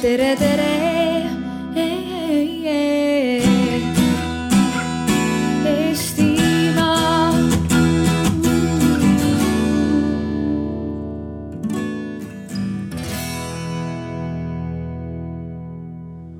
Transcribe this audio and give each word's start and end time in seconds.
tere, 0.00 0.34
tere. 0.34 1.28
Eh, 1.74 1.82
eh, 2.24 2.64
eh. 2.64 3.40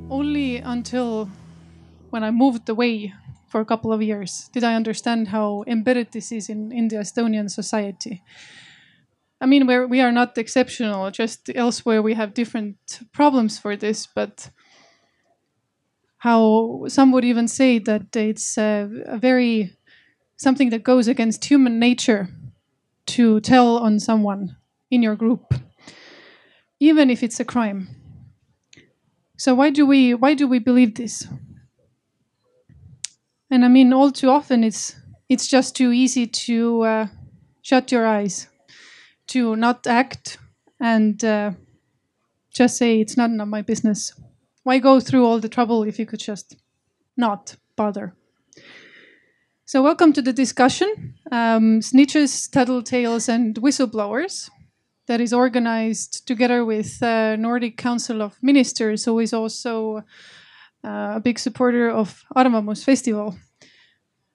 Only 0.08 0.56
until 0.56 1.28
when 2.10 2.24
I 2.24 2.30
moved 2.30 2.68
away 2.68 3.12
for 3.46 3.60
a 3.60 3.64
couple 3.64 3.92
of 3.92 4.00
years 4.00 4.48
did 4.52 4.64
I 4.64 4.74
understand 4.74 5.28
how 5.28 5.64
embedded 5.66 6.12
this 6.12 6.32
is 6.32 6.48
in, 6.48 6.72
in 6.72 6.88
the 6.88 6.96
Estonian 6.96 7.50
society. 7.50 8.22
I 9.40 9.46
mean, 9.46 9.66
we're, 9.66 9.86
we 9.86 10.00
are 10.00 10.12
not 10.12 10.36
exceptional, 10.36 11.10
just 11.10 11.50
elsewhere 11.54 12.02
we 12.02 12.14
have 12.14 12.34
different 12.34 12.76
problems 13.12 13.58
for 13.58 13.74
this, 13.76 14.06
but 14.06 14.50
how 16.18 16.84
some 16.88 17.12
would 17.12 17.24
even 17.24 17.48
say 17.48 17.78
that 17.78 18.14
it's 18.14 18.58
a, 18.58 18.88
a 19.06 19.16
very 19.18 19.76
something 20.36 20.70
that 20.70 20.84
goes 20.84 21.08
against 21.08 21.44
human 21.46 21.78
nature 21.78 22.28
to 23.06 23.40
tell 23.40 23.78
on 23.78 23.98
someone 23.98 24.56
in 24.90 25.02
your 25.02 25.16
group, 25.16 25.54
even 26.78 27.10
if 27.10 27.22
it's 27.22 27.40
a 27.40 27.44
crime. 27.44 27.88
So 29.38 29.54
why 29.54 29.70
do 29.70 29.86
we 29.86 30.12
why 30.12 30.34
do 30.34 30.46
we 30.46 30.58
believe 30.58 30.96
this? 30.96 31.26
And 33.50 33.64
I 33.64 33.68
mean, 33.68 33.92
all 33.92 34.10
too 34.12 34.28
often 34.28 34.62
it's 34.62 34.96
it's 35.28 35.46
just 35.48 35.74
too 35.74 35.92
easy 35.92 36.26
to 36.26 36.82
uh, 36.82 37.06
shut 37.62 37.90
your 37.90 38.06
eyes, 38.06 38.48
to 39.30 39.54
not 39.54 39.86
act, 39.86 40.38
and 40.80 41.24
uh, 41.24 41.52
just 42.52 42.76
say 42.76 43.00
it's 43.00 43.16
not 43.16 43.30
my 43.30 43.62
business. 43.62 44.12
Why 44.64 44.78
go 44.78 44.98
through 44.98 45.24
all 45.24 45.38
the 45.38 45.48
trouble 45.48 45.84
if 45.84 45.98
you 45.98 46.06
could 46.06 46.18
just 46.18 46.56
not 47.16 47.56
bother? 47.76 48.14
So 49.64 49.84
welcome 49.84 50.12
to 50.14 50.22
the 50.22 50.32
discussion, 50.32 51.14
um, 51.30 51.78
snitches, 51.78 52.50
tattletales, 52.50 53.28
and 53.28 53.54
whistleblowers 53.54 54.50
that 55.06 55.20
is 55.20 55.32
organized 55.32 56.26
together 56.26 56.64
with 56.64 57.00
uh, 57.00 57.36
Nordic 57.36 57.76
Council 57.76 58.22
of 58.22 58.36
Ministers, 58.42 59.04
who 59.04 59.20
is 59.20 59.32
also 59.32 59.98
uh, 60.82 61.14
a 61.14 61.20
big 61.22 61.38
supporter 61.38 61.88
of 61.88 62.24
Arvamus 62.34 62.82
Festival. 62.82 63.36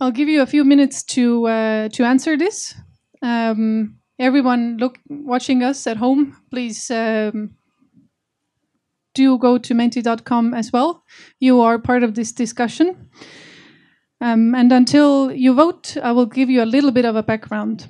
I'll 0.00 0.12
give 0.12 0.28
you 0.28 0.42
a 0.42 0.46
few 0.46 0.64
minutes 0.64 1.02
to 1.14 1.46
uh, 1.46 1.88
to 1.88 2.04
answer 2.04 2.36
this. 2.36 2.74
Um, 3.20 3.98
everyone 4.18 4.76
look 4.78 4.98
watching 5.08 5.62
us 5.62 5.86
at 5.86 5.96
home, 5.96 6.36
please 6.50 6.90
um, 6.90 7.56
do 9.14 9.38
go 9.38 9.58
to 9.58 9.74
menti.com 9.74 10.54
as 10.54 10.72
well. 10.72 11.02
You 11.40 11.60
are 11.60 11.78
part 11.78 12.04
of 12.04 12.14
this 12.14 12.32
discussion. 12.32 13.10
Um, 14.20 14.54
and 14.54 14.72
until 14.72 15.32
you 15.32 15.54
vote, 15.54 15.96
I 16.02 16.12
will 16.12 16.26
give 16.26 16.50
you 16.50 16.62
a 16.62 16.72
little 16.72 16.92
bit 16.92 17.04
of 17.04 17.16
a 17.16 17.22
background. 17.22 17.88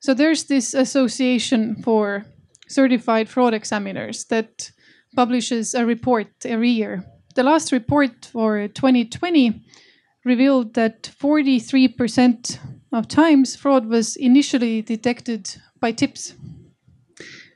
So 0.00 0.14
there's 0.14 0.44
this 0.44 0.74
association 0.74 1.82
for 1.82 2.26
certified 2.68 3.28
fraud 3.28 3.54
examiners 3.54 4.24
that 4.26 4.70
publishes 5.14 5.74
a 5.74 5.86
report 5.86 6.28
every 6.44 6.70
year. 6.70 7.04
The 7.34 7.42
last 7.42 7.72
report 7.72 8.26
for 8.26 8.68
2020 8.68 9.62
revealed 10.24 10.74
that 10.74 11.02
43% 11.02 12.58
of 12.92 13.08
times 13.08 13.56
fraud 13.56 13.86
was 13.86 14.16
initially 14.16 14.82
detected 14.82 15.56
by 15.80 15.92
tips, 15.92 16.34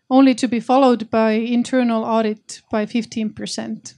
only 0.09 0.35
to 0.35 0.49
be 0.49 0.61
followed 0.61 1.11
by 1.11 1.33
internal 1.33 2.05
audit 2.05 2.63
by 2.71 2.87
15%. 2.87 3.95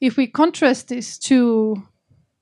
If 0.00 0.16
we 0.16 0.26
contrast 0.26 0.88
this 0.88 1.18
to 1.20 1.82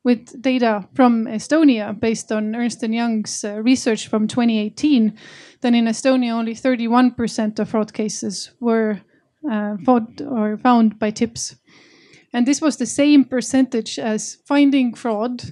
with 0.04 0.40
data 0.40 0.86
from 0.94 1.24
Estonia 1.24 1.98
based 1.98 2.30
on 2.30 2.54
Ernst 2.54 2.82
& 2.82 2.88
Young's 2.88 3.42
uh, 3.42 3.60
research 3.62 4.08
from 4.08 4.28
2018, 4.28 5.18
then 5.62 5.74
in 5.74 5.86
Estonia 5.86 6.32
only 6.32 6.54
31% 6.54 7.58
of 7.58 7.68
fraud 7.70 7.92
cases 7.92 8.52
were 8.60 9.00
uh, 9.50 9.76
fought 9.84 10.20
or 10.20 10.58
found 10.58 10.98
by 10.98 11.10
tips. 11.10 11.56
And 12.34 12.46
this 12.46 12.60
was 12.60 12.76
the 12.76 12.86
same 12.86 13.24
percentage 13.24 13.98
as 13.98 14.38
finding 14.46 14.94
fraud 14.94 15.42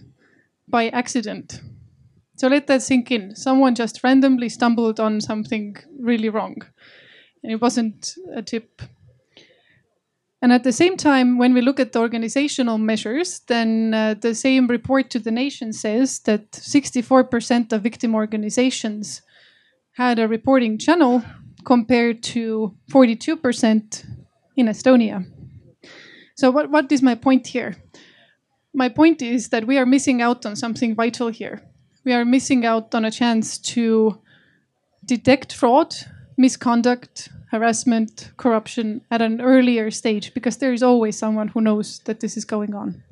by 0.69 0.89
accident. 0.89 1.61
So 2.37 2.49
let 2.49 2.67
that 2.67 2.83
sink 2.83 3.11
in. 3.11 3.35
Someone 3.37 3.75
just 3.75 4.03
randomly 4.03 4.49
stumbled 4.49 5.01
on 5.01 5.21
something 5.21 5.77
really 5.99 6.29
wrong. 6.29 6.57
And 7.43 7.53
it 7.53 7.61
wasn't 7.61 8.15
a 8.35 8.43
tip. 8.43 8.83
And 10.43 10.53
at 10.53 10.65
the 10.65 10.73
same 10.73 10.97
time, 10.97 11.39
when 11.39 11.55
we 11.55 11.61
look 11.61 11.79
at 11.79 11.93
the 11.93 12.01
organizational 12.01 12.77
measures, 12.77 13.41
then 13.47 13.95
uh, 13.95 14.15
the 14.15 14.35
same 14.35 14.67
report 14.67 15.09
to 15.11 15.21
the 15.21 15.31
nation 15.31 15.73
says 15.73 16.19
that 16.21 16.51
64% 16.51 17.73
of 17.73 17.83
victim 17.83 18.17
organizations 18.17 19.23
had 19.93 20.19
a 20.19 20.27
reporting 20.27 20.79
channel 20.79 21.23
compared 21.65 22.25
to 22.25 22.75
42% 22.91 24.05
in 24.57 24.67
Estonia. 24.67 25.25
So, 26.35 26.51
what, 26.51 26.71
what 26.71 26.91
is 26.91 27.03
my 27.03 27.15
point 27.15 27.47
here? 27.47 27.77
My 28.75 28.89
point 28.89 29.23
is 29.23 29.51
that 29.51 29.67
we 29.67 29.79
are 29.79 29.87
missing 29.87 30.23
out 30.23 30.45
on 30.45 30.57
something 30.57 30.97
vital 30.97 31.29
here. 31.29 31.63
We 32.05 32.15
are 32.15 32.25
missing 32.25 32.67
out 32.67 32.97
on 32.97 33.05
a 33.05 33.13
chance 33.13 33.59
to 33.59 34.21
detect 35.05 35.53
fraud, 35.53 35.95
misconduct, 36.37 37.29
harassment, 37.53 38.33
corruption 38.39 39.03
at 39.11 39.21
an 39.21 39.41
earlier 39.41 39.91
stage 39.91 40.33
because 40.33 40.57
there 40.57 40.73
is 40.73 40.83
always 40.83 41.19
someone 41.19 41.49
who 41.49 41.61
knows 41.61 42.01
that 42.07 42.21
this 42.21 42.37
is 42.37 42.47
going 42.47 42.75
on. 42.75 43.05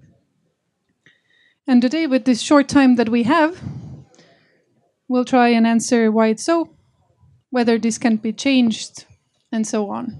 And 1.69 1.83
today, 1.83 2.07
with 2.07 2.25
this 2.25 2.41
short 2.41 2.67
time 2.67 2.97
that 2.97 3.11
we 3.11 3.23
have, 3.25 3.61
we'll 5.09 5.27
try 5.27 5.49
and 5.49 5.67
answer 5.67 6.11
why 6.11 6.29
it's 6.29 6.43
so, 6.43 6.71
whether 7.51 7.79
this 7.79 7.99
can 7.99 8.17
be 8.17 8.33
changed, 8.33 9.05
and 9.53 9.67
so 9.67 9.91
on. 9.91 10.17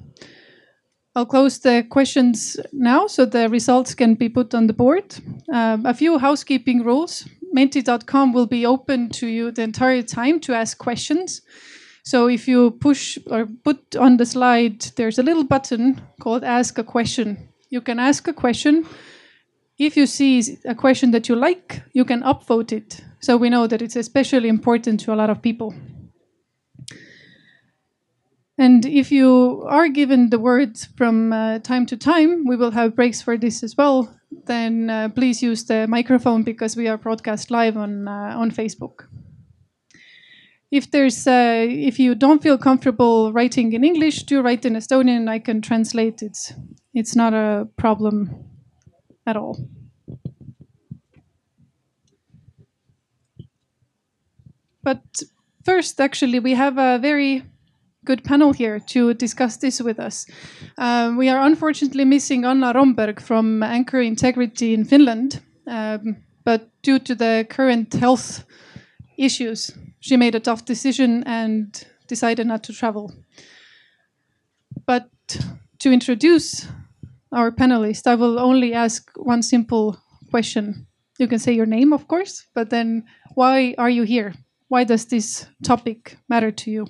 I'll 1.17 1.27
close 1.27 1.59
the 1.59 1.85
questions 1.89 2.61
now 2.73 3.07
so 3.07 3.25
the 3.25 3.49
results 3.49 3.95
can 3.95 4.15
be 4.15 4.29
put 4.29 4.55
on 4.55 4.67
the 4.67 4.75
board. 4.75 5.17
Um, 5.53 5.87
a 5.87 5.95
few 5.95 6.19
housekeeping 6.19 6.85
rules. 6.85 7.27
Menti.com 7.53 8.33
will 8.33 8.47
be 8.47 8.65
open 8.67 9.09
to 9.11 9.27
you 9.27 9.51
the 9.51 9.63
entire 9.63 10.03
time 10.03 10.39
to 10.41 10.53
ask 10.53 10.79
questions. 10.79 11.43
So 12.11 12.27
if 12.27 12.49
you 12.49 12.73
push 12.73 13.19
or 13.29 13.47
put 13.47 13.95
on 13.95 14.17
the 14.17 14.27
slide, 14.27 14.81
there's 14.97 15.21
a 15.21 15.23
little 15.23 15.45
button 15.45 16.03
called 16.21 16.43
Ask 16.43 16.77
a 16.77 16.83
Question. 16.83 17.49
You 17.69 17.81
can 17.81 18.01
ask 18.01 18.27
a 18.27 18.33
question. 18.33 18.85
If 19.79 19.97
you 19.97 20.07
see 20.07 20.59
a 20.65 20.75
question 20.75 21.13
that 21.13 21.29
you 21.29 21.37
like, 21.37 21.85
you 21.93 22.05
can 22.05 22.23
upvote 22.23 22.73
it. 22.73 23.01
So 23.21 23.37
we 23.37 23.49
know 23.49 23.69
that 23.69 23.81
it's 23.81 23.95
especially 23.95 24.49
important 24.49 24.99
to 25.03 25.15
a 25.15 25.19
lot 25.21 25.31
of 25.31 25.41
people. 25.41 25.73
And 28.59 28.85
if 28.85 29.13
you 29.13 29.65
are 29.69 29.89
given 29.89 30.31
the 30.31 30.41
word 30.41 30.81
from 30.97 31.33
uh, 31.33 31.61
time 31.61 31.87
to 31.87 31.97
time, 31.97 32.45
we 32.45 32.57
will 32.57 32.73
have 32.73 32.97
breaks 32.97 33.23
for 33.23 33.39
this 33.39 33.63
as 33.63 33.77
well. 33.77 34.13
Then 34.47 34.91
uh, 34.91 35.11
please 35.11 35.45
use 35.45 35.63
the 35.63 35.87
microphone 35.87 36.43
because 36.43 36.77
we 36.77 36.89
are 36.89 36.99
broadcast 36.99 37.53
live 37.53 37.77
on 37.77 38.09
uh, 38.09 38.35
on 38.37 38.51
Facebook. 38.51 39.07
If 40.71 40.91
there's 40.91 41.27
uh, 41.27 41.67
if 41.69 41.99
you 41.99 42.15
don't 42.15 42.43
feel 42.43 42.59
comfortable 42.59 43.33
writing 43.33 43.73
in 43.73 43.85
English, 43.85 44.25
do 44.25 44.41
write 44.41 44.65
in 44.65 44.75
Estonian. 44.75 45.29
I 45.29 45.39
can 45.39 45.61
translate. 45.61 46.23
It's 46.23 46.53
it's 46.95 47.17
not 47.17 47.35
a 47.35 47.69
problem 47.77 48.31
at 49.27 49.37
all. 49.37 49.57
But 54.83 55.23
first, 55.65 56.01
actually, 56.01 56.41
we 56.41 56.55
have 56.55 56.79
a 56.79 56.99
very 56.99 57.43
good 58.05 58.25
panel 58.25 58.53
here 58.53 58.79
to 58.79 59.13
discuss 59.15 59.59
this 59.59 59.81
with 59.81 60.01
us. 60.01 60.27
Um, 60.79 61.17
we 61.17 61.29
are 61.29 61.43
unfortunately 61.43 62.05
missing 62.05 62.45
Anna 62.45 62.73
Romberg 62.75 63.21
from 63.21 63.63
Anchor 63.63 64.01
Integrity 64.01 64.73
in 64.73 64.85
Finland, 64.85 65.43
um, 65.67 66.17
but 66.45 66.71
due 66.83 66.99
to 67.01 67.15
the 67.15 67.47
current 67.51 67.93
health 67.93 68.45
issues, 69.19 69.71
she 70.01 70.17
made 70.17 70.35
a 70.35 70.41
tough 70.41 70.65
decision 70.65 71.23
and 71.25 71.87
decided 72.09 72.47
not 72.47 72.65
to 72.65 72.73
travel. 72.73 73.13
But 74.87 75.09
to 75.79 75.93
introduce 75.93 76.67
our 77.33 77.51
panelists, 77.53 78.07
I 78.07 78.17
will 78.17 78.39
only 78.39 78.75
ask 78.75 79.11
one 79.17 79.43
simple 79.43 79.99
question. 80.31 80.87
You 81.19 81.29
can 81.29 81.39
say 81.39 81.53
your 81.53 81.67
name, 81.67 81.93
of 81.93 82.09
course, 82.09 82.47
but 82.55 82.71
then 82.71 83.05
why 83.35 83.75
are 83.79 83.91
you 83.91 84.03
here? 84.03 84.35
Why 84.69 84.85
does 84.85 85.07
this 85.07 85.47
topic 85.63 86.17
matter 86.29 86.51
to 86.51 86.71
you? 86.71 86.87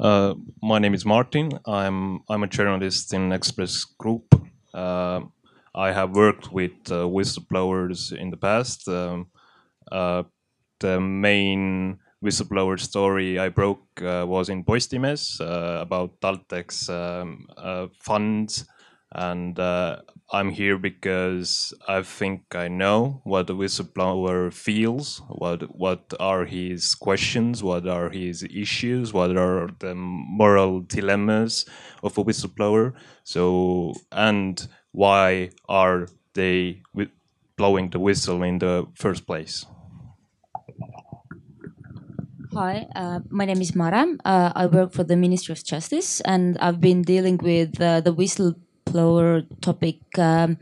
Uh, 0.00 0.34
my 0.62 0.78
name 0.78 0.94
is 0.94 1.04
Martin. 1.04 1.50
I'm 1.66 2.20
I'm 2.30 2.44
a 2.44 2.46
journalist 2.46 3.12
in 3.12 3.32
Express 3.32 3.84
Group. 3.84 4.32
Uh, 4.72 5.20
I 5.74 5.92
have 5.92 6.14
worked 6.14 6.52
with 6.52 6.70
uh, 6.90 7.06
whistleblowers 7.06 8.12
in 8.12 8.30
the 8.30 8.36
past. 8.36 8.88
Um, 8.88 9.26
the 9.90 11.00
main 11.00 11.98
whistleblower 12.24 12.78
story 12.78 13.38
I 13.38 13.48
broke 13.48 14.02
uh, 14.02 14.24
was 14.26 14.48
in 14.48 14.64
Postimees 14.64 15.40
uh, 15.40 15.80
about 15.80 16.20
TalTech's 16.20 16.88
um, 16.88 17.46
funds 18.00 18.66
and 19.12 19.58
uh, 19.58 20.00
I'm 20.30 20.50
here 20.50 20.76
because 20.76 21.72
I 21.86 22.02
think 22.02 22.54
I 22.54 22.68
know 22.68 23.22
what 23.24 23.46
the 23.46 23.54
whistleblower 23.54 24.52
feels, 24.52 25.22
what 25.28 25.74
what 25.74 26.12
are 26.20 26.44
his 26.44 26.94
questions, 26.94 27.62
what 27.62 27.88
are 27.88 28.10
his 28.10 28.42
issues, 28.42 29.12
what 29.12 29.34
are 29.36 29.70
the 29.78 29.94
moral 29.94 30.80
dilemmas 30.80 31.64
of 32.02 32.18
a 32.18 32.24
whistleblower. 32.24 32.92
So 33.24 33.94
and 34.12 34.68
why 34.92 35.50
are 35.68 36.08
they 36.34 36.82
blowing 37.56 37.90
the 37.90 37.98
whistle 37.98 38.42
in 38.42 38.58
the 38.58 38.86
first 38.94 39.26
place? 39.26 39.64
Hi, 42.54 42.86
uh, 42.96 43.20
my 43.28 43.44
name 43.44 43.60
is 43.60 43.74
Mare. 43.74 44.16
Uh, 44.24 44.52
I 44.54 44.66
work 44.66 44.92
for 44.92 45.04
the 45.04 45.16
Ministry 45.16 45.52
of 45.52 45.62
Justice, 45.62 46.22
and 46.22 46.56
I've 46.58 46.80
been 46.80 47.02
dealing 47.02 47.36
with 47.36 47.78
uh, 47.80 48.00
the 48.00 48.12
whistle 48.12 48.54
whistleblower 48.88 49.46
topic 49.60 49.98
um, 50.18 50.56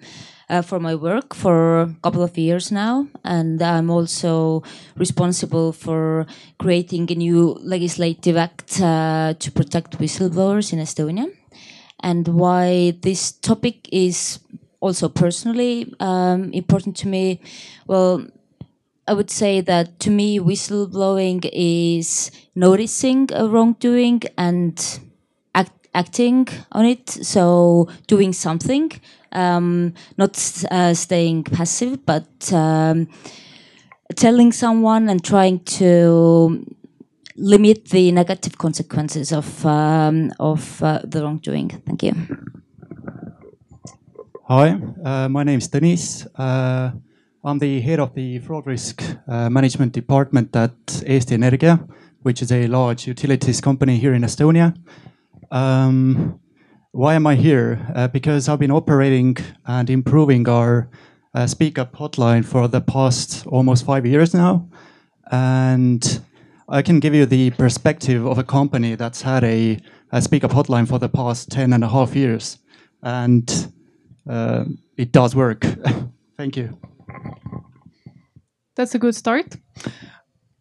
uh, 0.48 0.62
for 0.62 0.80
my 0.80 0.96
work 0.96 1.32
for 1.32 1.82
a 1.82 1.96
couple 2.02 2.24
of 2.24 2.36
years 2.36 2.72
now, 2.72 3.06
and 3.24 3.62
I'm 3.62 3.90
also 3.90 4.64
responsible 4.96 5.72
for 5.72 6.26
creating 6.58 7.10
a 7.12 7.14
new 7.14 7.56
legislative 7.62 8.36
act 8.36 8.80
uh, 8.80 9.34
to 9.38 9.52
protect 9.52 9.98
whistleblowers 9.98 10.72
in 10.72 10.80
Estonia. 10.80 11.30
And 12.00 12.26
why 12.28 12.94
this 13.00 13.30
topic 13.30 13.88
is 13.92 14.40
also 14.80 15.08
personally 15.08 15.94
um, 16.00 16.52
important 16.52 16.96
to 16.96 17.08
me, 17.08 17.40
well, 17.86 18.26
I 19.08 19.12
would 19.12 19.30
say 19.30 19.60
that 19.60 20.00
to 20.00 20.10
me, 20.10 20.40
whistleblowing 20.40 21.48
is 21.52 22.30
noticing 22.54 23.28
a 23.32 23.46
wrongdoing 23.46 24.22
and 24.36 25.00
acting 25.96 26.46
on 26.72 26.84
it, 26.84 27.08
so 27.08 27.88
doing 28.06 28.32
something, 28.32 28.92
um, 29.32 29.94
not 30.18 30.36
uh, 30.70 30.92
staying 30.92 31.44
passive, 31.44 32.04
but 32.04 32.52
um, 32.52 33.08
telling 34.14 34.52
someone 34.52 35.08
and 35.08 35.24
trying 35.24 35.60
to 35.60 36.64
limit 37.36 37.86
the 37.86 38.12
negative 38.12 38.58
consequences 38.58 39.32
of 39.32 39.64
um, 39.64 40.32
of 40.38 40.82
uh, 40.82 41.00
the 41.04 41.22
wrongdoing. 41.22 41.70
Thank 41.86 42.02
you. 42.02 42.14
Hi, 44.48 44.78
uh, 45.04 45.28
my 45.28 45.44
name 45.44 45.58
is 45.58 45.68
Denis. 45.68 46.26
I'm 47.46 47.60
the 47.60 47.80
head 47.80 48.00
of 48.00 48.12
the 48.12 48.40
fraud 48.40 48.66
risk 48.66 49.04
uh, 49.28 49.48
management 49.48 49.92
department 49.92 50.56
at 50.56 50.74
Eesti 51.06 51.38
Energia, 51.38 51.78
which 52.22 52.42
is 52.42 52.50
a 52.50 52.66
large 52.66 53.06
utilities 53.06 53.60
company 53.60 53.98
here 53.98 54.14
in 54.14 54.22
Estonia. 54.22 54.76
Um, 55.52 56.40
why 56.90 57.14
am 57.14 57.24
I 57.24 57.36
here? 57.36 57.86
Uh, 57.94 58.08
because 58.08 58.48
I've 58.48 58.58
been 58.58 58.72
operating 58.72 59.36
and 59.64 59.88
improving 59.88 60.48
our 60.48 60.90
uh, 61.34 61.46
Speak 61.46 61.78
Up 61.78 61.92
hotline 61.92 62.44
for 62.44 62.66
the 62.66 62.80
past 62.80 63.46
almost 63.46 63.86
five 63.86 64.04
years 64.04 64.34
now. 64.34 64.68
And 65.30 66.20
I 66.68 66.82
can 66.82 66.98
give 66.98 67.14
you 67.14 67.26
the 67.26 67.50
perspective 67.50 68.26
of 68.26 68.38
a 68.38 68.44
company 68.44 68.96
that's 68.96 69.22
had 69.22 69.44
a, 69.44 69.78
a 70.10 70.20
Speak 70.20 70.42
Up 70.42 70.50
hotline 70.50 70.88
for 70.88 70.98
the 70.98 71.08
past 71.08 71.52
10 71.52 71.72
and 71.72 71.84
a 71.84 71.88
half 71.88 72.16
years. 72.16 72.58
And 73.04 73.72
uh, 74.28 74.64
it 74.96 75.12
does 75.12 75.36
work. 75.36 75.64
Thank 76.36 76.56
you. 76.56 76.76
That's 78.76 78.94
a 78.94 78.98
good 78.98 79.14
start. 79.14 79.56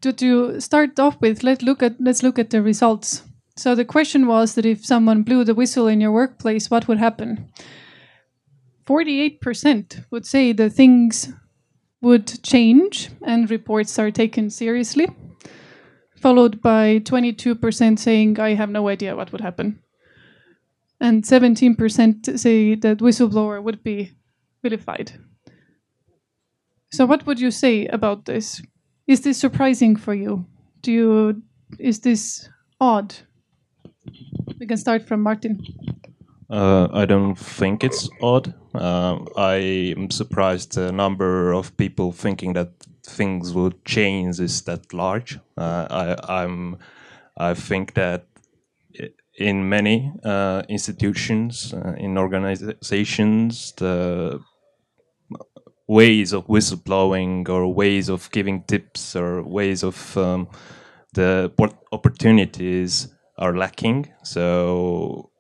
To, 0.02 0.14
to 0.14 0.60
start 0.60 1.00
off 1.00 1.20
with, 1.22 1.44
let's 1.44 1.62
look 1.62 1.84
at 1.84 1.96
let's 2.00 2.24
look 2.24 2.40
at 2.40 2.50
the 2.50 2.62
results. 2.62 3.24
So 3.58 3.76
the 3.76 3.86
question 3.86 4.28
was 4.28 4.56
that 4.56 4.66
if 4.66 4.86
someone 4.86 5.24
blew 5.24 5.44
the 5.44 5.56
whistle 5.56 5.88
in 5.88 6.02
your 6.02 6.12
workplace, 6.12 6.70
what 6.70 6.88
would 6.88 6.98
happen? 6.98 7.50
48% 8.86 10.06
would 10.12 10.26
say 10.26 10.52
that 10.52 10.74
things 10.74 11.34
would 12.02 12.44
change 12.44 13.10
and 13.24 13.50
reports 13.50 13.98
are 13.98 14.12
taken 14.12 14.50
seriously, 14.50 15.08
followed 16.18 16.62
by 16.62 17.00
22% 17.00 17.98
saying, 17.98 18.40
I 18.40 18.54
have 18.54 18.70
no 18.70 18.90
idea 18.90 19.16
what 19.16 19.32
would 19.32 19.42
happen. 19.42 19.80
And 21.00 21.24
17% 21.24 22.38
say 22.38 22.76
that 22.76 23.00
whistleblower 23.00 23.64
would 23.64 23.84
be 23.84 24.12
vilified. 24.62 25.14
So, 26.96 27.06
what 27.06 27.26
would 27.26 27.42
you 27.42 27.52
say 27.52 27.88
about 27.88 28.24
this? 28.24 28.62
Is 29.06 29.20
this 29.20 29.38
surprising 29.38 29.98
for 29.98 30.14
you? 30.14 30.46
Do 30.82 30.94
you 30.94 31.42
is 31.78 32.00
this 32.00 32.48
odd? 32.80 33.14
We 34.60 34.66
can 34.66 34.78
start 34.78 35.06
from 35.06 35.22
Martin. 35.22 35.62
Uh, 36.50 36.88
I 36.94 37.06
don't 37.06 37.36
think 37.36 37.84
it's 37.84 38.10
odd. 38.22 38.54
Uh, 38.74 39.18
I 39.36 39.94
am 39.98 40.10
surprised 40.10 40.76
the 40.76 40.94
number 40.94 41.52
of 41.52 41.76
people 41.76 42.14
thinking 42.14 42.54
that 42.54 42.70
things 43.04 43.52
will 43.52 43.74
change 43.84 44.40
is 44.40 44.62
that 44.62 44.94
large. 44.94 45.38
Uh, 45.58 45.88
I, 45.90 46.44
I'm, 46.44 46.78
I 47.36 47.56
think 47.56 47.96
that 47.96 48.26
in 49.38 49.68
many 49.68 50.14
uh, 50.24 50.64
institutions, 50.70 51.74
uh, 51.74 51.96
in 51.98 52.18
organizations, 52.18 53.74
the 53.74 54.40
ways 55.88 56.34
of 56.34 56.48
whistleblowing 56.48 57.48
or 57.50 57.72
ways 57.74 58.10
of 58.10 58.30
giving 58.32 58.64
tips 58.64 59.16
or 59.16 59.44
ways 59.44 59.84
of 59.84 60.18
um, 60.18 60.48
the 61.14 61.52
opportunities 61.92 63.08
are 63.38 63.56
lacking. 63.56 64.12
So 64.24 65.32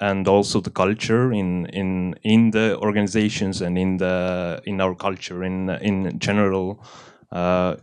and 0.00 0.26
also 0.28 0.60
the 0.60 0.70
culture 0.70 1.32
in 1.32 1.66
in 1.66 2.14
in 2.22 2.50
the 2.50 2.76
organizations 2.78 3.62
and 3.62 3.78
in 3.78 3.96
the 3.98 4.60
in 4.66 4.80
our 4.80 4.94
culture 4.94 5.44
in 5.44 5.70
in 5.70 6.18
general 6.18 6.84
uh, 7.32 7.76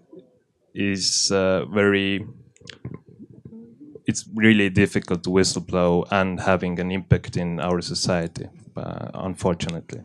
is 0.73 1.31
uh, 1.31 1.65
very 1.65 2.25
it's 4.05 4.25
really 4.35 4.69
difficult 4.69 5.23
to 5.23 5.29
whistleblow 5.29 6.05
and 6.11 6.39
having 6.41 6.79
an 6.79 6.91
impact 6.91 7.37
in 7.37 7.59
our 7.59 7.81
society 7.81 8.47
uh, 8.75 9.09
unfortunately 9.13 10.01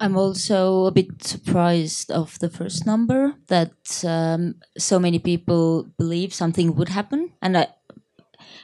I'm 0.00 0.16
also 0.16 0.86
a 0.86 0.90
bit 0.92 1.24
surprised 1.24 2.10
of 2.10 2.38
the 2.38 2.48
first 2.48 2.86
number 2.86 3.34
that 3.48 4.04
um, 4.06 4.54
so 4.76 4.98
many 4.98 5.18
people 5.18 5.88
believe 5.98 6.32
something 6.32 6.74
would 6.76 6.88
happen, 6.88 7.32
and 7.42 7.58
I, 7.58 7.66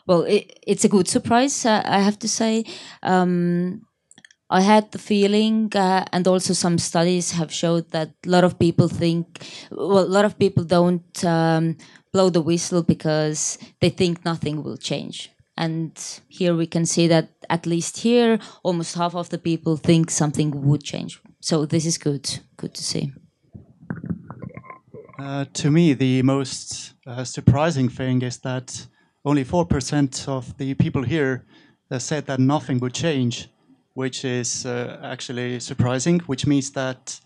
well, 0.07 0.23
it, 0.23 0.59
it's 0.67 0.85
a 0.85 0.89
good 0.89 1.09
surprise, 1.09 1.67
uh, 1.67 1.83
I 1.85 2.01
have 2.01 2.19
to 2.21 2.29
say. 2.29 2.65
Um, 3.03 3.83
I 4.51 4.61
had 4.61 4.93
the 4.93 4.99
feeling, 4.99 5.73
uh, 5.75 6.05
and 6.13 6.29
also 6.29 6.53
some 6.53 6.79
studies 6.79 7.33
have 7.33 7.53
showed 7.53 7.91
that 7.91 8.11
a 8.25 8.29
lot 8.29 8.45
of 8.45 8.59
people 8.59 8.89
think, 8.89 9.45
well, 9.73 10.05
a 10.05 10.15
lot 10.17 10.25
of 10.25 10.39
people 10.39 10.63
don't 10.65 11.25
um, 11.25 11.77
blow 12.13 12.31
the 12.31 12.43
whistle 12.43 12.83
because 12.83 13.59
they 13.81 13.91
think 13.91 14.25
nothing 14.25 14.63
will 14.63 14.77
change. 14.77 15.34
And 15.57 15.93
here 16.29 16.55
we 16.55 16.67
can 16.67 16.87
see 16.87 17.07
that 17.09 17.29
at 17.49 17.67
least 17.67 17.99
here, 17.99 18.39
almost 18.63 18.97
half 18.97 19.15
of 19.15 19.29
the 19.29 19.39
people 19.39 19.77
think 19.77 20.11
something 20.11 20.51
would 20.67 20.83
change. 20.83 21.21
so 21.41 21.67
this 21.67 21.85
is 21.87 21.99
good, 21.99 22.41
good 22.57 22.75
to 22.75 22.83
see. 22.83 23.13
Uh, 25.19 25.45
to 25.53 25.71
me, 25.71 25.95
the 25.95 26.23
most 26.23 26.95
uh, 27.07 27.25
surprising 27.25 27.89
thing 27.89 28.23
is 28.23 28.39
that 28.39 28.87
only 29.25 29.45
4% 29.45 30.29
of 30.29 30.57
the 30.59 30.75
people 30.75 31.03
here 31.03 31.47
uh, 31.91 31.99
said 31.99 32.27
that 32.27 32.41
nothing 32.41 32.81
would 32.81 32.95
change, 32.95 33.49
which 33.95 34.25
is 34.25 34.67
uh, 34.67 34.99
actually 35.03 35.61
surprising, 35.61 36.21
which 36.27 36.47
means 36.47 36.71
that 36.73 37.21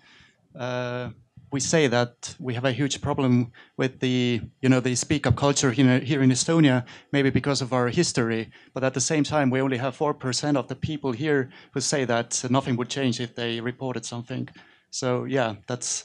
uh, 0.58 1.10
we 1.50 1.60
say 1.60 1.86
that 1.86 2.34
we 2.38 2.54
have 2.54 2.64
a 2.64 2.72
huge 2.72 3.00
problem 3.00 3.52
with 3.76 4.00
the, 4.00 4.40
you 4.60 4.68
know, 4.68 4.80
the 4.80 4.94
speak 4.94 5.26
up 5.26 5.36
culture 5.36 5.70
here, 5.70 6.22
in 6.22 6.30
Estonia, 6.30 6.84
maybe 7.12 7.30
because 7.30 7.62
of 7.62 7.72
our 7.72 7.88
history. 7.88 8.50
But 8.74 8.84
at 8.84 8.94
the 8.94 9.00
same 9.00 9.24
time, 9.24 9.50
we 9.50 9.60
only 9.60 9.78
have 9.78 9.96
4% 9.96 10.56
of 10.56 10.68
the 10.68 10.76
people 10.76 11.12
here 11.12 11.48
who 11.72 11.80
say 11.80 12.04
that 12.04 12.44
nothing 12.50 12.76
would 12.76 12.88
change 12.88 13.20
if 13.20 13.34
they 13.34 13.60
reported 13.60 14.04
something. 14.04 14.48
So 14.90 15.24
yeah, 15.24 15.54
that's 15.66 16.04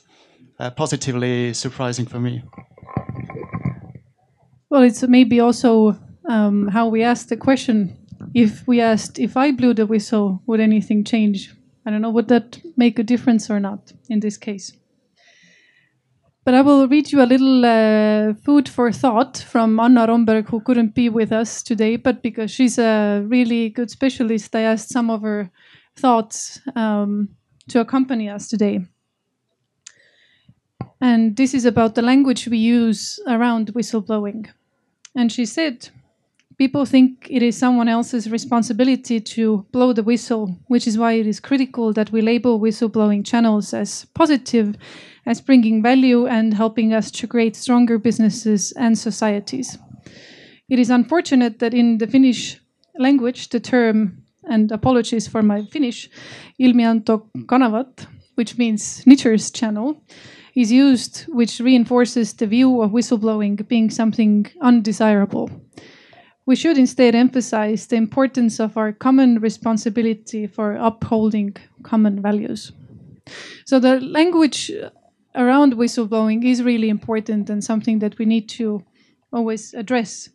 uh, 0.60 0.72
positively 0.72 1.54
surprising 1.54 2.06
for 2.06 2.20
me. 2.20 2.44
Well, 4.70 4.84
it's 4.84 5.04
maybe 5.04 5.40
also 5.40 5.98
um, 6.30 6.68
how 6.70 6.88
we 6.88 7.04
asked 7.04 7.30
the 7.30 7.38
question. 7.38 7.98
If 8.34 8.66
we 8.68 8.80
asked, 8.82 9.20
if 9.20 9.36
I 9.36 9.52
blew 9.52 9.74
the 9.74 9.86
whistle, 9.86 10.42
would 10.48 10.60
anything 10.60 11.04
change? 11.04 11.54
I 11.86 11.92
don't 11.92 12.02
know, 12.02 12.10
would 12.10 12.30
that 12.30 12.62
make 12.78 12.98
a 12.98 13.04
difference 13.04 13.50
or 13.50 13.60
not 13.60 13.92
in 14.10 14.22
this 14.22 14.38
case? 14.38 14.72
But 16.46 16.56
I 16.56 16.62
will 16.62 16.88
read 16.90 17.12
you 17.12 17.22
a 17.22 17.26
little 17.26 17.64
uh, 17.66 18.34
food 18.34 18.68
for 18.68 18.92
thought 18.92 19.38
from 19.38 19.80
Anna 19.80 20.06
Romberg, 20.06 20.50
who 20.50 20.60
couldn't 20.60 20.94
be 20.94 21.08
with 21.08 21.32
us 21.32 21.64
today, 21.64 21.96
but 21.96 22.22
because 22.22 22.52
she's 22.52 22.78
a 22.78 23.24
really 23.26 23.70
good 23.70 23.90
specialist, 23.90 24.54
I 24.54 24.62
asked 24.62 24.90
some 24.90 25.10
of 25.10 25.22
her 25.22 25.50
thoughts 25.96 26.60
um, 26.76 27.30
to 27.70 27.80
accompany 27.80 28.30
us 28.30 28.50
today. 28.50 28.82
And 31.00 31.38
this 31.38 31.54
is 31.54 31.64
about 31.64 31.96
the 31.96 32.02
language 32.02 32.48
we 32.48 32.58
use 32.58 33.20
around 33.26 33.74
whistleblowing. 33.74 34.50
And 35.16 35.32
she 35.32 35.46
said, 35.46 35.90
People 36.58 36.86
think 36.86 37.28
it 37.32 37.42
is 37.42 37.58
someone 37.58 37.88
else's 37.88 38.30
responsibility 38.30 39.20
to 39.20 39.66
blow 39.72 39.92
the 39.92 40.04
whistle, 40.04 40.56
which 40.68 40.86
is 40.86 40.98
why 40.98 41.14
it 41.14 41.26
is 41.26 41.40
critical 41.40 41.94
that 41.94 42.12
we 42.12 42.22
label 42.22 42.60
whistleblowing 42.60 43.26
channels 43.26 43.74
as 43.74 44.06
positive, 44.14 44.76
as 45.26 45.42
bringing 45.42 45.82
value 45.82 46.28
and 46.28 46.54
helping 46.54 46.94
us 46.94 47.10
to 47.10 47.28
create 47.28 47.56
stronger 47.56 47.98
businesses 47.98 48.72
and 48.74 48.98
societies. 48.98 49.78
It 50.70 50.78
is 50.78 50.92
unfortunate 50.92 51.60
that 51.60 51.74
in 51.74 51.98
the 51.98 52.08
Finnish 52.08 52.60
language, 53.00 53.50
the 53.50 53.60
term, 53.60 54.24
and 54.44 54.72
apologies 54.72 55.28
for 55.28 55.42
my 55.42 55.64
Finnish, 55.66 56.10
ilmianto 56.60 57.28
kanavat, 57.48 58.06
which 58.36 58.58
means 58.58 59.04
snitches 59.04 59.52
channel, 59.54 60.04
is 60.56 60.72
used, 60.72 61.26
which 61.30 61.60
reinforces 61.60 62.34
the 62.34 62.46
view 62.46 62.82
of 62.82 62.92
whistleblowing 62.92 63.68
being 63.68 63.90
something 63.90 64.46
undesirable. 64.62 65.50
We 66.46 66.56
should 66.56 66.78
instead 66.78 67.16
emphasize 67.16 67.88
the 67.88 67.96
importance 67.96 68.60
of 68.60 68.78
our 68.78 68.92
common 68.92 69.40
responsibility 69.40 70.48
for 70.48 70.76
upholding 70.76 71.56
common 71.84 72.22
values. 72.22 72.72
So, 73.66 73.80
the 73.80 74.00
language 74.00 74.72
around 75.36 75.74
whistleblowing 75.74 76.46
is 76.46 76.64
really 76.64 76.90
important 76.90 77.50
and 77.50 77.64
something 77.64 78.00
that 78.00 78.18
we 78.18 78.26
need 78.26 78.50
to 78.50 78.84
always 79.32 79.74
address. 79.74 80.30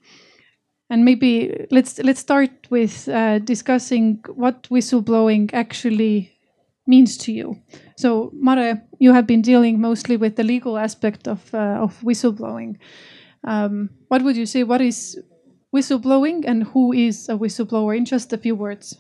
And 0.91 1.05
maybe 1.05 1.67
let's 1.71 1.99
let's 1.99 2.21
start 2.21 2.51
with 2.71 3.09
uh, 3.09 3.41
discussing 3.41 4.21
what 4.35 4.65
whistleblowing 4.71 5.51
actually 5.53 6.33
means 6.87 7.19
to 7.19 7.33
you. 7.33 7.59
So, 7.99 8.31
Mare, 8.35 8.83
you 8.99 9.13
have 9.13 9.27
been 9.27 9.43
dealing 9.43 9.81
mostly 9.81 10.17
with 10.17 10.37
the 10.37 10.45
legal 10.45 10.79
aspect 10.79 11.29
of 11.29 11.55
uh, 11.55 11.83
of 11.85 12.01
whistleblowing. 12.01 12.77
Um, 13.45 13.91
what 14.09 14.23
would 14.23 14.37
you 14.37 14.47
say? 14.47 14.65
What 14.65 14.81
is 14.81 15.19
whistleblowing, 15.75 16.45
and 16.47 16.65
who 16.65 16.93
is 16.93 17.29
a 17.29 17.35
whistleblower? 17.35 17.97
In 17.97 18.05
just 18.05 18.33
a 18.33 18.39
few 18.39 18.55
words. 18.55 18.99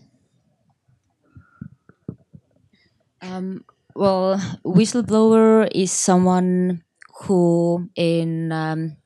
Um, 3.20 3.64
well, 3.94 4.38
whistleblower 4.64 5.68
is 5.72 5.90
someone 5.92 6.84
who, 7.22 7.88
in 7.96 8.52
um, 8.52 8.96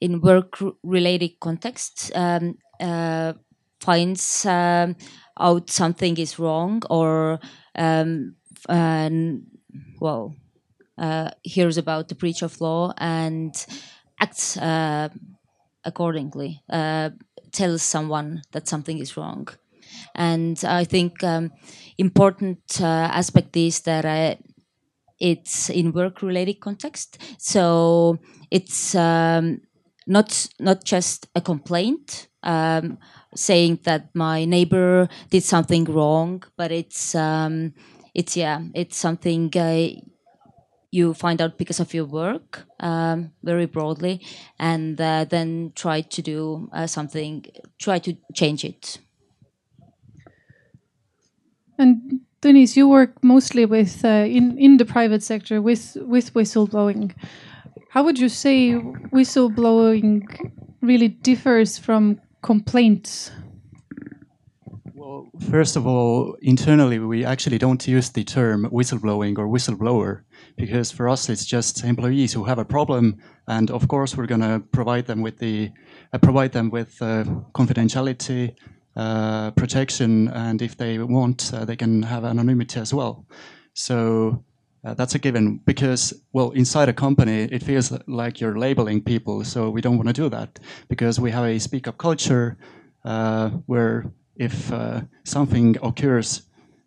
in 0.00 0.20
work-related 0.20 1.40
contexts, 1.40 2.12
um, 2.14 2.58
uh, 2.80 3.32
finds 3.80 4.46
um, 4.46 4.96
out 5.38 5.70
something 5.70 6.16
is 6.18 6.38
wrong 6.38 6.82
or 6.90 7.38
um, 7.74 8.34
and 8.68 9.46
well 10.00 10.34
uh, 10.98 11.30
hears 11.42 11.76
about 11.78 12.08
the 12.08 12.14
breach 12.14 12.42
of 12.42 12.60
law 12.60 12.92
and 12.98 13.66
acts 14.20 14.56
uh, 14.56 15.08
accordingly, 15.86 16.62
uh, 16.70 17.10
tells 17.52 17.82
someone 17.82 18.42
that 18.52 18.68
something 18.68 18.98
is 18.98 19.16
wrong. 19.16 19.48
And 20.14 20.62
I 20.64 20.84
think 20.84 21.22
um, 21.24 21.52
important 21.98 22.80
uh, 22.80 23.08
aspect 23.20 23.56
is 23.56 23.80
that 23.82 24.04
uh, 24.04 24.34
it's 25.18 25.70
in 25.70 25.92
work-related 25.92 26.60
context, 26.60 27.18
so 27.38 28.18
it's 28.50 28.94
um, 28.94 29.60
not 30.06 30.48
not 30.60 30.84
just 30.84 31.28
a 31.34 31.40
complaint 31.40 32.28
um, 32.42 32.98
saying 33.34 33.80
that 33.84 34.14
my 34.14 34.44
neighbor 34.44 35.08
did 35.30 35.42
something 35.42 35.84
wrong, 35.84 36.42
but 36.56 36.70
it's 36.70 37.14
um, 37.14 37.72
it's 38.14 38.36
yeah, 38.36 38.60
it's 38.74 38.96
something 38.98 39.50
uh, 39.56 39.88
you 40.90 41.14
find 41.14 41.40
out 41.40 41.58
because 41.58 41.80
of 41.80 41.92
your 41.94 42.04
work 42.04 42.64
um, 42.80 43.32
very 43.42 43.66
broadly, 43.66 44.20
and 44.58 45.00
uh, 45.00 45.24
then 45.24 45.72
try 45.74 46.00
to 46.00 46.22
do 46.22 46.68
uh, 46.72 46.86
something, 46.86 47.44
try 47.78 47.98
to 47.98 48.16
change 48.34 48.64
it. 48.64 48.98
And 51.78 52.20
Denis, 52.40 52.76
you 52.76 52.88
work 52.88 53.22
mostly 53.22 53.66
with 53.66 54.04
uh, 54.04 54.24
in 54.26 54.56
in 54.58 54.76
the 54.76 54.84
private 54.84 55.22
sector 55.22 55.60
with 55.60 55.96
with 56.00 56.32
whistleblowing. 56.34 57.14
How 57.90 58.02
would 58.04 58.18
you 58.18 58.28
say 58.28 58.72
whistleblowing 59.12 60.22
really 60.80 61.08
differs 61.08 61.78
from 61.78 62.20
complaints? 62.42 63.30
Well, 65.06 65.30
first 65.50 65.76
of 65.76 65.86
all, 65.86 66.36
internally, 66.42 66.98
we 66.98 67.24
actually 67.24 67.58
don't 67.58 67.86
use 67.86 68.10
the 68.10 68.24
term 68.24 68.68
whistleblowing 68.72 69.38
or 69.38 69.46
whistleblower 69.46 70.22
because 70.56 70.90
for 70.90 71.08
us, 71.08 71.28
it's 71.28 71.44
just 71.44 71.84
employees 71.84 72.32
who 72.32 72.42
have 72.42 72.58
a 72.58 72.64
problem, 72.64 73.18
and 73.46 73.70
of 73.70 73.86
course, 73.86 74.16
we're 74.16 74.26
going 74.26 74.40
to 74.40 74.64
provide 74.72 75.06
them 75.06 75.22
with 75.22 75.38
the 75.38 75.70
uh, 76.12 76.18
provide 76.18 76.50
them 76.50 76.70
with 76.70 77.00
uh, 77.00 77.22
confidentiality, 77.54 78.56
uh, 78.96 79.52
protection, 79.52 80.26
and 80.26 80.60
if 80.60 80.76
they 80.76 80.98
want, 80.98 81.52
uh, 81.54 81.64
they 81.64 81.76
can 81.76 82.02
have 82.02 82.24
anonymity 82.24 82.80
as 82.80 82.92
well. 82.92 83.26
So 83.74 84.44
uh, 84.84 84.94
that's 84.94 85.14
a 85.14 85.20
given 85.20 85.58
because, 85.64 86.14
well, 86.32 86.50
inside 86.50 86.88
a 86.88 86.92
company, 86.92 87.44
it 87.52 87.62
feels 87.62 87.96
like 88.08 88.40
you're 88.40 88.58
labeling 88.58 89.02
people. 89.02 89.44
So 89.44 89.70
we 89.70 89.80
don't 89.80 89.98
want 89.98 90.08
to 90.08 90.22
do 90.22 90.28
that 90.30 90.58
because 90.88 91.20
we 91.20 91.30
have 91.30 91.44
a 91.44 91.60
speak 91.60 91.86
up 91.86 91.96
culture 91.96 92.58
uh, 93.04 93.50
where 93.66 94.10
if 94.38 94.72
uh, 94.72 95.00
something 95.24 95.76
occurs, 95.82 96.42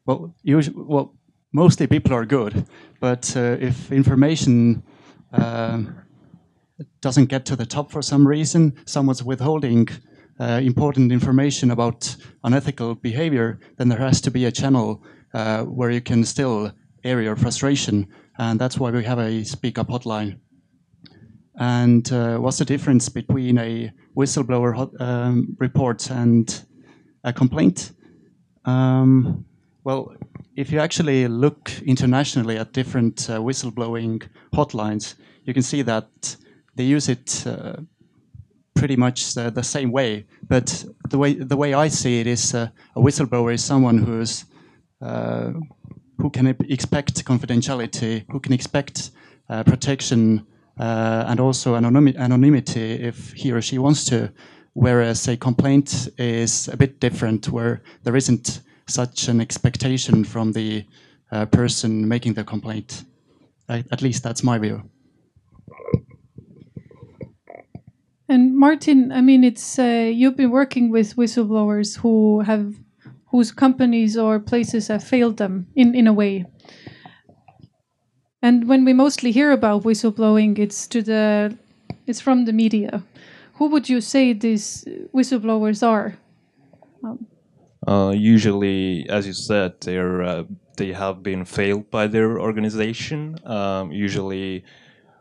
well, 0.05 0.35
usually, 0.43 0.75
well, 0.77 1.15
mostly 1.53 1.87
people 1.87 2.13
are 2.13 2.25
good, 2.25 2.65
but 2.99 3.35
uh, 3.35 3.57
if 3.59 3.91
information 3.91 4.83
um, 5.33 5.95
doesn't 7.01 7.25
get 7.25 7.45
to 7.45 7.55
the 7.55 7.65
top 7.65 7.91
for 7.91 8.01
some 8.01 8.27
reason, 8.27 8.73
someone's 8.85 9.23
withholding 9.23 9.87
uh, 10.39 10.59
important 10.63 11.11
information 11.11 11.71
about 11.71 12.15
unethical 12.43 12.95
behavior, 12.95 13.59
then 13.77 13.89
there 13.89 13.99
has 13.99 14.21
to 14.21 14.31
be 14.31 14.45
a 14.45 14.51
channel 14.51 15.03
uh, 15.33 15.63
where 15.63 15.91
you 15.91 16.01
can 16.01 16.23
still 16.23 16.71
air 17.03 17.21
your 17.21 17.35
frustration, 17.35 18.07
and 18.37 18.59
that's 18.59 18.77
why 18.77 18.91
we 18.91 19.03
have 19.03 19.19
a 19.19 19.43
speak 19.43 19.77
up 19.77 19.89
hotline. 19.89 20.39
And 21.55 22.09
uh, 22.13 22.37
what's 22.37 22.57
the 22.57 22.65
difference 22.65 23.09
between 23.09 23.57
a 23.57 23.91
whistleblower 24.15 24.75
hot, 24.75 24.91
um, 25.01 25.57
report 25.59 26.09
and 26.09 26.65
a 27.23 27.33
complaint? 27.33 27.91
Um, 28.65 29.45
well, 29.83 30.13
if 30.55 30.71
you 30.71 30.79
actually 30.79 31.27
look 31.27 31.71
internationally 31.85 32.57
at 32.57 32.73
different 32.73 33.29
uh, 33.29 33.39
whistleblowing 33.39 34.27
hotlines, 34.53 35.15
you 35.45 35.53
can 35.53 35.63
see 35.63 35.81
that 35.83 36.35
they 36.75 36.83
use 36.83 37.09
it 37.09 37.45
uh, 37.47 37.77
pretty 38.75 38.95
much 38.95 39.33
the, 39.33 39.49
the, 39.49 39.63
same 39.63 39.91
way. 39.91 40.25
But 40.47 40.85
the 41.09 41.17
way 41.17 41.33
the 41.33 41.57
way 41.57 41.73
I 41.73 41.89
see 41.89 42.19
it 42.19 42.27
is 42.27 42.53
uh, 42.53 42.69
a 42.95 43.01
whistleblower 43.01 43.53
is 43.53 43.63
someone 43.63 43.97
who's 43.97 44.45
uh, 45.01 45.51
who 46.17 46.29
can 46.29 46.47
expect 46.47 47.25
confidentiality, 47.25 48.25
who 48.31 48.39
can 48.39 48.53
expect 48.53 49.11
uh, 49.49 49.63
protection 49.63 50.45
uh, 50.79 51.25
and 51.27 51.39
also 51.39 51.75
anonymity 51.75 52.91
if 52.93 53.31
he 53.33 53.51
or 53.51 53.61
she 53.61 53.77
wants 53.77 54.05
to. 54.05 54.31
Whereas 54.79 55.27
a 55.27 55.35
complaint 55.35 56.07
is 56.17 56.69
a 56.69 56.77
bit 56.77 57.01
different, 57.01 57.49
where 57.49 57.81
there 58.03 58.15
isn't 58.15 58.61
such 58.87 59.27
an 59.27 59.41
expectation 59.41 60.23
from 60.23 60.53
the 60.53 60.85
uh, 61.33 61.47
person 61.47 62.07
making 62.07 62.35
the 62.35 62.45
complaint. 62.45 63.03
At, 63.67 64.01
least 64.01 64.23
that's 64.23 64.41
my 64.41 64.57
view. 64.57 64.89
And 68.29 68.57
Martin, 68.57 69.11
I 69.11 69.19
mean, 69.19 69.43
it's 69.43 69.77
uh, 69.77 70.09
you've 70.13 70.37
been 70.37 70.49
working 70.49 70.89
with 70.89 71.17
whistleblowers 71.17 71.97
who 71.97 72.39
have 72.39 72.73
whose 73.31 73.51
companies 73.51 74.17
or 74.17 74.39
places 74.39 74.87
have 74.87 75.03
failed 75.03 75.35
them 75.35 75.67
in 75.75 75.93
in 75.93 76.07
a 76.07 76.13
way. 76.13 76.45
And 78.41 78.65
when 78.69 78.85
we 78.85 78.93
mostly 78.93 79.33
hear 79.33 79.51
about 79.51 79.83
whistleblowing, 79.83 80.57
it's 80.57 80.87
to 80.87 81.01
the 81.01 81.57
it's 82.07 82.21
from 82.21 82.45
the 82.45 82.53
media. 82.53 83.03
Who 83.59 83.67
would 83.67 83.89
you 83.89 83.99
say 83.99 84.31
these 84.31 84.85
whistleblowers 85.13 85.85
are? 85.85 86.17
Um, 87.03 87.27
uh, 87.85 88.11
usually, 88.11 89.05
as 89.09 89.27
you 89.27 89.33
said, 89.33 89.81
they're 89.81 90.23
uh, 90.23 90.43
they 90.77 90.93
have 90.93 91.21
been 91.21 91.43
failed 91.43 91.91
by 91.91 92.07
their 92.07 92.39
organization. 92.39 93.37
Um, 93.45 93.91
usually, 93.91 94.63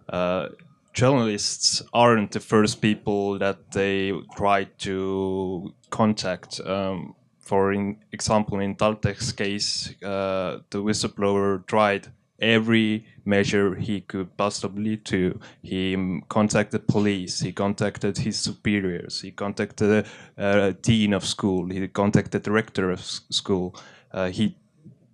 uh, 0.08 0.50
journalists 0.92 1.82
aren't 1.92 2.30
the 2.30 2.38
first 2.38 2.80
people 2.80 3.40
that 3.40 3.72
they 3.72 4.12
try 4.36 4.64
to 4.86 5.74
contact. 5.90 6.60
Um, 6.60 7.16
for 7.40 7.72
in 7.72 7.96
example, 8.12 8.60
in 8.60 8.76
TalTech's 8.76 9.32
case, 9.32 9.90
uh, 10.04 10.60
the 10.70 10.78
whistleblower 10.78 11.66
tried 11.66 12.12
every 12.40 13.04
measure 13.24 13.74
he 13.74 14.00
could 14.00 14.36
possibly 14.36 14.96
do. 14.96 15.40
He 15.62 16.20
contacted 16.28 16.86
police, 16.86 17.40
he 17.40 17.52
contacted 17.52 18.18
his 18.18 18.38
superiors, 18.38 19.20
he 19.20 19.30
contacted 19.30 19.88
the 19.88 20.06
uh, 20.42 20.72
dean 20.82 21.12
of 21.12 21.24
school, 21.24 21.68
he 21.68 21.86
contacted 21.88 22.44
the 22.44 22.52
rector 22.52 22.90
of 22.90 23.00
school. 23.00 23.74
Uh, 24.12 24.28
he 24.28 24.56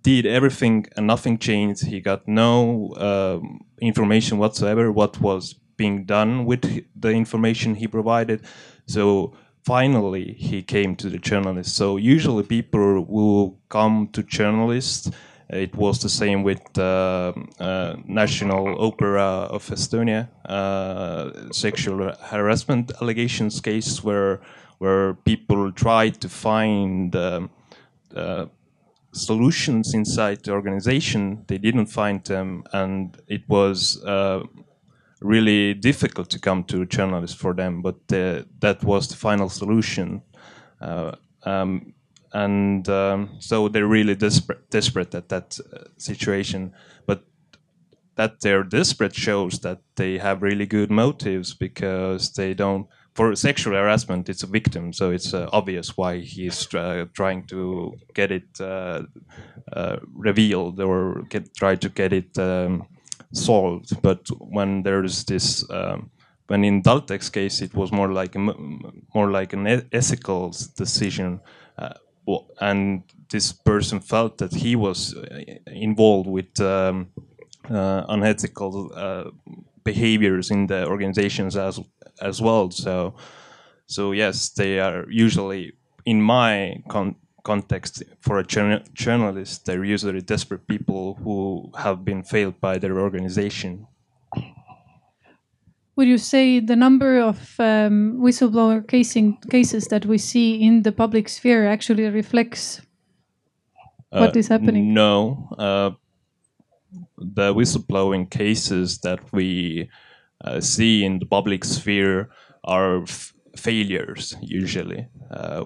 did 0.03 0.25
everything 0.25 0.85
and 0.95 1.07
nothing 1.07 1.37
changed. 1.37 1.85
He 1.85 1.99
got 1.99 2.27
no 2.27 2.93
um, 2.97 3.65
information 3.81 4.37
whatsoever 4.37 4.91
what 4.91 5.19
was 5.19 5.55
being 5.77 6.05
done 6.05 6.45
with 6.45 6.85
the 6.95 7.09
information 7.09 7.75
he 7.75 7.87
provided. 7.87 8.41
So 8.85 9.33
finally, 9.63 10.35
he 10.37 10.61
came 10.61 10.95
to 10.97 11.09
the 11.09 11.17
journalist. 11.17 11.75
So 11.75 11.97
usually 11.97 12.43
people 12.43 13.03
will 13.05 13.57
come 13.69 14.09
to 14.13 14.21
journalists 14.21 15.09
it 15.49 15.75
was 15.75 16.01
the 16.01 16.09
same 16.09 16.43
with 16.43 16.61
uh, 16.77 17.33
uh, 17.59 17.95
National 18.05 18.83
Opera 18.83 19.47
of 19.51 19.67
Estonia 19.69 20.27
uh, 20.45 21.51
sexual 21.51 22.11
harassment 22.21 22.91
allegations 23.01 23.61
case 23.61 24.03
where 24.03 24.41
where 24.79 25.13
people 25.13 25.71
tried 25.71 26.19
to 26.19 26.27
find 26.27 27.15
uh, 27.15 27.47
solutions 29.13 29.93
inside 29.93 30.43
the 30.43 30.51
organization. 30.51 31.45
They 31.47 31.57
didn't 31.57 31.85
find 31.85 32.23
them, 32.25 32.63
and 32.73 33.17
it 33.27 33.47
was 33.47 34.03
uh, 34.03 34.43
really 35.21 35.73
difficult 35.73 36.29
to 36.31 36.39
come 36.39 36.63
to 36.65 36.85
journalists 36.85 37.37
for 37.37 37.53
them. 37.53 37.81
But 37.81 37.95
uh, 38.11 38.43
that 38.59 38.83
was 38.83 39.07
the 39.07 39.15
final 39.15 39.47
solution. 39.47 40.23
Um, 40.81 41.94
and 42.35 42.89
um, 42.89 43.29
so 43.39 43.69
they're 43.69 43.87
really 43.87 44.13
desperate, 44.13 45.15
at 45.15 45.29
that 45.29 45.57
uh, 45.73 45.85
situation. 45.97 46.73
But 47.07 47.23
that 48.15 48.41
they're 48.41 48.63
desperate 48.63 49.15
shows 49.15 49.59
that 49.59 49.79
they 49.95 50.17
have 50.17 50.41
really 50.41 50.65
good 50.65 50.91
motives 50.91 51.53
because 51.53 52.33
they 52.33 52.53
don't. 52.53 52.87
For 53.13 53.33
sexual 53.35 53.75
harassment, 53.75 54.27
it's 54.27 54.43
a 54.43 54.47
victim, 54.47 54.91
so 54.91 55.11
it's 55.11 55.33
uh, 55.33 55.47
obvious 55.53 55.95
why 55.95 56.19
he's 56.19 56.65
trying 56.65 57.47
to 57.47 57.93
get 58.13 58.29
it 58.29 58.59
uh, 58.59 59.03
uh, 59.71 59.97
revealed 60.13 60.81
or 60.81 61.21
get, 61.29 61.55
try 61.55 61.75
to 61.75 61.87
get 61.87 62.11
it 62.11 62.37
um, 62.37 62.85
solved. 63.31 64.01
But 64.01 64.27
when 64.39 64.83
there's 64.83 65.23
this 65.23 65.63
um, 65.69 66.11
when 66.47 66.65
in 66.65 66.83
TalTech's 66.83 67.29
case, 67.29 67.61
it 67.61 67.73
was 67.73 67.93
more 67.93 68.11
like 68.11 68.35
a, 68.35 68.39
more 68.39 69.31
like 69.31 69.53
an 69.53 69.87
ethical 69.93 70.53
decision. 70.75 71.39
Uh, 71.77 71.93
and 72.59 73.03
this 73.29 73.51
person 73.51 73.99
felt 73.99 74.37
that 74.37 74.53
he 74.53 74.75
was 74.75 75.15
uh, 75.15 75.39
involved 75.67 76.29
with 76.29 76.59
um, 76.61 77.07
uh, 77.69 78.03
unethical 78.09 78.91
uh, 78.95 79.25
behaviors 79.83 80.51
in 80.51 80.67
the 80.67 80.85
organizations 80.87 81.55
as 81.55 81.79
as 82.21 82.41
well. 82.41 82.71
So, 82.71 83.15
so 83.87 84.11
yes, 84.11 84.49
they 84.49 84.79
are 84.79 85.05
usually 85.09 85.73
in 86.05 86.21
my 86.21 86.81
con 86.89 87.15
context 87.43 88.03
for 88.21 88.39
a 88.39 88.43
journalist. 88.93 89.65
They're 89.65 89.85
usually 89.85 90.21
desperate 90.21 90.67
people 90.67 91.15
who 91.23 91.71
have 91.77 92.03
been 92.03 92.23
failed 92.23 92.59
by 92.59 92.79
their 92.79 92.99
organization 92.99 93.87
would 95.95 96.07
you 96.07 96.17
say 96.17 96.59
the 96.59 96.75
number 96.75 97.19
of 97.19 97.37
um, 97.59 98.17
whistleblower 98.19 98.85
casing, 98.87 99.37
cases 99.49 99.85
that 99.85 100.05
we 100.05 100.17
see 100.17 100.61
in 100.61 100.83
the 100.83 100.91
public 100.91 101.29
sphere 101.29 101.67
actually 101.67 102.07
reflects 102.09 102.81
uh, 104.11 104.19
what 104.19 104.35
is 104.35 104.47
happening? 104.47 104.93
No. 104.93 105.49
Uh, 105.57 105.91
the 107.17 107.53
whistleblowing 107.53 108.29
cases 108.29 108.99
that 108.99 109.19
we 109.31 109.89
uh, 110.43 110.59
see 110.59 111.03
in 111.03 111.19
the 111.19 111.25
public 111.25 111.63
sphere 111.63 112.29
are 112.63 113.05
failures, 113.55 114.35
usually. 114.41 115.07
Uh, 115.31 115.65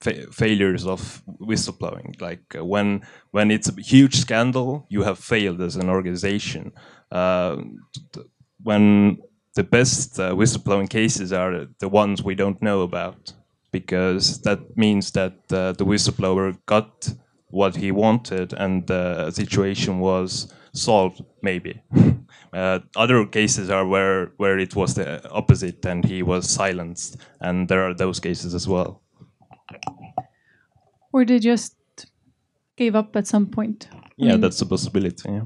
fa 0.00 0.30
failures 0.32 0.86
of 0.86 1.22
whistleblowing. 1.40 2.20
Like 2.20 2.54
uh, 2.56 2.64
when 2.64 3.02
when 3.30 3.50
it's 3.50 3.68
a 3.68 3.74
huge 3.80 4.16
scandal, 4.16 4.86
you 4.90 5.02
have 5.02 5.18
failed 5.18 5.60
as 5.62 5.76
an 5.76 5.88
organization. 5.88 6.72
Uh, 7.10 7.56
when 8.62 9.18
the 9.56 9.64
best 9.64 10.20
uh, 10.20 10.32
whistleblowing 10.34 10.88
cases 10.88 11.32
are 11.32 11.66
the 11.80 11.88
ones 11.88 12.22
we 12.22 12.34
don't 12.34 12.62
know 12.62 12.82
about 12.82 13.32
because 13.72 14.40
that 14.42 14.76
means 14.76 15.10
that 15.12 15.32
uh, 15.50 15.72
the 15.72 15.84
whistleblower 15.84 16.56
got 16.66 17.12
what 17.48 17.74
he 17.76 17.90
wanted 17.90 18.52
and 18.52 18.86
the 18.86 19.30
situation 19.30 19.98
was 19.98 20.52
solved 20.72 21.24
maybe. 21.42 21.82
Uh, 22.52 22.78
other 22.96 23.26
cases 23.26 23.68
are 23.68 23.86
where 23.86 24.32
where 24.38 24.58
it 24.58 24.74
was 24.74 24.94
the 24.94 25.28
opposite 25.30 25.84
and 25.84 26.04
he 26.04 26.22
was 26.22 26.48
silenced 26.48 27.18
and 27.40 27.68
there 27.68 27.82
are 27.86 27.92
those 27.92 28.18
cases 28.18 28.54
as 28.54 28.66
well. 28.66 29.02
Or 31.12 31.26
they 31.26 31.38
just 31.38 31.76
gave 32.76 32.94
up 32.94 33.14
at 33.14 33.26
some 33.26 33.46
point. 33.46 33.88
Yeah 34.16 34.28
I 34.28 34.32
mean, 34.32 34.40
that's 34.40 34.62
a 34.62 34.66
possibility 34.66 35.28
yeah 35.28 35.44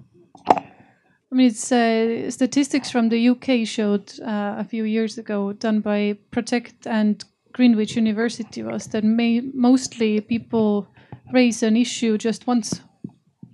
I 1.32 1.36
mean, 1.36 1.46
it's 1.46 1.70
uh, 1.70 2.28
statistics 2.30 2.90
from 2.90 3.08
the 3.08 3.28
UK 3.28 3.64
showed 3.64 4.12
uh, 4.20 4.56
a 4.58 4.64
few 4.64 4.82
years 4.82 5.16
ago, 5.16 5.52
done 5.52 5.80
by 5.80 6.18
Protect 6.32 6.88
and 6.88 7.24
Greenwich 7.52 7.94
University, 7.94 8.64
was 8.64 8.88
that 8.88 9.04
may, 9.04 9.40
mostly 9.54 10.20
people 10.20 10.88
raise 11.32 11.62
an 11.62 11.76
issue 11.76 12.18
just 12.18 12.48
once, 12.48 12.80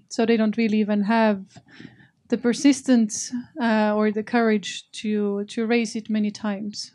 so 0.08 0.24
they 0.24 0.38
don't 0.38 0.56
really 0.56 0.80
even 0.80 1.02
have 1.02 1.44
the 2.28 2.38
persistence 2.38 3.30
uh, 3.60 3.94
or 3.94 4.10
the 4.10 4.22
courage 4.22 4.90
to 4.92 5.44
to 5.44 5.66
raise 5.66 5.94
it 5.94 6.08
many 6.10 6.30
times. 6.30 6.92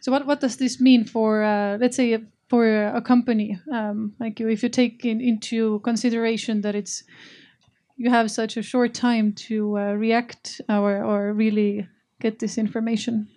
So, 0.00 0.10
what 0.10 0.26
what 0.26 0.40
does 0.40 0.56
this 0.56 0.80
mean 0.80 1.04
for, 1.04 1.44
uh, 1.44 1.78
let's 1.80 1.96
say, 1.96 2.18
for 2.48 2.86
a 2.86 3.00
company 3.00 3.58
um, 3.72 4.14
like 4.18 4.40
you? 4.40 4.48
If 4.48 4.64
you 4.64 4.68
take 4.68 5.04
in, 5.04 5.20
into 5.20 5.78
consideration 5.80 6.62
that 6.62 6.74
it's 6.74 7.04
you 7.96 8.10
have 8.10 8.30
such 8.30 8.56
a 8.56 8.62
short 8.62 8.94
time 8.94 9.32
to 9.32 9.78
uh, 9.78 9.92
react 9.92 10.60
or, 10.68 11.02
or 11.02 11.32
really 11.32 11.88
get 12.20 12.38
this 12.38 12.58
information. 12.58 13.28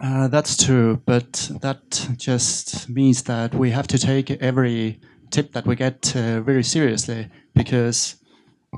Uh, 0.00 0.28
that's 0.28 0.62
true, 0.62 1.00
but 1.06 1.50
that 1.62 2.08
just 2.16 2.88
means 2.88 3.22
that 3.22 3.54
we 3.54 3.70
have 3.70 3.86
to 3.86 3.98
take 3.98 4.30
every 4.30 5.00
tip 5.30 5.52
that 5.52 5.66
we 5.66 5.74
get 5.74 6.14
uh, 6.14 6.40
very 6.42 6.62
seriously 6.62 7.28
because, 7.54 8.16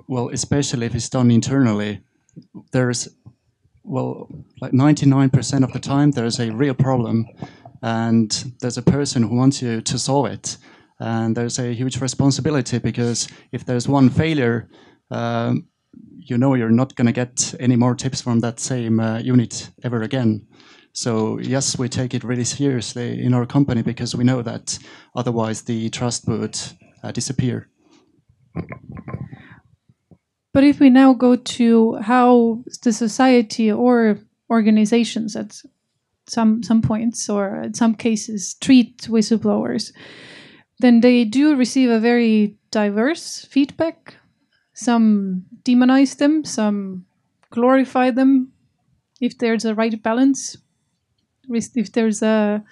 well, 0.07 0.31
especially 0.31 0.87
if 0.87 0.94
it's 0.94 1.09
done 1.09 1.31
internally, 1.31 2.01
there's, 2.73 3.09
well, 3.83 4.29
like 4.61 4.73
99% 4.73 5.64
of 5.64 5.73
the 5.73 5.81
time 5.81 6.12
there's 6.12 6.38
a 6.38 6.53
real 6.53 6.75
problem 6.75 7.27
and 7.83 8.53
there's 8.61 8.79
a 8.79 8.83
person 8.83 9.23
who 9.25 9.37
wants 9.37 9.61
you 9.61 9.81
to 9.81 9.99
solve 9.99 10.27
it 10.27 10.57
and 11.00 11.37
there's 11.37 11.58
a 11.58 11.72
huge 11.74 12.00
responsibility 12.00 12.78
because 12.78 13.28
if 13.52 13.64
there's 13.64 13.88
one 13.88 14.11
failure, 14.11 14.68
um, 15.11 15.66
you 16.18 16.37
know 16.37 16.54
you're 16.54 16.70
not 16.70 16.94
going 16.96 17.06
to 17.06 17.12
get 17.12 17.54
any 17.61 17.76
more 17.76 17.94
tips 17.94 18.20
from 18.20 18.40
that 18.40 18.61
same 18.61 19.00
uh, 19.00 19.18
unit 19.18 19.70
ever 19.82 20.02
again. 20.02 20.46
So 20.92 21.38
yes, 21.38 21.78
we 21.78 21.88
take 21.88 22.14
it 22.14 22.24
really 22.24 22.44
seriously 22.44 23.22
in 23.22 23.34
our 23.34 23.46
company 23.46 23.82
because 23.82 24.14
we 24.16 24.24
know 24.24 24.42
that 24.42 24.78
otherwise 25.14 25.62
the 25.62 25.90
trust 25.90 26.26
would 26.26 26.58
uh, 27.02 27.12
disappear. 27.12 27.68
But 30.52 30.64
if 30.64 30.80
we 30.80 30.90
now 30.90 31.12
go 31.12 31.37
to 31.37 31.96
how 31.96 32.64
the 32.82 32.92
society 32.92 33.70
or 33.70 34.18
organizations 34.50 35.37
at 35.37 35.62
some 36.26 36.62
some 36.62 36.82
points 36.82 37.28
or 37.28 37.62
in 37.62 37.74
some 37.74 37.94
cases 37.94 38.54
treat 38.54 39.02
whistleblowers, 39.02 39.92
then 40.81 41.01
they 41.01 41.25
do 41.25 41.57
receive 41.57 41.91
a 41.91 42.01
very 42.01 42.57
diverse 42.71 43.45
feedback. 43.45 44.14
Some 44.75 45.45
demonize 45.64 46.19
them, 46.19 46.45
some 46.45 47.05
glorify 47.51 48.11
them. 48.11 48.53
If 49.21 49.38
there's 49.38 49.64
a 49.64 49.75
right 49.75 50.01
balance, 50.03 50.57
if 51.49 51.93
there's 51.93 52.23
a, 52.23 52.62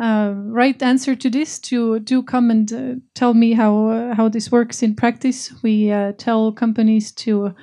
a 0.00 0.34
right 0.34 0.82
answer 0.82 1.14
to 1.14 1.28
this, 1.28 1.58
to 1.58 1.98
do 2.00 2.22
come 2.22 2.50
and 2.50 2.72
uh, 2.72 2.94
tell 3.14 3.34
me 3.34 3.52
how 3.52 3.88
uh, 3.88 4.14
how 4.14 4.30
this 4.30 4.50
works 4.50 4.82
in 4.82 4.94
practice. 4.94 5.52
We 5.62 5.90
uh, 5.90 6.12
tell 6.16 6.52
companies 6.52 7.12
to 7.12 7.54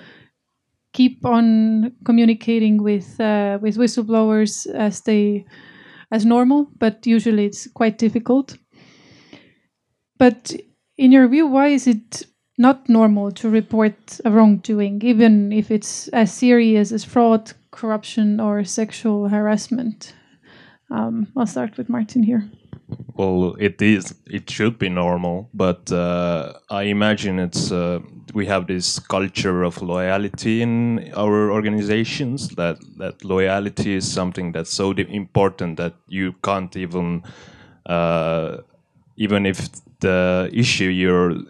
keep 0.94 1.26
on 1.26 1.94
communicating 2.06 2.84
with 2.84 3.20
uh, 3.20 3.58
with 3.62 3.78
whistleblowers 3.78 4.68
as 4.76 5.02
they 5.02 5.46
as 6.12 6.26
normal, 6.26 6.70
but 6.78 7.08
usually 7.08 7.46
it's 7.46 7.68
quite 7.74 7.98
difficult. 7.98 8.58
But 10.18 10.54
in 10.98 11.12
your 11.12 11.28
view, 11.28 11.48
why 11.48 11.68
is 11.68 11.88
it 11.88 12.26
not 12.58 12.88
normal 12.88 13.32
to 13.32 13.50
report 13.50 14.20
a 14.24 14.32
wrongdoing, 14.32 15.02
even 15.04 15.52
if 15.52 15.72
it's 15.72 16.08
as 16.10 16.34
serious 16.34 16.92
as 16.92 17.04
fraud, 17.04 17.52
corruption, 17.72 18.40
or 18.40 18.64
sexual 18.64 19.28
harassment? 19.28 20.14
Um, 20.90 21.28
I'll 21.36 21.48
start 21.48 21.78
with 21.78 21.90
Martin 21.90 22.24
here. 22.24 22.50
Well, 23.16 23.56
it 23.60 23.82
is. 23.82 24.14
It 24.28 24.50
should 24.50 24.78
be 24.78 24.90
normal, 24.90 25.50
but 25.54 25.92
uh, 25.92 26.54
I 26.70 26.84
imagine 26.84 27.40
it's. 27.40 27.72
Uh, 27.72 28.00
we 28.34 28.46
have 28.46 28.68
this 28.68 29.00
culture 29.00 29.64
of 29.64 29.82
loyalty 29.82 30.62
in 30.62 31.12
our 31.16 31.52
organizations. 31.52 32.50
That 32.50 32.78
that 32.98 33.24
loyalty 33.24 33.96
is 33.96 34.12
something 34.12 34.52
that's 34.52 34.72
so 34.72 34.92
important 34.92 35.78
that 35.78 35.94
you 36.08 36.36
can't 36.44 36.76
even, 36.76 37.24
uh, 37.86 38.58
even 39.18 39.46
if 39.46 39.70
the 40.06 40.50
issue 40.54 40.90
you 40.90 41.46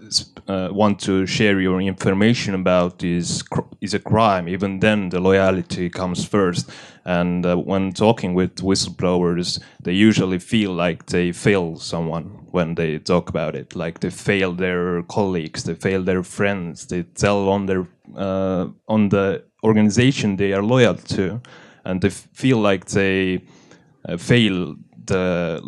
uh, 0.47 0.69
want 0.71 0.99
to 1.01 1.25
share 1.25 1.59
your 1.59 1.81
information 1.81 2.53
about 2.55 3.03
is 3.03 3.43
is 3.81 3.93
a 3.93 3.99
crime, 3.99 4.47
even 4.47 4.79
then 4.79 5.09
the 5.09 5.19
loyalty 5.19 5.89
comes 5.89 6.25
first. 6.25 6.71
And 7.05 7.45
uh, 7.45 7.55
when 7.55 7.93
talking 7.93 8.33
with 8.33 8.55
whistleblowers, 8.63 9.59
they 9.83 9.93
usually 9.93 10.39
feel 10.39 10.71
like 10.73 11.05
they 11.05 11.31
fail 11.33 11.77
someone 11.77 12.25
when 12.51 12.75
they 12.75 12.99
talk 12.99 13.29
about 13.29 13.55
it, 13.55 13.75
like 13.75 13.99
they 13.99 14.09
fail 14.09 14.53
their 14.53 15.03
colleagues, 15.03 15.63
they 15.63 15.75
fail 15.75 16.03
their 16.03 16.23
friends, 16.23 16.87
they 16.87 17.03
tell 17.03 17.49
on 17.49 17.65
their 17.65 17.85
uh, 18.17 18.67
on 18.87 19.09
the 19.09 19.43
organization 19.63 20.37
they 20.37 20.53
are 20.53 20.63
loyal 20.63 20.95
to, 20.95 21.41
and 21.83 22.01
they 22.01 22.11
feel 22.33 22.57
like 22.57 22.85
they 22.85 23.41
uh, 24.07 24.17
fail 24.17 24.75
the 25.07 25.59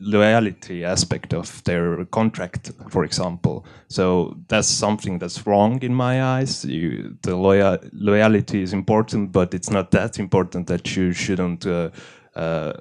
loyalty 0.00 0.84
aspect 0.84 1.32
of 1.34 1.62
their 1.64 2.04
contract, 2.06 2.72
for 2.88 3.04
example. 3.04 3.64
So 3.88 4.36
that's 4.48 4.68
something 4.68 5.18
that's 5.18 5.46
wrong 5.46 5.82
in 5.82 5.94
my 5.94 6.22
eyes. 6.22 6.64
You, 6.64 7.16
the 7.22 7.36
loyal 7.36 7.78
loyalty 7.92 8.62
is 8.62 8.72
important, 8.72 9.32
but 9.32 9.54
it's 9.54 9.70
not 9.70 9.90
that 9.90 10.18
important 10.18 10.66
that 10.68 10.96
you 10.96 11.12
shouldn't 11.12 11.66
uh, 11.66 11.90
uh, 12.34 12.72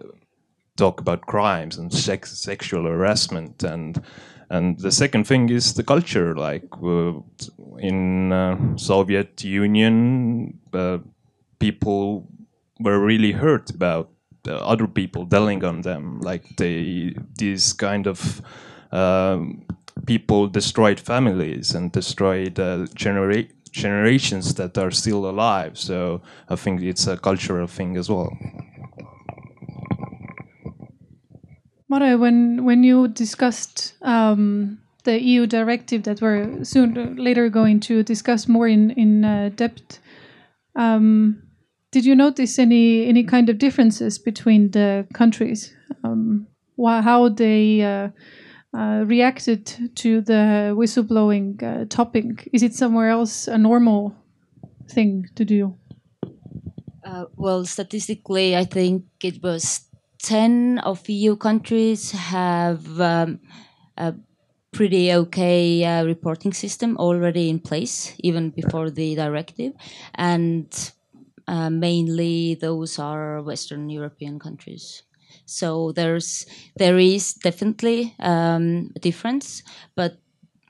talk 0.78 1.00
about 1.00 1.22
crimes 1.22 1.78
and 1.78 1.94
sex, 1.94 2.38
sexual 2.38 2.84
harassment 2.84 3.64
and. 3.64 4.04
And 4.50 4.78
the 4.78 4.92
second 4.92 5.26
thing 5.26 5.50
is 5.50 5.74
the 5.74 5.84
culture. 5.84 6.36
Like 6.36 6.68
uh, 6.84 7.14
in 7.80 8.32
uh, 8.32 8.78
Soviet 8.78 9.44
Union, 9.44 10.60
uh, 10.72 11.00
people 11.58 12.28
were 12.80 13.00
really 13.00 13.32
hurt 13.32 13.72
about 13.72 14.13
other 14.48 14.88
people 14.88 15.26
telling 15.26 15.64
on 15.64 15.82
them 15.82 16.20
like 16.22 16.56
they 16.58 17.16
these 17.38 17.74
kind 17.74 18.08
of 18.08 18.42
um, 18.92 19.66
people 20.06 20.48
destroyed 20.48 21.00
families 21.00 21.76
and 21.76 21.92
destroyed 21.92 22.60
uh, 22.60 22.86
genera 22.94 23.44
generations 23.72 24.54
that 24.56 24.78
are 24.78 24.92
still 24.92 25.26
alive. 25.26 25.78
So 25.78 26.22
i 26.50 26.56
think 26.56 26.82
it's 26.82 27.08
a 27.08 27.18
cultural 27.18 27.68
thing 27.68 27.98
as 27.98 28.10
well. 28.10 28.32
Mare, 31.90 32.18
when 32.18 32.66
when 32.66 32.84
you 32.84 33.08
discussed 33.08 33.94
um, 34.02 34.80
the 35.04 35.22
EU 35.22 35.46
directive 35.46 36.04
that 36.04 36.22
we're 36.22 36.64
soon 36.64 37.16
later 37.18 37.50
going 37.50 37.80
to 37.82 38.04
discuss 38.04 38.48
more 38.48 38.68
in 38.68 38.92
in 38.92 39.26
uh, 39.26 39.50
depth, 39.56 40.00
um, 40.76 41.43
did 41.94 42.06
you 42.06 42.16
notice 42.16 42.58
any 42.58 43.06
any 43.08 43.24
kind 43.24 43.50
of 43.50 43.58
differences 43.58 44.18
between 44.18 44.72
the 44.72 45.06
countries? 45.14 45.74
Um, 46.04 46.48
how 46.86 47.30
they 47.30 47.82
uh, 47.82 48.10
uh, 48.74 49.04
reacted 49.06 49.92
to 49.96 50.22
the 50.22 50.74
whistleblowing 50.76 51.62
uh, 51.62 51.86
topic? 51.86 52.50
Is 52.52 52.64
it 52.64 52.74
somewhere 52.74 53.10
else 53.10 53.48
a 53.48 53.58
normal 53.58 54.16
thing 54.90 55.30
to 55.36 55.46
do? 55.46 55.76
Uh, 57.06 57.26
well, 57.36 57.64
statistically, 57.64 58.58
I 58.58 58.66
think 58.66 59.04
it 59.22 59.44
was 59.44 59.86
ten 60.18 60.80
of 60.80 61.08
EU 61.08 61.36
countries 61.36 62.12
have 62.12 63.00
um, 63.00 63.40
a 63.98 64.16
pretty 64.72 65.14
okay 65.14 65.84
uh, 65.84 66.06
reporting 66.06 66.54
system 66.54 66.98
already 66.98 67.50
in 67.50 67.60
place, 67.60 68.16
even 68.24 68.50
before 68.50 68.90
the 68.90 69.14
directive, 69.14 69.74
and 70.16 70.92
uh, 71.48 71.70
mainly 71.70 72.56
those 72.56 73.00
are 73.00 73.42
Western 73.42 73.90
European 73.90 74.40
countries. 74.40 75.04
So 75.46 75.92
there's 75.92 76.46
there 76.78 76.98
is 77.00 77.34
definitely 77.34 78.16
um, 78.20 78.92
a 78.96 79.00
difference, 79.00 79.64
but 79.96 80.20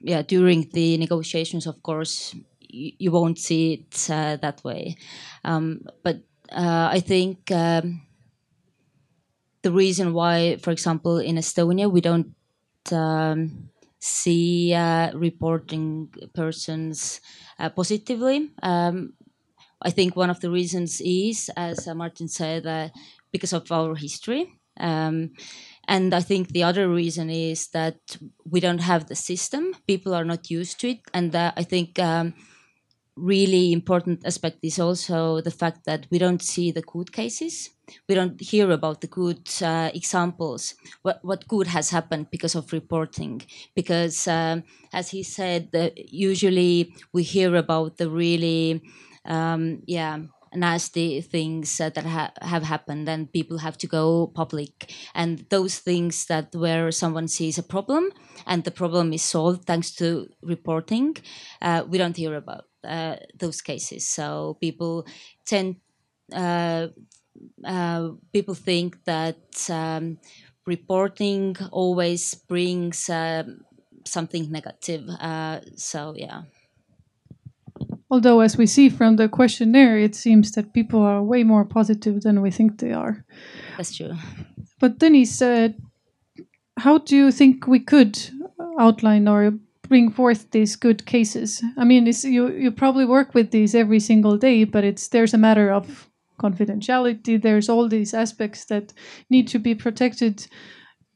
yeah, 0.01 0.21
during 0.21 0.69
the 0.73 0.97
negotiations, 0.97 1.65
of 1.67 1.81
course, 1.83 2.35
you, 2.59 3.11
won't 3.11 3.39
see 3.39 3.73
it 3.73 4.09
uh, 4.09 4.35
that 4.37 4.63
way. 4.63 4.97
Um, 5.45 5.81
but 6.03 6.17
uh, 6.51 6.89
I 6.91 6.99
think 6.99 7.51
um, 7.51 8.01
the 9.61 9.71
reason 9.71 10.13
why, 10.13 10.57
for 10.57 10.71
example, 10.71 11.17
in 11.17 11.37
Estonia, 11.37 11.89
we 11.91 12.01
don't 12.01 12.35
um, 12.91 13.69
see 13.99 14.73
uh, 14.73 15.11
reporting 15.17 16.09
persons 16.33 17.21
uh, 17.59 17.69
positively 17.69 18.51
um, 18.61 19.13
I 19.83 19.91
think 19.91 20.15
one 20.15 20.29
of 20.29 20.39
the 20.39 20.49
reasons 20.49 21.01
is, 21.01 21.49
as 21.55 21.87
uh, 21.87 21.93
Martin 21.93 22.27
said, 22.27 22.65
uh, 22.65 22.89
because 23.31 23.53
of 23.53 23.71
our 23.71 23.95
history. 23.95 24.59
Um, 24.79 25.31
and 25.87 26.13
I 26.13 26.21
think 26.21 26.49
the 26.49 26.63
other 26.63 26.87
reason 26.87 27.29
is 27.29 27.67
that 27.69 27.99
we 28.49 28.59
don't 28.59 28.81
have 28.81 29.07
the 29.07 29.15
system. 29.15 29.75
People 29.85 30.13
are 30.13 30.25
not 30.25 30.49
used 30.49 30.79
to 30.79 30.89
it. 30.89 31.01
And 31.13 31.35
uh, 31.35 31.51
I 31.57 31.63
think 31.63 31.99
um, 31.99 32.33
really 33.15 33.71
important 33.71 34.25
aspect 34.25 34.59
is 34.63 34.79
also 34.79 35.41
the 35.41 35.51
fact 35.51 35.85
that 35.85 36.07
we 36.09 36.17
don't 36.17 36.41
see 36.41 36.71
the 36.71 36.81
good 36.81 37.11
cases. 37.11 37.69
We 38.07 38.15
don't 38.15 38.39
hear 38.39 38.71
about 38.71 39.01
the 39.01 39.07
good 39.07 39.49
uh, 39.61 39.91
examples, 39.93 40.73
what, 41.01 41.19
what 41.21 41.47
good 41.47 41.67
has 41.67 41.89
happened 41.89 42.31
because 42.31 42.55
of 42.55 42.71
reporting. 42.71 43.41
Because, 43.75 44.27
um, 44.27 44.63
as 44.93 45.09
he 45.09 45.21
said, 45.21 45.69
usually 46.09 46.93
we 47.11 47.23
hear 47.23 47.55
about 47.55 47.97
the 47.97 48.09
really 48.09 48.81
um, 49.25 49.81
yeah 49.87 50.19
nasty 50.55 51.19
things 51.19 51.81
uh, 51.81 51.89
that 51.89 52.05
ha- 52.05 52.31
have 52.41 52.61
happened 52.61 53.09
and 53.09 53.31
people 53.33 53.57
have 53.57 53.75
to 53.75 53.87
go 53.87 54.27
public. 54.27 54.93
And 55.15 55.45
those 55.49 55.79
things 55.79 56.27
that 56.27 56.53
where 56.53 56.91
someone 56.91 57.27
sees 57.27 57.57
a 57.57 57.63
problem 57.63 58.11
and 58.45 58.63
the 58.63 58.69
problem 58.69 59.13
is 59.13 59.23
solved 59.23 59.65
thanks 59.65 59.89
to 59.95 60.27
reporting 60.43 61.17
uh, 61.61 61.83
we 61.87 61.97
don't 61.97 62.15
hear 62.17 62.35
about 62.35 62.65
uh, 62.83 63.15
those 63.39 63.61
cases. 63.61 64.07
So 64.07 64.57
people 64.61 65.07
tend 65.45 65.77
uh, 66.31 66.87
uh, 67.65 68.09
people 68.31 68.53
think 68.53 69.03
that 69.05 69.69
um, 69.69 70.17
reporting 70.65 71.55
always 71.71 72.33
brings 72.35 73.09
um, 73.09 73.61
something 74.05 74.51
negative 74.51 75.07
uh, 75.19 75.59
so 75.75 76.13
yeah 76.17 76.43
Although, 78.13 78.41
as 78.41 78.57
we 78.57 78.67
see 78.67 78.89
from 78.89 79.15
the 79.15 79.27
questionnaire, 79.27 79.97
it 79.97 80.13
seems 80.13 80.51
that 80.51 80.71
people 80.71 81.01
are 81.01 81.23
way 81.23 81.43
more 81.43 81.65
positive 81.65 82.21
than 82.21 82.43
we 82.43 82.51
think 82.51 82.77
they 82.77 82.93
are. 82.93 83.25
That's 83.75 83.97
true. 83.97 84.13
But 84.79 84.99
Denis, 84.99 85.41
uh, 85.41 85.69
how 86.77 86.99
do 86.99 87.15
you 87.15 87.31
think 87.31 87.65
we 87.65 87.79
could 87.79 88.19
outline 88.79 89.27
or 89.27 89.53
bring 89.89 90.11
forth 90.11 90.51
these 90.51 90.75
good 90.75 91.07
cases? 91.07 91.63
I 91.75 91.85
mean, 91.85 92.05
you 92.05 92.51
you 92.51 92.71
probably 92.71 93.05
work 93.05 93.33
with 93.33 93.49
these 93.49 93.73
every 93.73 93.99
single 93.99 94.37
day, 94.37 94.63
but 94.63 94.83
it's 94.83 95.07
there's 95.07 95.33
a 95.33 95.39
matter 95.47 95.71
of 95.71 96.07
confidentiality. 96.39 97.41
There's 97.41 97.67
all 97.67 97.89
these 97.89 98.13
aspects 98.13 98.65
that 98.65 98.93
need 99.31 99.47
to 99.47 99.57
be 99.57 99.73
protected 99.73 100.45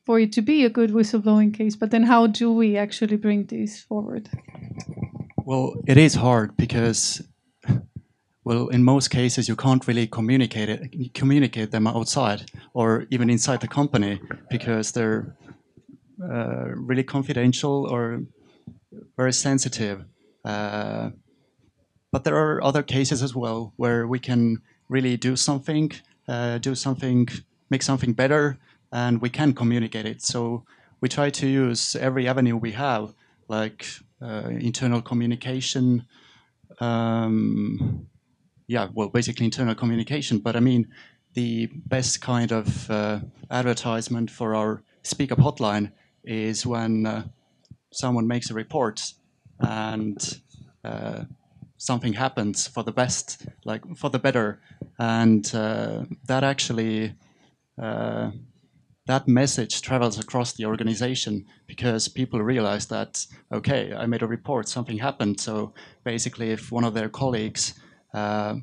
for 0.03 0.19
it 0.19 0.31
to 0.33 0.41
be 0.41 0.65
a 0.65 0.69
good 0.69 0.89
whistleblowing 0.89 1.53
case. 1.53 1.75
But 1.75 1.91
then, 1.91 2.03
how 2.03 2.25
do 2.25 2.51
we 2.51 2.75
actually 2.75 3.17
bring 3.17 3.45
these 3.45 3.83
forward? 3.83 4.29
Well, 5.47 5.75
it 5.88 5.95
is 5.95 6.15
hard 6.15 6.57
because, 6.57 7.23
well, 8.43 8.67
in 8.67 8.83
most 8.83 9.07
cases 9.07 9.47
you 9.47 9.55
can't 9.55 9.88
really 9.88 10.05
communicate 10.05 10.67
it, 10.67 11.13
communicate 11.13 11.71
them 11.71 11.88
outside 11.88 12.51
or 12.73 13.05
even 13.12 13.29
inside 13.29 13.62
the 13.62 13.67
company 13.69 14.19
because 14.49 14.91
they're 14.91 15.38
uh, 16.21 16.65
really 16.75 17.03
confidential 17.03 17.88
or 17.89 18.23
very 19.15 19.31
sensitive. 19.31 20.03
Uh, 20.43 21.12
but 22.12 22.25
there 22.25 22.36
are 22.36 22.62
other 22.62 22.83
cases 22.83 23.23
as 23.23 23.33
well 23.33 23.71
where 23.77 24.05
we 24.05 24.19
can 24.19 24.62
really 24.89 25.15
do 25.15 25.38
something, 25.38 25.93
uh, 26.27 26.57
do 26.57 26.75
something, 26.75 27.25
make 27.69 27.83
something 27.83 28.12
better, 28.12 28.57
and 28.91 29.21
we 29.21 29.29
can 29.29 29.53
communicate 29.53 30.05
it. 30.05 30.21
So 30.21 30.65
we 30.99 31.07
try 31.07 31.29
to 31.29 31.47
use 31.47 31.95
every 31.95 32.27
avenue 32.27 32.57
we 32.57 32.73
have, 32.73 33.13
like 33.47 33.86
internal 34.21 35.01
communication. 35.01 36.06
Um, 36.80 38.08
yeah, 38.67 38.89
well, 38.93 39.10
basically 39.10 39.45
internal 39.45 39.75
communication. 39.75 40.39
But 40.39 40.56
I 40.56 40.60
mean, 40.60 40.88
the 41.34 41.67
best 41.86 42.21
kind 42.21 42.51
of 42.51 42.89
uh, 42.89 43.19
advertisement 43.49 44.32
for 44.32 44.56
our 44.56 44.84
Speak 45.03 45.32
Up 45.32 45.39
hotline 45.39 45.91
is 46.23 46.65
when 46.65 47.06
uh, 47.06 47.23
someone 47.91 48.27
makes 48.27 48.49
a 48.49 48.53
report 48.53 49.01
and 49.60 50.41
uh, 50.84 51.23
something 51.77 52.13
happens 52.13 52.67
for 52.67 52.84
the 52.84 52.91
best, 52.91 53.45
like 53.65 53.84
for 53.95 54.10
the 54.10 54.19
better, 54.19 54.60
and 54.99 55.53
uh, 55.56 56.03
that 56.27 56.43
actually 56.43 57.13
uh, 57.82 58.32
that 59.07 59.27
message 59.27 59.81
travels 59.81 60.19
across 60.19 60.53
the 60.53 60.65
organization 60.65 61.45
because 61.65 62.07
people 62.07 62.41
realize 62.41 62.85
that 62.87 63.25
okay, 63.51 63.93
I 63.93 64.05
made 64.05 64.21
a 64.21 64.27
report, 64.27 64.67
something 64.67 64.97
happened. 64.97 65.39
So 65.39 65.73
basically, 66.03 66.51
if 66.51 66.71
one 66.71 66.83
of 66.83 66.93
their 66.93 67.09
colleagues 67.09 67.73
uh, 68.13 68.55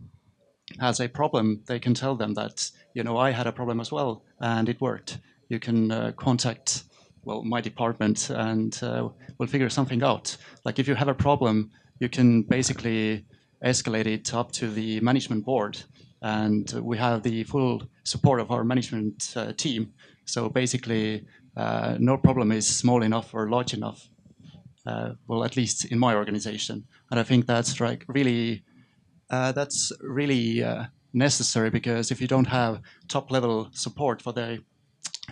has 0.80 1.00
a 1.00 1.08
problem, 1.08 1.62
they 1.66 1.78
can 1.78 1.94
tell 1.94 2.14
them 2.14 2.34
that 2.34 2.70
you 2.94 3.02
know 3.02 3.16
I 3.16 3.30
had 3.30 3.46
a 3.46 3.52
problem 3.52 3.80
as 3.80 3.90
well, 3.90 4.22
and 4.40 4.68
it 4.68 4.80
worked. 4.80 5.18
You 5.48 5.58
can 5.58 5.90
uh, 5.90 6.12
contact 6.16 6.84
well 7.24 7.42
my 7.42 7.60
department, 7.60 8.30
and 8.30 8.78
uh, 8.82 9.08
we'll 9.38 9.48
figure 9.48 9.70
something 9.70 10.02
out. 10.02 10.36
Like 10.64 10.78
if 10.78 10.86
you 10.86 10.94
have 10.94 11.08
a 11.08 11.14
problem, 11.14 11.70
you 12.00 12.08
can 12.08 12.42
basically 12.42 13.24
escalate 13.64 14.06
it 14.06 14.34
up 14.34 14.52
to 14.52 14.68
the 14.68 15.00
management 15.00 15.44
board, 15.46 15.82
and 16.20 16.70
we 16.82 16.98
have 16.98 17.22
the 17.22 17.44
full 17.44 17.82
support 18.02 18.40
of 18.40 18.50
our 18.50 18.62
management 18.62 19.32
uh, 19.36 19.52
team. 19.52 19.92
So 20.24 20.48
basically, 20.48 21.26
uh, 21.56 21.96
no 21.98 22.16
problem 22.16 22.52
is 22.52 22.66
small 22.66 23.02
enough 23.02 23.34
or 23.34 23.48
large 23.48 23.74
enough. 23.74 24.08
Uh, 24.86 25.14
well, 25.26 25.44
at 25.44 25.56
least 25.56 25.86
in 25.86 25.98
my 25.98 26.14
organization, 26.14 26.84
and 27.10 27.18
I 27.18 27.22
think 27.22 27.46
that's 27.46 27.80
like 27.80 28.04
really 28.06 28.62
uh, 29.30 29.52
that's 29.52 29.92
really 30.00 30.62
uh, 30.62 30.84
necessary 31.14 31.70
because 31.70 32.10
if 32.10 32.20
you 32.20 32.26
don't 32.26 32.46
have 32.46 32.80
top 33.08 33.30
level 33.30 33.68
support 33.72 34.20
for 34.20 34.32
the 34.32 34.62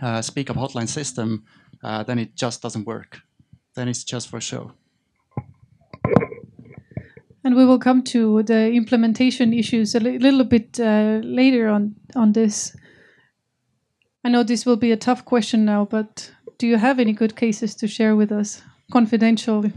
uh, 0.01 0.23
speak 0.23 0.49
up 0.49 0.57
hotline 0.57 0.89
system, 0.89 1.45
uh, 1.83 2.03
then 2.03 2.19
it 2.19 2.35
just 2.35 2.63
doesn't 2.63 2.87
work. 2.87 3.21
Then 3.75 3.89
it's 3.89 4.05
just 4.05 4.29
for 4.29 4.41
show. 4.41 4.73
And 7.45 7.57
we 7.57 7.65
will 7.65 7.79
come 7.79 8.03
to 8.05 8.43
the 8.45 8.71
implementation 8.71 9.53
issues 9.53 9.95
a 9.95 10.01
li 10.01 10.19
little 10.19 10.45
bit 10.45 10.79
uh, 10.79 11.21
later 11.23 11.69
on 11.69 11.95
on 12.15 12.33
this. 12.33 12.77
I 14.25 14.29
know 14.29 14.45
this 14.45 14.65
will 14.65 14.77
be 14.77 14.93
a 14.93 14.97
tough 14.97 15.25
question 15.25 15.65
now, 15.65 15.85
but 15.85 16.31
do 16.59 16.67
you 16.69 16.77
have 16.77 17.01
any 17.01 17.13
good 17.13 17.35
cases 17.35 17.75
to 17.77 17.89
share 17.89 18.15
with 18.15 18.31
us 18.31 18.63
confidentially? 18.93 19.73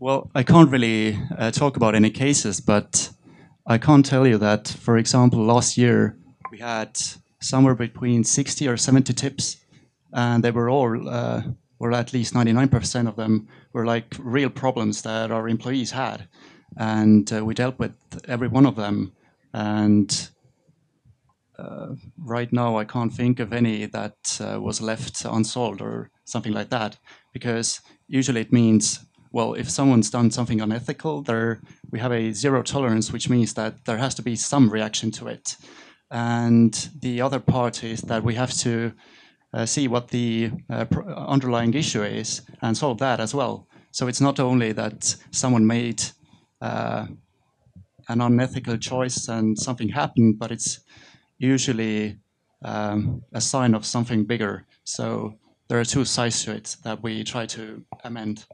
Well, 0.00 0.28
I 0.34 0.42
can't 0.42 0.70
really 0.70 1.18
uh, 1.38 1.52
talk 1.52 1.76
about 1.76 1.94
any 1.94 2.10
cases, 2.10 2.60
but 2.60 3.10
I 3.66 3.78
can't 3.78 4.04
tell 4.04 4.26
you 4.26 4.38
that, 4.38 4.68
for 4.68 4.98
example, 4.98 5.44
last 5.44 5.78
year 5.78 6.18
we 6.50 6.58
had 6.58 6.98
somewhere 7.40 7.76
between 7.76 8.24
60 8.24 8.66
or 8.66 8.76
70 8.76 9.12
tips, 9.12 9.56
and 10.12 10.42
they 10.42 10.50
were 10.50 10.68
all, 10.68 11.08
uh, 11.08 11.42
or 11.78 11.92
at 11.92 12.12
least 12.12 12.34
99% 12.34 13.08
of 13.08 13.14
them, 13.14 13.48
were 13.72 13.86
like 13.86 14.16
real 14.18 14.50
problems 14.50 15.02
that 15.02 15.30
our 15.30 15.48
employees 15.48 15.92
had. 15.92 16.28
And 16.76 17.32
uh, 17.32 17.44
we 17.44 17.54
dealt 17.54 17.78
with 17.78 17.94
every 18.26 18.48
one 18.48 18.66
of 18.66 18.74
them. 18.74 19.12
And 19.52 20.28
uh, 21.58 21.94
right 22.18 22.52
now, 22.52 22.76
I 22.76 22.84
can't 22.84 23.12
think 23.12 23.40
of 23.40 23.52
any 23.52 23.86
that 23.86 24.40
uh, 24.40 24.60
was 24.60 24.80
left 24.80 25.24
unsolved 25.24 25.80
or 25.80 26.10
something 26.24 26.52
like 26.52 26.70
that, 26.70 26.98
because 27.32 27.80
usually 28.08 28.40
it 28.40 28.52
means 28.52 29.04
well, 29.34 29.54
if 29.54 29.68
someone's 29.68 30.10
done 30.10 30.30
something 30.30 30.60
unethical, 30.60 31.20
there 31.22 31.60
we 31.90 31.98
have 31.98 32.12
a 32.12 32.32
zero 32.32 32.62
tolerance, 32.62 33.12
which 33.12 33.28
means 33.28 33.54
that 33.54 33.84
there 33.84 33.98
has 33.98 34.14
to 34.14 34.22
be 34.22 34.36
some 34.36 34.70
reaction 34.70 35.10
to 35.10 35.26
it. 35.26 35.56
And 36.08 36.72
the 37.00 37.20
other 37.20 37.40
part 37.40 37.82
is 37.82 38.02
that 38.02 38.22
we 38.22 38.36
have 38.36 38.52
to 38.58 38.92
uh, 39.52 39.66
see 39.66 39.88
what 39.88 40.08
the 40.08 40.52
uh, 40.70 40.84
underlying 41.26 41.74
issue 41.74 42.04
is 42.04 42.42
and 42.62 42.76
solve 42.76 42.98
that 42.98 43.18
as 43.18 43.34
well. 43.34 43.66
So 43.90 44.06
it's 44.06 44.20
not 44.20 44.38
only 44.38 44.70
that 44.70 45.16
someone 45.32 45.66
made 45.66 46.00
uh, 46.60 47.06
an 48.08 48.20
unethical 48.20 48.76
choice 48.76 49.26
and 49.26 49.58
something 49.58 49.88
happened, 49.88 50.38
but 50.38 50.52
it's 50.52 50.78
usually 51.44 52.18
um, 52.64 53.22
a 53.32 53.40
sign 53.40 53.74
of 53.74 53.84
something 53.84 54.24
bigger. 54.24 54.66
So 54.84 55.38
there 55.68 55.78
are 55.78 55.84
two 55.84 56.04
sides 56.04 56.44
to 56.44 56.52
it 56.52 56.76
that 56.84 57.02
we 57.02 57.24
try 57.24 57.46
to 57.46 57.84
amend. 58.04 58.46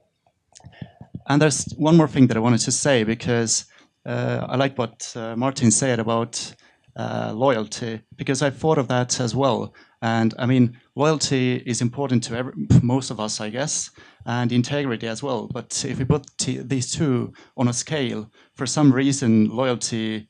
And 1.29 1.40
there's 1.40 1.72
one 1.76 1.96
more 1.96 2.09
thing 2.09 2.26
that 2.29 2.37
I 2.37 2.40
wanted 2.40 2.61
to 2.61 2.72
say 2.72 3.05
because 3.05 3.66
uh, 4.07 4.46
I 4.48 4.57
like 4.57 4.76
what 4.79 5.12
uh, 5.16 5.37
Martin 5.37 5.70
said 5.70 5.98
about 5.98 6.55
uh, 6.96 7.33
loyalty 7.35 8.00
because 8.16 8.42
I 8.42 8.50
thought 8.50 8.79
of 8.79 8.88
that 8.88 9.20
as 9.20 9.35
well. 9.35 9.74
And 10.03 10.35
I 10.38 10.46
mean, 10.46 10.79
loyalty 10.96 11.62
is 11.66 11.83
important 11.83 12.24
to 12.24 12.37
every, 12.37 12.53
most 12.83 13.11
of 13.11 13.20
us, 13.20 13.40
I 13.40 13.50
guess, 13.50 13.90
and 14.24 14.50
integrity 14.50 15.07
as 15.07 15.22
well. 15.22 15.46
But 15.53 15.85
if 15.87 15.98
we 15.98 16.05
put 16.05 16.26
these 16.38 16.90
two 16.92 17.33
on 17.57 17.68
a 17.68 17.72
scale, 17.72 18.31
for 18.55 18.66
some 18.66 18.92
reason, 18.92 19.48
loyalty 19.48 20.29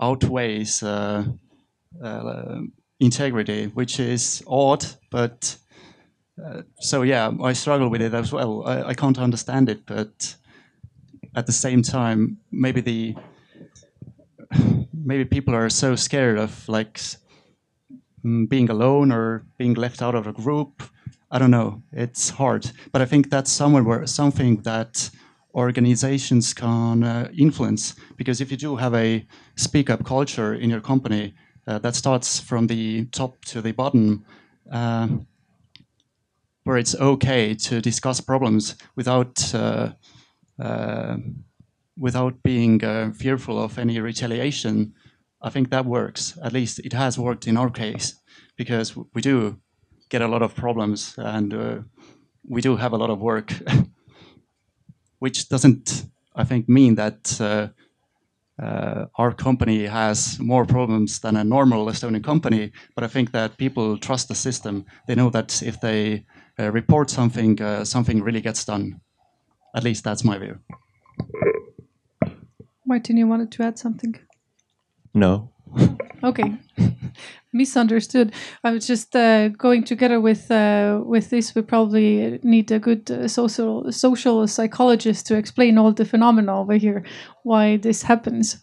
outweighs 0.00 0.82
uh, 2.02 2.60
integrity, 3.00 3.66
which 3.66 4.00
is 4.00 4.42
odd, 4.46 4.84
but 5.10 5.56
uh, 6.44 6.62
so 6.80 7.02
yeah, 7.02 7.32
I 7.42 7.52
struggle 7.52 7.88
with 7.88 8.02
it 8.02 8.14
as 8.14 8.32
well. 8.32 8.66
I, 8.66 8.88
I, 8.88 8.94
can't 8.94 9.18
understand 9.18 9.68
it, 9.68 9.86
but 9.86 10.36
at 11.34 11.46
the 11.46 11.52
same 11.52 11.82
time, 11.82 12.38
maybe 12.52 12.80
the 12.80 13.16
maybe 14.92 15.24
people 15.24 15.54
are 15.54 15.70
so 15.70 15.96
scared 15.96 16.38
of 16.38 16.68
like 16.68 17.00
mm, 18.24 18.48
being 18.48 18.68
alone 18.68 19.12
or 19.12 19.46
being 19.56 19.74
left 19.74 20.02
out 20.02 20.14
of 20.14 20.26
a 20.26 20.32
group. 20.32 20.82
I 21.30 21.38
don't 21.38 21.50
know. 21.50 21.82
It's 21.92 22.30
hard, 22.30 22.70
but 22.92 23.00
I 23.02 23.06
think 23.06 23.30
that's 23.30 23.50
somewhere 23.50 23.82
where 23.82 24.06
something 24.06 24.62
that 24.62 25.10
organizations 25.54 26.52
can 26.52 27.02
uh, 27.02 27.30
influence 27.36 27.94
because 28.16 28.42
if 28.42 28.50
you 28.50 28.58
do 28.58 28.76
have 28.76 28.94
a 28.94 29.26
speak 29.56 29.88
up 29.88 30.04
culture 30.04 30.54
in 30.54 30.68
your 30.68 30.82
company 30.82 31.34
that 31.66 31.94
starts 31.94 32.40
from 32.40 32.68
the 32.68 33.06
top 33.06 33.44
to 33.46 33.60
the 33.60 33.72
bottom. 33.72 34.24
Uh, 34.70 35.08
where 36.66 36.76
it's 36.76 36.96
okay 36.96 37.54
to 37.54 37.80
discuss 37.80 38.20
problems 38.20 38.74
without 38.96 39.54
uh, 39.54 39.92
uh, 40.58 41.16
without 41.96 42.42
being 42.42 42.82
uh, 42.84 43.12
fearful 43.12 43.62
of 43.62 43.78
any 43.78 44.00
retaliation, 44.00 44.92
I 45.40 45.50
think 45.50 45.70
that 45.70 45.86
works. 45.86 46.36
At 46.42 46.52
least 46.52 46.80
it 46.80 46.92
has 46.92 47.18
worked 47.18 47.46
in 47.46 47.56
our 47.56 47.70
case 47.70 48.16
because 48.56 48.96
we 49.14 49.22
do 49.22 49.60
get 50.08 50.22
a 50.22 50.28
lot 50.28 50.42
of 50.42 50.56
problems 50.56 51.14
and 51.18 51.54
uh, 51.54 51.78
we 52.42 52.60
do 52.60 52.76
have 52.76 52.92
a 52.92 52.96
lot 52.96 53.10
of 53.10 53.20
work, 53.20 53.52
which 55.20 55.48
doesn't, 55.48 56.04
I 56.34 56.42
think, 56.42 56.68
mean 56.68 56.96
that. 56.96 57.40
Uh, 57.40 57.44
uh, 57.44 57.68
our 58.58 59.32
company 59.32 59.86
has 59.86 60.38
more 60.40 60.64
problems 60.64 61.20
than 61.20 61.36
a 61.36 61.44
normal 61.44 61.86
Estonian 61.86 62.24
company, 62.24 62.72
but 62.94 63.04
I 63.04 63.08
think 63.08 63.32
that 63.32 63.56
people 63.58 63.98
trust 63.98 64.28
the 64.28 64.34
system. 64.34 64.84
They 65.06 65.14
know 65.14 65.30
that 65.30 65.62
if 65.62 65.80
they 65.80 66.24
uh, 66.58 66.70
report 66.72 67.10
something, 67.10 67.60
uh, 67.60 67.84
something 67.84 68.22
really 68.22 68.40
gets 68.40 68.64
done. 68.64 69.00
At 69.74 69.84
least 69.84 70.04
that's 70.04 70.24
my 70.24 70.38
view. 70.38 70.58
Martin, 72.86 73.16
you 73.16 73.26
wanted 73.26 73.52
to 73.52 73.62
add 73.62 73.78
something? 73.78 74.14
No. 75.12 75.50
Okay. 76.22 76.54
Misunderstood. 77.52 78.32
I 78.64 78.70
was 78.72 78.86
just 78.86 79.16
uh, 79.16 79.48
going 79.48 79.84
together 79.84 80.20
with 80.20 80.50
uh, 80.50 81.00
with 81.04 81.30
this. 81.30 81.54
We 81.54 81.62
probably 81.62 82.38
need 82.42 82.70
a 82.70 82.78
good 82.78 83.10
uh, 83.10 83.28
social 83.28 83.90
social 83.92 84.46
psychologist 84.46 85.26
to 85.26 85.36
explain 85.36 85.78
all 85.78 85.92
the 85.92 86.04
phenomena 86.04 86.60
over 86.60 86.74
here, 86.74 87.04
why 87.44 87.78
this 87.78 88.02
happens. 88.02 88.60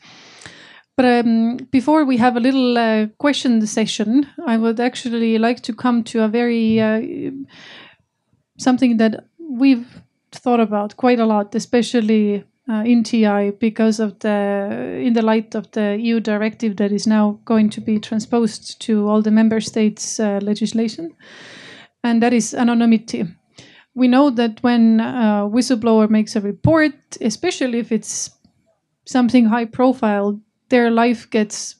But 0.95 1.05
um, 1.05 1.57
before 1.71 2.05
we 2.05 2.17
have 2.17 2.37
a 2.37 2.39
little 2.39 2.77
uh, 2.77 3.07
question 3.17 3.65
session, 3.65 4.27
I 4.45 4.57
would 4.57 4.79
actually 4.79 5.39
like 5.39 5.61
to 5.61 5.73
come 5.73 6.03
to 6.03 6.23
a 6.23 6.27
very 6.27 6.79
uh, 6.79 7.01
something 8.59 8.97
that 8.97 9.25
we've 9.39 10.01
thought 10.31 10.59
about 10.59 10.97
quite 10.97 11.19
a 11.19 11.25
lot, 11.25 11.55
especially 11.55 12.43
uh, 12.69 12.83
in 12.85 13.03
TI, 13.03 13.51
because 13.59 13.99
of 13.99 14.19
the 14.19 14.99
in 15.01 15.13
the 15.13 15.21
light 15.21 15.55
of 15.55 15.69
the 15.71 15.97
EU 15.99 16.19
directive 16.19 16.77
that 16.77 16.91
is 16.91 17.05
now 17.05 17.39
going 17.45 17.69
to 17.71 17.81
be 17.81 17.99
transposed 17.99 18.79
to 18.81 19.07
all 19.09 19.21
the 19.21 19.31
member 19.31 19.59
states' 19.59 20.19
uh, 20.19 20.39
legislation. 20.41 21.13
and 22.03 22.21
that 22.21 22.33
is 22.33 22.53
anonymity. 22.53 23.25
We 23.95 24.07
know 24.07 24.29
that 24.31 24.61
when 24.63 24.99
a 24.99 25.47
whistleblower 25.49 26.09
makes 26.09 26.35
a 26.35 26.41
report, 26.41 26.93
especially 27.21 27.79
if 27.79 27.91
it's 27.91 28.31
something 29.05 29.45
high 29.45 29.65
profile, 29.65 30.39
their 30.69 30.89
life 30.89 31.29
gets 31.29 31.75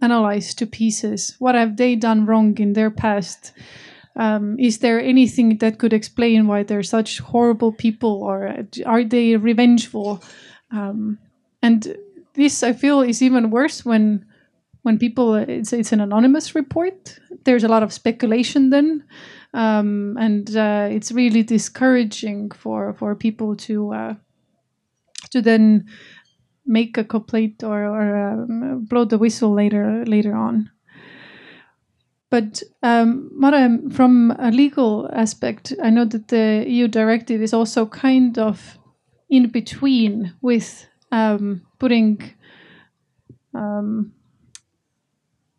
analyzed 0.00 0.58
to 0.58 0.66
pieces. 0.66 1.36
What 1.38 1.54
have 1.54 1.76
they 1.76 1.94
done 1.96 2.26
wrong 2.26 2.58
in 2.58 2.72
their 2.72 2.90
past? 2.90 3.52
Um, 4.16 4.58
is 4.58 4.78
there 4.78 5.00
anything 5.00 5.58
that 5.58 5.78
could 5.78 5.92
explain 5.92 6.46
why 6.46 6.62
they're 6.62 6.82
such 6.82 7.20
horrible 7.20 7.72
people, 7.72 8.22
or 8.22 8.66
are 8.84 9.04
they 9.04 9.36
revengeful? 9.36 10.22
Um, 10.70 11.18
and 11.62 11.96
this, 12.34 12.62
I 12.62 12.72
feel, 12.72 13.00
is 13.00 13.22
even 13.22 13.50
worse 13.50 13.84
when 13.84 14.26
when 14.82 14.98
people 14.98 15.34
it's 15.34 15.72
it's 15.72 15.92
an 15.92 16.00
anonymous 16.00 16.54
report. 16.54 17.18
There's 17.44 17.64
a 17.64 17.68
lot 17.68 17.82
of 17.82 17.92
speculation 17.92 18.70
then, 18.70 19.04
um, 19.54 20.16
and 20.18 20.54
uh, 20.56 20.88
it's 20.90 21.12
really 21.12 21.42
discouraging 21.42 22.50
for 22.50 22.92
for 22.94 23.14
people 23.14 23.56
to 23.56 23.92
uh, 23.94 24.14
to 25.30 25.40
then 25.40 25.86
make 26.66 26.96
a 26.96 27.04
complaint 27.04 27.64
or, 27.64 27.84
or 27.84 28.28
um, 28.28 28.84
blow 28.84 29.04
the 29.04 29.18
whistle 29.18 29.52
later 29.52 30.04
later 30.06 30.34
on. 30.34 30.70
But 32.32 32.62
um, 32.82 33.90
from 33.92 34.30
a 34.38 34.50
legal 34.50 35.06
aspect, 35.12 35.74
I 35.82 35.90
know 35.90 36.06
that 36.06 36.28
the 36.28 36.64
EU 36.66 36.88
directive 36.88 37.42
is 37.42 37.52
also 37.52 37.84
kind 37.84 38.38
of 38.38 38.78
in 39.28 39.50
between 39.50 40.32
with 40.40 40.86
um, 41.10 41.60
putting, 41.78 42.22
um, 43.52 44.14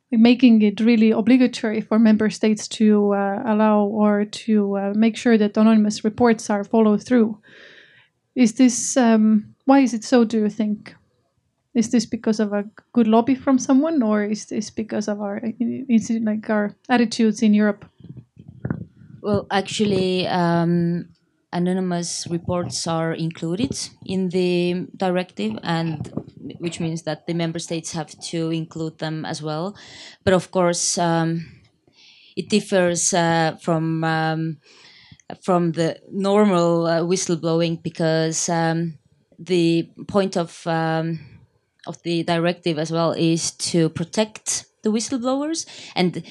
making 0.09 0.63
it 0.63 0.79
really 0.79 1.12
obligatory 1.12 1.79
for 1.79 1.99
member 1.99 2.31
states 2.31 2.67
to 2.69 3.13
uh, 3.13 3.43
allow 3.45 3.83
or 3.83 4.25
to 4.25 4.75
uh, 4.75 4.93
make 4.95 5.15
sure 5.15 5.38
that 5.38 5.55
anonymous 5.55 6.03
reports 6.03 6.49
are 6.49 6.63
followed 6.63 7.03
through. 7.03 7.38
Is 8.33 8.53
this 8.53 8.97
um, 8.97 9.53
why 9.65 9.81
is 9.81 9.93
it 9.93 10.03
so? 10.03 10.23
Do 10.23 10.39
you 10.39 10.49
think? 10.49 10.95
Is 11.73 11.89
this 11.89 12.05
because 12.05 12.39
of 12.39 12.53
a 12.53 12.65
good 12.93 13.07
lobby 13.07 13.36
from 13.36 13.57
someone, 13.57 14.03
or 14.03 14.23
is 14.23 14.45
this 14.45 14.69
because 14.69 15.07
of 15.07 15.21
our 15.21 15.41
like 16.21 16.49
our 16.49 16.75
attitudes 16.88 17.41
in 17.41 17.53
Europe? 17.53 17.86
Well, 19.21 19.47
actually, 19.49 20.27
um, 20.27 21.09
anonymous 21.51 22.27
reports 22.29 22.86
are 22.88 23.13
included 23.13 23.77
in 24.05 24.29
the 24.29 24.88
directive, 24.97 25.57
and 25.63 26.12
which 26.59 26.79
means 26.79 27.03
that 27.03 27.25
the 27.25 27.33
member 27.33 27.59
states 27.59 27.93
have 27.93 28.12
to 28.31 28.51
include 28.51 28.99
them 28.99 29.25
as 29.25 29.41
well. 29.41 29.75
But 30.23 30.33
of 30.33 30.51
course, 30.51 30.97
um, 30.97 31.45
it 32.36 32.49
differs 32.49 33.13
uh, 33.13 33.57
from 33.62 34.03
um, 34.03 34.57
from 35.41 35.71
the 35.71 35.99
normal 36.12 36.86
uh, 36.86 36.99
whistleblowing 37.01 37.81
because 37.81 38.49
um, 38.49 38.99
the 39.39 39.89
point 40.07 40.38
of 40.38 40.67
um, 40.67 41.19
of 41.88 42.02
the 42.04 42.24
directive 42.24 42.80
as 42.80 42.91
well 42.91 43.12
is 43.12 43.52
to 43.52 43.89
protect 43.89 44.65
the 44.84 44.89
whistleblowers 44.89 45.65
and 45.96 46.24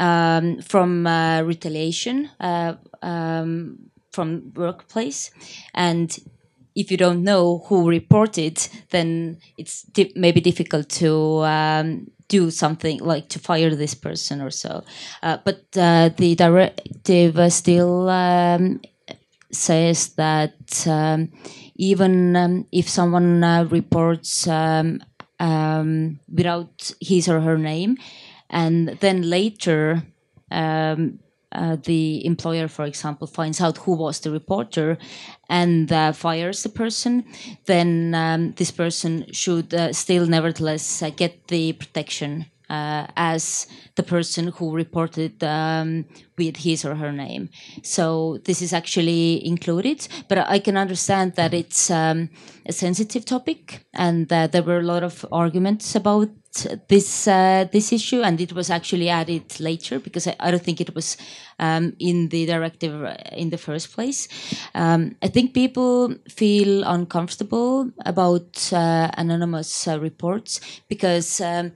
um, 0.00 0.60
from 0.62 1.06
uh, 1.06 1.42
retaliation 1.42 2.30
uh, 2.40 2.74
um, 3.02 3.78
from 4.10 4.52
workplace. 4.54 5.30
And 5.74 6.16
if 6.74 6.90
you 6.90 6.96
don't 6.96 7.22
know 7.22 7.58
who 7.66 7.88
reported 7.88 8.66
then 8.90 9.38
it's 9.58 9.82
di- 9.82 10.12
maybe 10.16 10.40
difficult 10.40 10.88
to 10.88 11.44
um, 11.44 12.06
do 12.28 12.50
something 12.50 12.98
like 12.98 13.28
to 13.28 13.38
fire 13.38 13.74
this 13.74 13.94
person 13.94 14.40
or 14.40 14.50
so. 14.50 14.82
Uh, 15.22 15.36
but 15.44 15.64
uh, 15.76 16.08
the 16.16 16.34
directive 16.34 17.52
still 17.52 18.08
um, 18.08 18.80
says 19.50 20.14
that 20.14 20.86
um, 20.86 21.30
even 21.76 22.36
um, 22.36 22.66
if 22.72 22.88
someone 22.88 23.42
uh, 23.42 23.64
reports 23.64 24.46
um, 24.46 25.00
um, 25.40 26.20
without 26.32 26.92
his 27.00 27.28
or 27.28 27.40
her 27.40 27.58
name, 27.58 27.96
and 28.50 28.88
then 29.00 29.22
later 29.22 30.02
um, 30.50 31.18
uh, 31.52 31.76
the 31.84 32.24
employer, 32.24 32.68
for 32.68 32.84
example, 32.84 33.26
finds 33.26 33.60
out 33.60 33.78
who 33.78 33.94
was 33.94 34.20
the 34.20 34.30
reporter 34.30 34.96
and 35.48 35.92
uh, 35.92 36.12
fires 36.12 36.62
the 36.62 36.68
person, 36.68 37.24
then 37.66 38.14
um, 38.14 38.52
this 38.52 38.70
person 38.70 39.26
should 39.32 39.72
uh, 39.74 39.92
still 39.92 40.26
nevertheless 40.26 41.02
uh, 41.02 41.10
get 41.10 41.48
the 41.48 41.72
protection 41.74 42.46
uh, 42.72 43.06
as 43.16 43.66
the 43.96 44.02
person 44.02 44.48
who 44.56 44.74
reported 44.74 45.44
um, 45.44 46.06
with 46.38 46.56
his 46.56 46.84
or 46.84 46.94
her 46.94 47.12
name. 47.12 47.50
So 47.82 48.38
this 48.44 48.62
is 48.62 48.72
actually 48.72 49.46
included, 49.46 50.08
but 50.28 50.38
I 50.38 50.58
can 50.58 50.76
understand 50.76 51.34
that 51.34 51.52
it's 51.52 51.90
um, 51.90 52.30
a 52.66 52.72
sensitive 52.72 53.24
topic, 53.24 53.84
and 53.92 54.28
that 54.28 54.52
there 54.52 54.62
were 54.62 54.78
a 54.78 54.90
lot 54.94 55.02
of 55.02 55.26
arguments 55.30 55.94
about 55.94 56.28
this 56.88 57.28
uh, 57.28 57.66
this 57.72 57.92
issue, 57.92 58.22
and 58.22 58.40
it 58.40 58.52
was 58.52 58.70
actually 58.70 59.08
added 59.08 59.60
later 59.60 59.98
because 59.98 60.26
I, 60.26 60.36
I 60.40 60.50
don't 60.50 60.62
think 60.62 60.80
it 60.80 60.94
was 60.94 61.16
um, 61.58 61.94
in 61.98 62.28
the 62.28 62.46
directive 62.46 62.94
in 63.32 63.50
the 63.50 63.58
first 63.58 63.92
place. 63.94 64.28
Um, 64.74 65.16
I 65.22 65.28
think 65.28 65.54
people 65.54 66.14
feel 66.28 66.84
uncomfortable 66.84 67.90
about 68.06 68.72
uh, 68.72 69.10
anonymous 69.16 69.88
uh, 69.88 70.00
reports 70.00 70.60
because 70.88 71.40
um, 71.40 71.72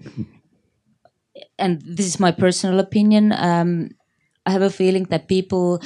and 1.58 1.82
this 1.84 2.06
is 2.06 2.20
my 2.20 2.32
personal 2.32 2.78
opinion, 2.80 3.32
um, 3.32 3.90
I 4.44 4.50
have 4.52 4.62
a 4.62 4.70
feeling 4.70 5.04
that 5.04 5.28
people 5.28 5.82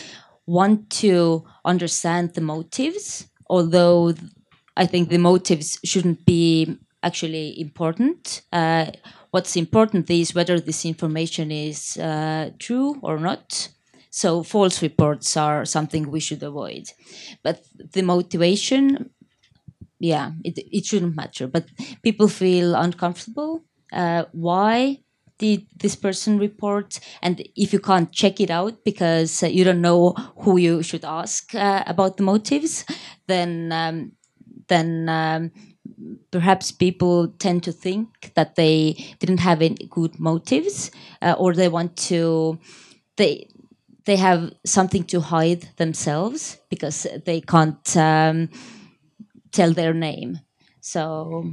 want 0.46 0.90
to 0.90 1.44
understand 1.64 2.34
the 2.34 2.40
motives, 2.40 3.26
although 3.48 4.14
I 4.76 4.86
think 4.86 5.08
the 5.08 5.18
motives 5.18 5.78
shouldn't 5.84 6.24
be 6.24 6.76
actually 7.02 7.60
important. 7.60 8.42
Uh, 8.52 8.86
what's 9.30 9.56
important 9.56 10.10
is 10.10 10.34
whether 10.34 10.60
this 10.60 10.84
information 10.84 11.50
is 11.50 11.96
uh, 11.96 12.50
true 12.58 12.98
or 13.02 13.18
not. 13.18 13.68
So 14.10 14.42
false 14.42 14.82
reports 14.82 15.36
are 15.36 15.64
something 15.64 16.10
we 16.10 16.20
should 16.20 16.42
avoid. 16.42 16.84
But 17.42 17.62
the 17.92 18.02
motivation, 18.02 19.10
yeah, 19.98 20.32
it, 20.44 20.58
it 20.58 20.84
shouldn't 20.84 21.16
matter. 21.16 21.46
But 21.46 21.66
people 22.02 22.28
feel 22.28 22.74
uncomfortable. 22.74 23.62
Uh, 23.92 24.24
why? 24.32 25.02
Did 25.40 25.66
this 25.82 25.96
person 25.96 26.38
report 26.38 27.00
and 27.22 27.42
if 27.56 27.72
you 27.72 27.80
can't 27.80 28.12
check 28.12 28.40
it 28.40 28.50
out 28.50 28.84
because 28.84 29.42
uh, 29.42 29.46
you 29.46 29.64
don't 29.64 29.80
know 29.80 30.12
who 30.42 30.58
you 30.58 30.82
should 30.82 31.04
ask 31.04 31.54
uh, 31.54 31.82
about 31.86 32.16
the 32.16 32.22
motives 32.22 32.84
then 33.26 33.72
um, 33.72 34.12
then 34.68 35.08
um, 35.08 35.50
perhaps 36.30 36.70
people 36.70 37.28
tend 37.38 37.62
to 37.62 37.72
think 37.72 38.32
that 38.34 38.54
they 38.56 38.96
didn't 39.18 39.40
have 39.40 39.62
any 39.62 39.86
good 39.90 40.20
motives 40.20 40.90
uh, 41.22 41.34
or 41.38 41.54
they 41.54 41.68
want 41.68 41.96
to 41.96 42.58
they 43.16 43.48
they 44.04 44.16
have 44.16 44.52
something 44.64 45.04
to 45.04 45.20
hide 45.20 45.68
themselves 45.76 46.58
because 46.70 47.06
they 47.26 47.40
can't 47.40 47.96
um, 47.96 48.48
tell 49.52 49.72
their 49.72 49.94
name. 49.94 50.40
So 50.80 51.52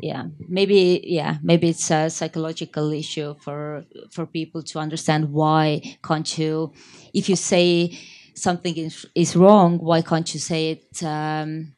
yeah 0.00 0.24
maybe 0.48 1.00
yeah 1.04 1.38
maybe 1.42 1.68
it's 1.68 1.90
a 1.90 2.10
psychological 2.10 2.92
issue 2.92 3.34
for 3.40 3.84
for 4.10 4.26
people 4.26 4.62
to 4.62 4.78
understand 4.78 5.30
why 5.32 5.80
can't 6.04 6.38
you 6.38 6.72
if 7.12 7.28
you 7.28 7.36
say 7.36 7.96
something 8.34 8.76
is, 8.76 9.06
is 9.14 9.36
wrong 9.36 9.78
why 9.78 10.02
can't 10.02 10.34
you 10.34 10.40
say 10.40 10.70
it 10.72 11.02
um, 11.04 11.74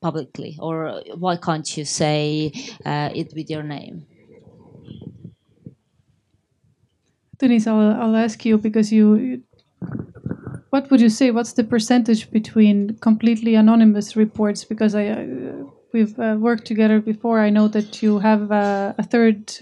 publicly 0.00 0.56
or 0.60 1.00
why 1.16 1.36
can't 1.36 1.76
you 1.76 1.84
say 1.84 2.52
uh, 2.84 3.10
it 3.14 3.32
with 3.34 3.48
your 3.48 3.62
name 3.62 4.06
Denis, 7.38 7.66
I'll, 7.66 7.92
I'll 8.02 8.16
ask 8.16 8.44
you 8.44 8.58
because 8.58 8.92
you, 8.92 9.42
what 10.70 10.90
would 10.90 11.00
you 11.00 11.08
say? 11.08 11.30
What's 11.30 11.54
the 11.54 11.64
percentage 11.64 12.30
between 12.30 12.96
completely 13.00 13.54
anonymous 13.54 14.14
reports? 14.14 14.64
Because 14.64 14.94
I, 14.94 15.06
uh, 15.08 15.64
we've 15.92 16.18
uh, 16.18 16.36
worked 16.38 16.66
together 16.66 17.00
before. 17.00 17.40
I 17.40 17.50
know 17.50 17.68
that 17.68 18.02
you 18.02 18.18
have 18.18 18.50
uh, 18.50 18.94
a 18.98 19.02
third 19.02 19.52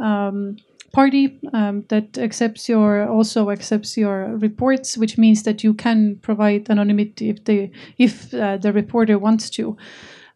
um, 0.00 0.56
party 0.92 1.40
um, 1.52 1.84
that 1.88 2.18
accepts 2.18 2.68
your 2.68 3.08
also 3.08 3.50
accepts 3.50 3.96
your 3.96 4.36
reports, 4.36 4.96
which 4.96 5.18
means 5.18 5.42
that 5.42 5.64
you 5.64 5.74
can 5.74 6.16
provide 6.22 6.70
anonymity 6.70 7.30
if 7.30 7.44
the 7.44 7.70
if 7.98 8.32
uh, 8.32 8.56
the 8.56 8.72
reporter 8.72 9.18
wants 9.18 9.50
to. 9.50 9.76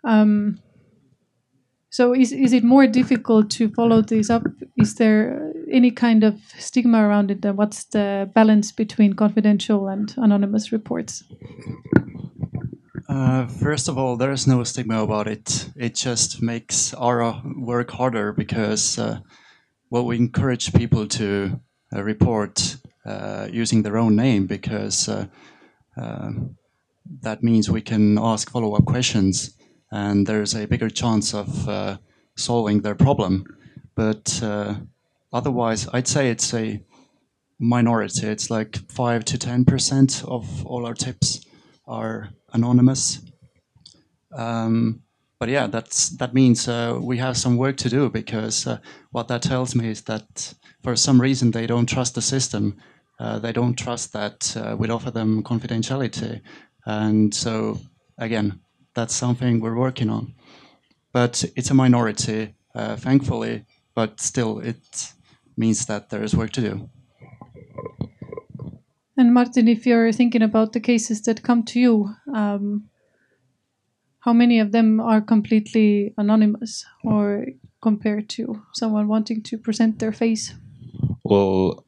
Um, 0.05 0.59
so 1.91 2.15
is 2.15 2.33
is 2.33 2.53
it 2.53 2.65
more 2.65 2.87
difficult 2.87 3.51
to 3.53 3.69
follow 3.71 4.03
this 4.03 4.31
up? 4.31 4.43
Is 4.77 4.97
there 4.97 5.53
any 5.71 5.91
kind 5.91 6.25
of 6.25 6.35
stigma 6.59 7.09
around 7.09 7.31
it? 7.31 7.45
And 7.45 7.57
what's 7.57 7.85
the 7.85 8.31
balance 8.35 8.73
between 8.73 9.15
confidential 9.15 9.89
and 9.89 10.13
anonymous 10.17 10.73
reports? 10.73 11.25
Uh, 13.09 13.47
first 13.47 13.89
of 13.89 13.97
all, 13.97 14.17
there 14.17 14.33
is 14.33 14.47
no 14.47 14.63
stigma 14.65 15.03
about 15.03 15.27
it. 15.27 15.71
It 15.77 15.95
just 15.95 16.43
makes 16.43 16.93
our 16.93 17.43
work 17.57 17.91
harder 17.91 18.33
because 18.33 18.99
uh, 18.99 19.21
well, 19.89 20.05
we 20.05 20.17
encourage 20.17 20.75
people 20.75 21.07
to 21.07 21.59
uh, 21.97 22.03
report 22.03 22.77
uh, 23.07 23.49
using 23.51 23.83
their 23.83 23.97
own 23.97 24.15
name 24.15 24.47
because 24.47 25.09
uh, 25.09 25.27
um, 25.97 26.57
that 27.23 27.43
means 27.43 27.71
we 27.71 27.81
can 27.81 28.19
ask 28.19 28.51
follow-up 28.51 28.85
questions 28.85 29.57
and 29.91 30.27
there's 30.27 30.55
a 30.55 30.67
bigger 30.67 30.91
chance 30.91 31.33
of 31.33 31.99
solving 32.37 32.83
their 32.83 32.95
problem. 32.95 33.47
But 33.95 34.43
otherwise, 35.33 35.89
I'd 35.95 36.07
say 36.07 36.31
it's 36.31 36.53
a 36.53 36.83
minority. 37.59 38.27
It's 38.27 38.51
like 38.51 38.77
five 38.91 39.25
to 39.25 39.39
ten 39.39 39.65
percent 39.65 40.23
of 40.27 40.67
all 40.67 40.85
our 40.85 40.93
tips 40.93 41.41
are 41.87 42.29
anonymous. 42.53 43.21
Um, 44.37 45.03
but 45.41 45.49
yeah, 45.49 45.69
that's 45.69 46.11
that 46.19 46.35
means 46.35 46.69
uh, 46.69 46.99
we 47.01 47.19
have 47.19 47.37
some 47.37 47.57
work 47.57 47.77
to 47.79 47.89
do 47.89 48.11
because 48.11 48.67
uh, 48.67 48.79
what 49.13 49.29
that 49.29 49.43
tells 49.43 49.75
me 49.75 49.89
is 49.89 50.03
that 50.03 50.55
for 50.83 50.97
some 50.97 51.21
reason 51.21 51.51
they 51.51 51.67
don't 51.67 51.89
trust 51.89 52.15
the 52.15 52.23
system. 52.23 52.77
Uh, 53.21 53.39
they 53.39 53.53
don't 53.53 53.75
trust 53.75 54.13
that 54.13 54.57
uh, 54.57 54.77
we'd 54.77 54.91
offer 54.91 55.11
them 55.11 55.43
confidentiality, 55.43 56.41
and 56.87 57.35
so 57.35 57.79
again, 58.19 58.61
that's 58.95 59.15
something 59.15 59.61
we're 59.61 59.79
working 59.79 60.11
on. 60.11 60.35
But 61.13 61.45
it's 61.57 61.71
a 61.71 61.75
minority, 61.75 62.55
uh, 62.75 62.97
thankfully. 62.97 63.65
But 63.95 64.21
still, 64.21 64.61
it 64.61 65.13
means 65.57 65.87
that 65.87 66.11
there 66.11 66.23
is 66.23 66.35
work 66.37 66.51
to 66.53 66.61
do. 66.61 66.91
And 69.19 69.35
Martin, 69.35 69.67
if 69.67 69.85
you're 69.85 70.13
thinking 70.13 70.43
about 70.43 70.73
the 70.73 70.81
cases 70.81 71.23
that 71.23 71.43
come 71.43 71.65
to 71.65 71.81
you, 71.81 72.15
um, 72.33 72.89
how 74.21 74.33
many 74.33 74.61
of 74.61 74.71
them 74.71 75.01
are 75.01 75.21
completely 75.21 76.15
anonymous 76.17 76.87
or 77.03 77.47
compared 77.83 78.29
to 78.29 78.63
someone 78.75 79.09
wanting 79.09 79.43
to 79.43 79.59
present 79.59 79.99
their 79.99 80.13
face? 80.13 80.55
Well, 81.25 81.85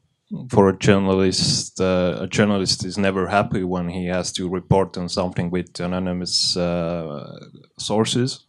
for 0.49 0.67
a 0.67 0.77
journalist, 0.77 1.79
uh, 1.79 2.17
a 2.19 2.27
journalist 2.27 2.83
is 2.83 2.97
never 2.97 3.27
happy 3.27 3.63
when 3.63 3.87
he 3.87 4.07
has 4.07 4.33
to 4.33 4.49
report 4.49 4.97
on 4.97 5.07
something 5.07 5.49
with 5.49 5.79
anonymous 5.79 6.57
uh, 6.57 7.39
sources. 7.79 8.45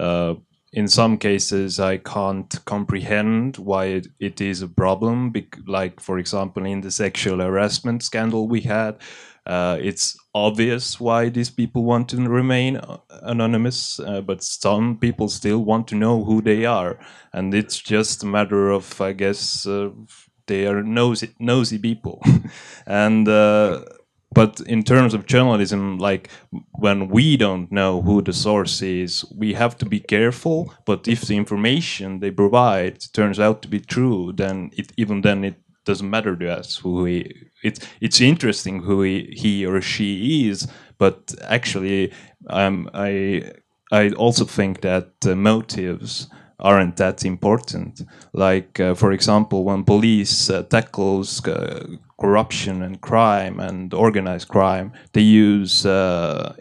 Uh, 0.00 0.34
in 0.74 0.88
some 0.88 1.18
cases, 1.18 1.78
I 1.78 1.98
can't 1.98 2.52
comprehend 2.64 3.58
why 3.58 3.84
it, 3.86 4.08
it 4.18 4.40
is 4.40 4.60
a 4.60 4.66
problem. 4.66 5.32
like, 5.68 6.00
for 6.00 6.18
example, 6.18 6.66
in 6.66 6.80
the 6.80 6.90
sexual 6.90 7.38
harassment 7.38 8.02
scandal 8.02 8.48
we 8.48 8.62
had, 8.62 8.96
uh, 9.46 9.78
it's 9.80 10.18
obvious 10.34 10.98
why 10.98 11.28
these 11.28 11.50
people 11.50 11.84
want 11.84 12.08
to 12.08 12.16
remain 12.16 12.80
anonymous, 13.22 14.00
uh, 14.00 14.20
but 14.20 14.42
some 14.42 14.98
people 14.98 15.28
still 15.28 15.64
want 15.64 15.86
to 15.88 15.94
know 15.94 16.24
who 16.24 16.42
they 16.42 16.64
are, 16.64 16.98
and 17.32 17.54
it's 17.54 17.78
just 17.78 18.24
a 18.24 18.26
matter 18.26 18.70
of, 18.70 19.00
I 19.00 19.12
guess, 19.12 19.66
uh, 19.66 19.90
they 20.48 20.66
are 20.66 20.82
nosy, 20.82 21.34
nosy 21.38 21.78
people, 21.78 22.20
and 22.86 23.28
uh, 23.28 23.84
but 24.34 24.60
in 24.66 24.82
terms 24.82 25.14
of 25.14 25.26
journalism 25.26 25.98
like 25.98 26.28
when 26.72 27.08
we 27.08 27.36
don't 27.36 27.70
know 27.70 28.02
who 28.02 28.20
the 28.20 28.32
source 28.32 28.82
is 28.82 29.24
we 29.36 29.54
have 29.54 29.76
to 29.76 29.86
be 29.86 30.00
careful 30.00 30.74
but 30.84 31.08
if 31.08 31.22
the 31.22 31.36
information 31.36 32.20
they 32.20 32.30
provide 32.30 33.00
turns 33.12 33.38
out 33.38 33.62
to 33.62 33.68
be 33.68 33.80
true 33.80 34.32
then 34.36 34.70
it, 34.76 34.92
even 34.96 35.22
then 35.22 35.44
it 35.44 35.56
doesn't 35.84 36.10
matter 36.10 36.34
to 36.36 36.50
us 36.50 36.76
who 36.78 37.04
he 37.04 37.32
it's 37.62 37.80
it's 38.00 38.20
interesting 38.20 38.82
who 38.82 39.02
he, 39.02 39.34
he 39.36 39.66
or 39.66 39.80
she 39.80 40.48
is 40.48 40.68
but 40.98 41.34
actually 41.42 42.12
um, 42.50 42.88
i 42.94 43.42
i 43.92 44.10
also 44.10 44.44
think 44.44 44.80
that 44.80 45.10
uh, 45.26 45.34
motives 45.34 46.28
aren't 46.64 46.96
that 46.96 47.24
important. 47.24 48.02
Like, 48.32 48.80
uh, 48.80 48.94
for 48.94 49.12
example, 49.12 49.64
when 49.64 49.84
police 49.84 50.50
uh, 50.50 50.62
tackles 50.62 51.46
uh, 51.46 51.86
corruption 52.24 52.82
and 52.82 53.00
crime 53.00 53.60
and 53.60 53.92
organized 53.92 54.48
crime, 54.48 54.90
they 55.12 55.20
use 55.20 55.84
uh, 55.84 56.54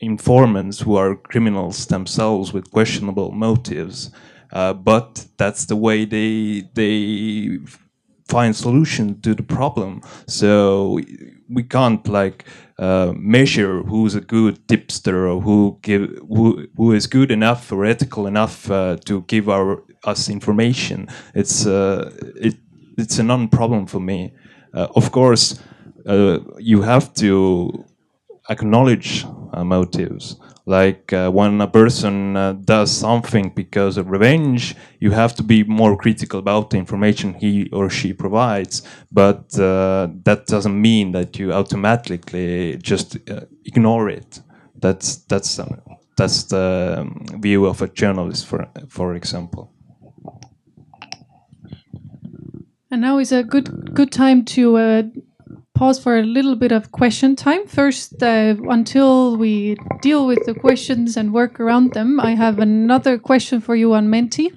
informants 0.00 0.80
who 0.80 0.94
are 0.96 1.16
criminals 1.16 1.86
themselves 1.86 2.52
with 2.52 2.70
questionable 2.70 3.30
motives. 3.32 4.10
Uh, 4.52 4.74
but 4.74 5.26
that's 5.38 5.66
the 5.66 5.76
way 5.86 6.04
they 6.04 6.62
they 6.74 7.58
find 8.28 8.54
solution 8.54 9.20
to 9.20 9.34
the 9.34 9.42
problem. 9.42 10.00
So 10.26 11.00
we 11.56 11.62
can't 11.62 12.06
like 12.08 12.44
uh, 12.78 13.12
measure 13.16 13.82
who's 13.82 14.14
a 14.14 14.20
good 14.20 14.56
tipster 14.68 15.28
or 15.30 15.40
who 15.40 15.78
give 15.82 16.02
who, 16.28 16.66
who 16.76 16.92
is 16.92 17.06
good 17.06 17.30
enough 17.30 17.72
or 17.72 17.84
ethical 17.84 18.26
enough 18.26 18.70
uh, 18.70 18.96
to 19.06 19.22
give 19.22 19.48
our 19.48 19.82
us 20.04 20.28
information. 20.28 21.08
It's 21.34 21.66
uh, 21.66 22.10
it 22.46 22.56
it's 22.98 23.18
a 23.18 23.22
non-problem 23.22 23.86
for 23.86 24.00
me. 24.00 24.32
Uh, 24.74 24.88
of 24.94 25.10
course, 25.12 25.58
uh, 26.06 26.38
you 26.58 26.82
have 26.82 27.12
to 27.14 27.84
acknowledge 28.48 29.24
uh, 29.52 29.64
motives. 29.64 30.36
Like 30.68 31.12
when 31.12 31.60
a 31.60 31.68
person 31.68 32.34
does 32.64 32.90
something 32.90 33.52
because 33.54 33.96
of 33.96 34.10
revenge, 34.10 34.74
you 34.98 35.12
have 35.12 35.32
to 35.36 35.44
be 35.44 35.62
more 35.62 35.96
critical 35.96 36.40
about 36.40 36.70
the 36.70 36.76
information 36.76 37.34
he 37.34 37.70
or 37.72 37.88
she 37.88 38.12
provides. 38.12 38.82
But 39.12 39.50
that 39.50 40.42
doesn't 40.48 40.80
mean 40.80 41.12
that 41.12 41.38
you 41.38 41.52
automatically 41.52 42.78
just 42.82 43.16
ignore 43.64 44.08
it. 44.08 44.40
That's 44.74 45.18
that's 45.28 45.60
that's 46.16 46.44
the 46.44 46.96
um, 46.98 47.26
view 47.40 47.66
of 47.66 47.82
a 47.82 47.88
journalist, 47.88 48.46
for 48.46 48.66
for 48.88 49.14
example. 49.14 49.75
And 52.90 53.00
now 53.00 53.18
is 53.18 53.32
a 53.32 53.42
good 53.42 53.94
good 53.94 54.12
time 54.12 54.44
to 54.56 54.76
uh, 54.76 55.02
pause 55.74 55.98
for 55.98 56.18
a 56.18 56.22
little 56.22 56.56
bit 56.56 56.72
of 56.72 56.92
question 56.92 57.36
time. 57.36 57.66
First, 57.66 58.22
uh, 58.22 58.54
until 58.68 59.36
we 59.36 59.76
deal 60.00 60.26
with 60.26 60.44
the 60.46 60.54
questions 60.54 61.16
and 61.16 61.32
work 61.32 61.60
around 61.60 61.92
them, 61.92 62.20
I 62.20 62.34
have 62.34 62.58
another 62.58 63.18
question 63.18 63.60
for 63.60 63.76
you 63.76 63.92
on 63.94 64.08
Menti. 64.08 64.52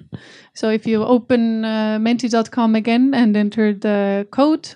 So 0.54 0.70
if 0.70 0.86
you 0.86 1.04
open 1.04 1.64
uh, 1.64 1.98
menti.com 1.98 2.74
again 2.74 3.14
and 3.14 3.36
enter 3.36 3.74
the 3.74 4.26
code, 4.30 4.74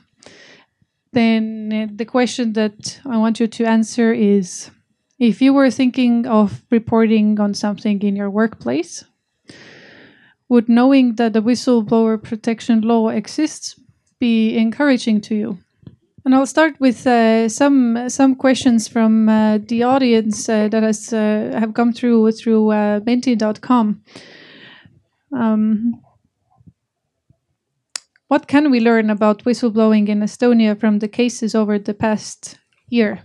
then 1.12 1.72
uh, 1.72 1.86
the 1.94 2.04
question 2.04 2.52
that 2.54 3.00
I 3.06 3.16
want 3.16 3.40
you 3.40 3.46
to 3.46 3.64
answer 3.64 4.12
is 4.12 4.70
if 5.18 5.40
you 5.40 5.54
were 5.54 5.70
thinking 5.70 6.26
of 6.26 6.62
reporting 6.70 7.40
on 7.40 7.54
something 7.54 8.02
in 8.02 8.16
your 8.16 8.30
workplace, 8.30 9.04
would 10.54 10.68
knowing 10.68 11.16
that 11.16 11.32
the 11.32 11.42
whistleblower 11.42 12.22
protection 12.22 12.80
law 12.80 13.08
exists 13.08 13.74
be 14.20 14.56
encouraging 14.56 15.20
to 15.20 15.34
you? 15.34 15.58
And 16.24 16.34
I'll 16.34 16.46
start 16.46 16.74
with 16.80 17.06
uh, 17.06 17.48
some 17.48 18.08
some 18.08 18.34
questions 18.36 18.88
from 18.88 19.28
uh, 19.28 19.58
the 19.58 19.82
audience 19.82 20.48
uh, 20.48 20.68
that 20.68 20.82
has 20.82 21.12
uh, 21.12 21.58
have 21.60 21.74
come 21.74 21.92
through 21.92 22.32
through 22.32 22.70
uh, 22.70 23.00
Menti.com. 23.04 24.02
Um, 25.32 26.00
what 28.28 28.46
can 28.46 28.70
we 28.70 28.80
learn 28.80 29.10
about 29.10 29.44
whistleblowing 29.44 30.08
in 30.08 30.20
Estonia 30.20 30.78
from 30.78 31.00
the 31.00 31.08
cases 31.08 31.54
over 31.54 31.78
the 31.78 31.94
past 31.94 32.58
year? 32.88 33.18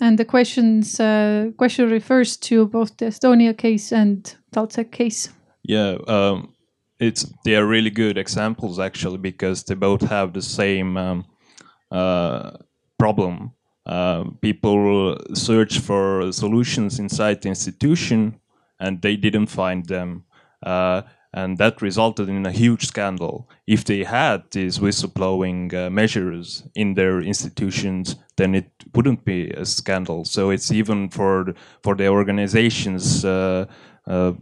And 0.00 0.18
the 0.18 0.24
questions 0.24 1.00
uh, 1.00 1.50
question 1.58 1.90
refers 1.90 2.36
to 2.48 2.66
both 2.66 2.96
the 2.96 3.06
Estonia 3.06 3.54
case 3.56 3.92
and 3.92 4.36
TalTech 4.54 4.92
case. 4.92 5.28
Yeah, 5.62 5.96
um, 6.06 6.55
it's 6.98 7.32
they 7.44 7.56
are 7.56 7.66
really 7.66 7.90
good 7.90 8.18
examples 8.18 8.78
actually 8.78 9.18
because 9.18 9.64
they 9.64 9.74
both 9.74 10.02
have 10.02 10.32
the 10.32 10.42
same. 10.42 10.96
Um, 10.96 11.26
uh, 11.90 12.50
problem. 12.98 13.52
Uh, 13.84 14.24
people 14.40 15.16
search 15.34 15.78
for 15.78 16.32
solutions 16.32 16.98
inside 16.98 17.42
the 17.42 17.48
institution 17.48 18.40
and 18.80 19.00
they 19.02 19.16
didn't 19.16 19.46
find 19.46 19.86
them. 19.86 20.24
Uh, 20.64 21.02
and 21.32 21.58
that 21.58 21.82
resulted 21.82 22.28
in 22.28 22.46
a 22.46 22.50
huge 22.50 22.86
scandal. 22.86 23.48
If 23.66 23.84
they 23.84 24.04
had 24.04 24.50
these 24.50 24.78
whistleblowing 24.78 25.74
uh, 25.74 25.90
measures 25.90 26.66
in 26.74 26.94
their 26.94 27.20
institutions, 27.20 28.16
then 28.36 28.54
it 28.54 28.70
wouldn't 28.94 29.24
be 29.24 29.50
a 29.50 29.64
scandal. 29.64 30.24
So 30.24 30.50
it's 30.50 30.72
even 30.72 31.10
for 31.10 31.44
the, 31.44 31.54
for 31.82 31.94
the 31.94 32.08
organizations 32.08 33.24
uh, 33.24 33.66
uh, 34.06 34.32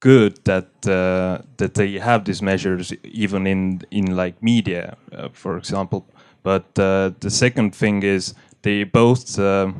good 0.00 0.44
that 0.44 0.68
uh, 0.86 1.42
that 1.58 1.74
they 1.74 1.98
have 1.98 2.24
these 2.24 2.42
measures 2.42 2.92
even 3.04 3.46
in 3.46 3.82
in 3.90 4.16
like 4.16 4.42
media, 4.42 4.96
for 5.32 5.56
example. 5.56 6.06
But 6.42 6.78
uh, 6.78 7.12
the 7.20 7.30
second 7.30 7.74
thing 7.74 8.02
is 8.02 8.34
they 8.62 8.84
both 8.84 9.38
uh, 9.38 9.72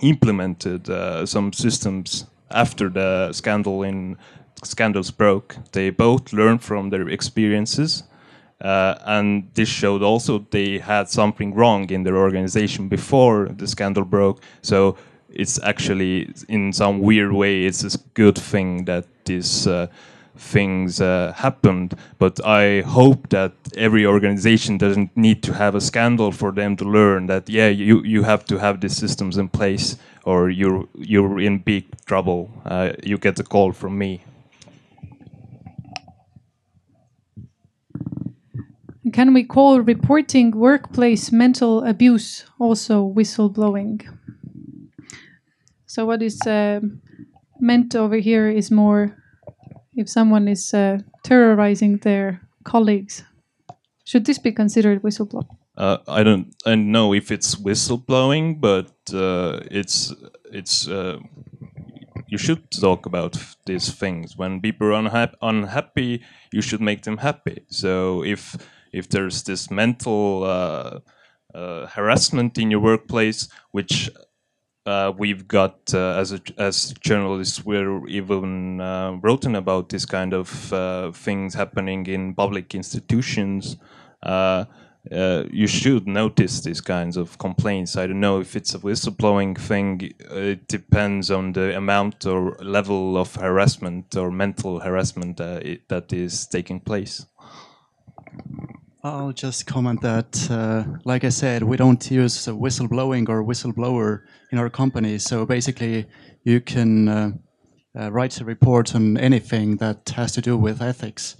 implemented 0.00 0.90
uh, 0.90 1.26
some 1.26 1.52
systems 1.52 2.26
after 2.50 2.88
the 2.88 3.32
scandal 3.32 3.82
in 3.82 4.16
scandals 4.64 5.10
broke. 5.10 5.56
They 5.72 5.90
both 5.90 6.32
learned 6.32 6.62
from 6.62 6.90
their 6.90 7.08
experiences. 7.08 8.04
Uh, 8.58 8.94
and 9.04 9.50
this 9.54 9.68
showed 9.68 10.02
also 10.02 10.46
they 10.50 10.78
had 10.78 11.10
something 11.10 11.54
wrong 11.54 11.90
in 11.90 12.04
their 12.04 12.16
organization 12.16 12.88
before 12.88 13.48
the 13.48 13.66
scandal 13.66 14.04
broke. 14.04 14.42
So 14.62 14.96
it's 15.28 15.60
actually, 15.62 16.32
in 16.48 16.72
some 16.72 17.00
weird 17.00 17.32
way, 17.32 17.64
it's 17.64 17.84
a 17.84 17.98
good 18.14 18.38
thing 18.38 18.86
that 18.86 19.04
this 19.26 19.66
uh, 19.66 19.88
things 20.36 21.00
uh, 21.00 21.32
happened. 21.36 21.94
But 22.18 22.44
I 22.44 22.82
hope 22.82 23.28
that 23.30 23.52
every 23.76 24.06
organization 24.06 24.78
doesn't 24.78 25.16
need 25.16 25.42
to 25.44 25.54
have 25.54 25.74
a 25.74 25.80
scandal 25.80 26.32
for 26.32 26.52
them 26.52 26.76
to 26.76 26.84
learn 26.84 27.26
that 27.26 27.48
yeah, 27.48 27.68
you 27.68 28.02
you 28.02 28.22
have 28.22 28.44
to 28.46 28.58
have 28.58 28.80
these 28.80 28.96
systems 28.96 29.36
in 29.36 29.48
place, 29.48 29.96
or 30.24 30.50
you're 30.50 30.86
you're 30.94 31.40
in 31.40 31.58
big 31.58 31.84
trouble. 32.06 32.50
Uh, 32.64 32.92
you 33.02 33.18
get 33.18 33.38
a 33.38 33.44
call 33.44 33.72
from 33.72 33.98
me. 33.98 34.20
Can 39.12 39.32
we 39.32 39.44
call 39.44 39.80
reporting 39.80 40.50
workplace 40.50 41.30
mental 41.30 41.84
abuse 41.84 42.44
also 42.58 43.08
whistleblowing? 43.08 44.02
So, 45.86 46.04
what 46.04 46.22
is 46.22 46.40
uh, 46.42 46.80
meant 47.60 47.94
over 47.94 48.16
here 48.16 48.48
is 48.48 48.70
more 48.70 49.16
if 49.94 50.08
someone 50.08 50.48
is 50.48 50.74
uh, 50.74 50.98
terrorizing 51.24 51.98
their 51.98 52.40
colleagues. 52.64 53.24
Should 54.04 54.26
this 54.26 54.38
be 54.38 54.52
considered 54.52 55.02
whistleblowing? 55.02 55.48
Uh, 55.76 55.98
I 56.08 56.22
don't 56.22 56.54
I 56.64 56.74
know 56.74 57.12
if 57.12 57.30
it's 57.30 57.54
whistleblowing, 57.56 58.60
but 58.60 58.92
uh, 59.12 59.60
it's 59.70 60.14
it's 60.52 60.88
uh, 60.88 61.18
you 62.28 62.38
should 62.38 62.70
talk 62.70 63.06
about 63.06 63.36
these 63.66 63.92
things. 63.92 64.36
When 64.36 64.60
people 64.60 64.88
are 64.88 65.02
unha- 65.02 65.34
unhappy, 65.42 66.22
you 66.52 66.62
should 66.62 66.80
make 66.80 67.02
them 67.02 67.18
happy. 67.18 67.64
So 67.68 68.24
if 68.24 68.56
if 68.92 69.08
there's 69.08 69.42
this 69.42 69.70
mental 69.70 70.44
uh, 70.44 71.00
uh, 71.54 71.86
harassment 71.86 72.58
in 72.58 72.70
your 72.70 72.80
workplace, 72.80 73.48
which 73.72 74.10
uh, 74.86 75.12
we've 75.18 75.48
got 75.48 75.92
uh, 75.92 76.14
as 76.16 76.32
a, 76.32 76.40
as 76.58 76.94
journalists, 77.00 77.64
we're 77.64 78.06
even 78.06 78.80
uh, 78.80 79.18
written 79.20 79.56
about 79.56 79.88
this 79.88 80.06
kind 80.06 80.32
of 80.32 80.72
uh, 80.72 81.10
things 81.12 81.54
happening 81.54 82.06
in 82.06 82.34
public 82.34 82.74
institutions. 82.74 83.76
Uh, 84.22 84.64
uh, 85.12 85.44
you 85.50 85.66
should 85.66 86.06
notice 86.06 86.60
these 86.60 86.80
kinds 86.80 87.16
of 87.16 87.38
complaints. 87.38 87.96
I 87.96 88.06
don't 88.06 88.20
know 88.20 88.40
if 88.40 88.56
it's 88.56 88.74
a 88.74 88.78
whistleblowing 88.78 89.58
thing. 89.58 90.12
It 90.18 90.66
depends 90.68 91.30
on 91.30 91.52
the 91.52 91.76
amount 91.76 92.26
or 92.26 92.56
level 92.60 93.16
of 93.16 93.34
harassment 93.36 94.16
or 94.16 94.30
mental 94.30 94.80
harassment 94.80 95.40
it, 95.40 95.88
that 95.88 96.12
is 96.12 96.46
taking 96.46 96.80
place. 96.80 97.26
I'll 99.06 99.32
just 99.32 99.66
comment 99.66 100.00
that, 100.02 100.50
uh, 100.50 100.84
like 101.04 101.22
I 101.22 101.28
said, 101.28 101.62
we 101.62 101.76
don't 101.76 102.10
use 102.10 102.46
whistleblowing 102.46 103.28
or 103.28 103.44
whistleblower 103.44 104.22
in 104.50 104.58
our 104.58 104.68
company. 104.68 105.18
So 105.18 105.46
basically, 105.46 106.06
you 106.42 106.60
can 106.60 107.08
uh, 107.08 107.30
uh, 107.98 108.10
write 108.10 108.40
a 108.40 108.44
report 108.44 108.94
on 108.96 109.16
anything 109.16 109.76
that 109.76 110.08
has 110.16 110.32
to 110.32 110.40
do 110.40 110.56
with 110.56 110.82
ethics 110.82 111.36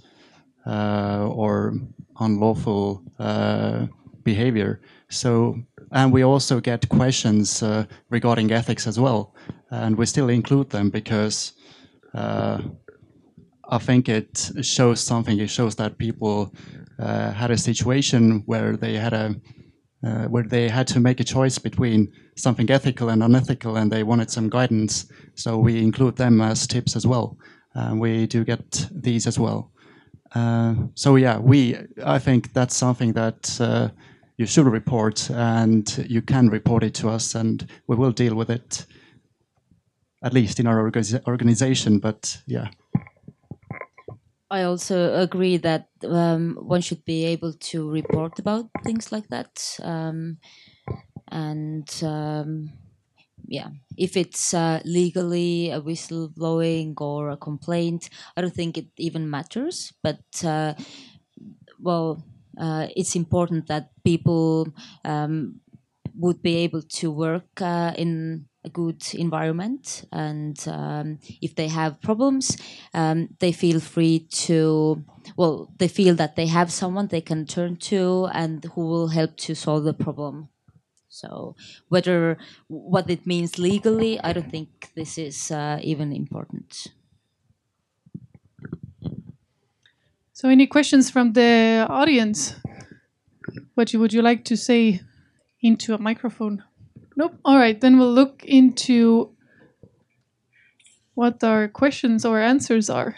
uh, 0.65 1.27
or 1.27 1.73
unlawful 2.19 3.03
uh, 3.19 3.87
behavior. 4.23 4.79
So, 5.09 5.57
and 5.91 6.13
we 6.13 6.23
also 6.23 6.61
get 6.61 6.87
questions 6.87 7.61
uh, 7.61 7.85
regarding 8.09 8.51
ethics 8.51 8.87
as 8.87 8.97
well, 8.97 9.35
and 9.71 9.97
we 9.97 10.05
still 10.05 10.29
include 10.29 10.69
them 10.69 10.89
because. 10.89 11.53
I 13.69 13.79
think 13.79 14.07
it 14.07 14.49
shows 14.61 15.01
something. 15.01 15.37
It 15.39 15.49
shows 15.49 15.75
that 15.75 15.97
people 15.97 16.53
had 16.99 17.51
a 17.51 17.57
situation 17.57 18.43
where 18.45 18.75
they 18.77 18.95
had 18.95 19.13
a 19.13 19.35
uh, 20.05 20.25
where 20.25 20.43
they 20.43 20.69
had 20.69 20.87
to 20.87 20.99
make 20.99 21.19
a 21.19 21.23
choice 21.23 21.57
between 21.57 22.11
something 22.35 22.69
ethical 22.69 23.09
and 23.09 23.23
unethical, 23.23 23.77
and 23.77 23.91
they 23.91 24.03
wanted 24.03 24.29
some 24.29 24.49
guidance. 24.49 25.07
So 25.35 25.57
we 25.57 25.81
include 25.81 26.17
them 26.17 26.39
as 26.39 26.67
tips 26.67 26.95
as 26.95 27.05
well. 27.05 27.37
Uh, 27.75 27.95
we 27.95 28.27
do 28.27 28.43
get 28.43 28.87
these 28.91 29.27
as 29.27 29.39
well. 29.39 29.71
Uh, 30.35 30.75
so 30.93 31.15
yeah, 31.15 31.39
we 31.39 31.77
I 32.05 32.19
think 32.19 32.53
that's 32.53 32.75
something 32.75 33.13
that 33.13 33.59
uh, 33.59 33.89
you 34.37 34.45
should 34.45 34.67
report, 34.67 35.29
and 35.31 36.05
you 36.07 36.21
can 36.21 36.49
report 36.49 36.83
it 36.83 36.93
to 36.95 37.09
us, 37.09 37.35
and 37.35 37.67
we 37.87 37.95
will 37.95 38.11
deal 38.11 38.35
with 38.35 38.49
it. 38.49 38.85
At 40.23 40.33
least 40.33 40.59
in 40.59 40.67
our 40.67 40.91
organization, 41.27 41.99
but 41.99 42.41
yeah. 42.47 42.69
I 44.49 44.63
also 44.63 45.13
agree 45.15 45.57
that 45.57 45.89
um, 46.05 46.55
one 46.61 46.81
should 46.81 47.03
be 47.03 47.25
able 47.25 47.53
to 47.53 47.89
report 47.89 48.39
about 48.39 48.69
things 48.83 49.11
like 49.11 49.27
that. 49.27 49.77
Um, 49.83 50.37
and 51.29 51.89
um, 52.03 52.71
yeah, 53.47 53.69
if 53.97 54.17
it's 54.17 54.53
uh, 54.53 54.81
legally 54.85 55.71
a 55.71 55.81
whistleblowing 55.81 56.99
or 57.01 57.29
a 57.31 57.37
complaint, 57.37 58.09
I 58.37 58.41
don't 58.41 58.53
think 58.55 58.77
it 58.77 58.87
even 58.97 59.29
matters. 59.29 59.93
But 60.03 60.23
uh, 60.45 60.75
well, 61.79 62.23
uh, 62.59 62.87
it's 62.95 63.15
important 63.15 63.67
that 63.67 63.91
people 64.03 64.67
um, 65.05 65.61
would 66.15 66.41
be 66.41 66.55
able 66.57 66.81
to 66.81 67.11
work 67.11 67.61
uh, 67.61 67.93
in 67.97 68.47
a 68.67 68.73
good 68.81 69.01
environment 69.25 69.83
and 70.11 70.57
um, 70.67 71.07
if 71.41 71.51
they 71.59 71.69
have 71.79 72.01
problems 72.09 72.45
um, 72.93 73.17
they 73.39 73.51
feel 73.63 73.79
free 73.79 74.17
to 74.45 75.03
well 75.39 75.55
they 75.79 75.89
feel 75.99 76.15
that 76.21 76.35
they 76.35 76.47
have 76.57 76.69
someone 76.81 77.07
they 77.07 77.25
can 77.31 77.45
turn 77.45 77.75
to 77.91 78.27
and 78.41 78.53
who 78.73 78.83
will 78.91 79.09
help 79.19 79.31
to 79.45 79.55
solve 79.55 79.83
the 79.83 79.97
problem. 80.05 80.49
So 81.09 81.55
whether 81.93 82.37
what 82.67 83.09
it 83.09 83.25
means 83.25 83.57
legally 83.69 84.13
i 84.27 84.29
don't 84.33 84.51
think 84.55 84.69
this 84.99 85.17
is 85.17 85.37
uh, 85.51 85.79
even 85.91 86.07
important. 86.23 86.71
So 90.39 90.49
any 90.49 90.67
questions 90.67 91.09
from 91.09 91.33
the 91.33 91.87
audience? 91.89 92.53
What 93.73 93.91
you, 93.91 93.99
would 93.99 94.13
you 94.13 94.21
like 94.21 94.45
to 94.45 94.55
say 94.55 95.01
into 95.61 95.95
a 95.95 95.97
microphone 95.97 96.63
Nope. 97.17 97.39
All 97.43 97.57
right, 97.57 97.81
then 97.81 97.97
we'll 97.97 98.13
look 98.13 98.45
into 98.45 99.35
what 101.15 101.43
our 101.43 101.67
questions 101.67 102.23
or 102.23 102.39
answers 102.39 102.91
are. 102.91 103.15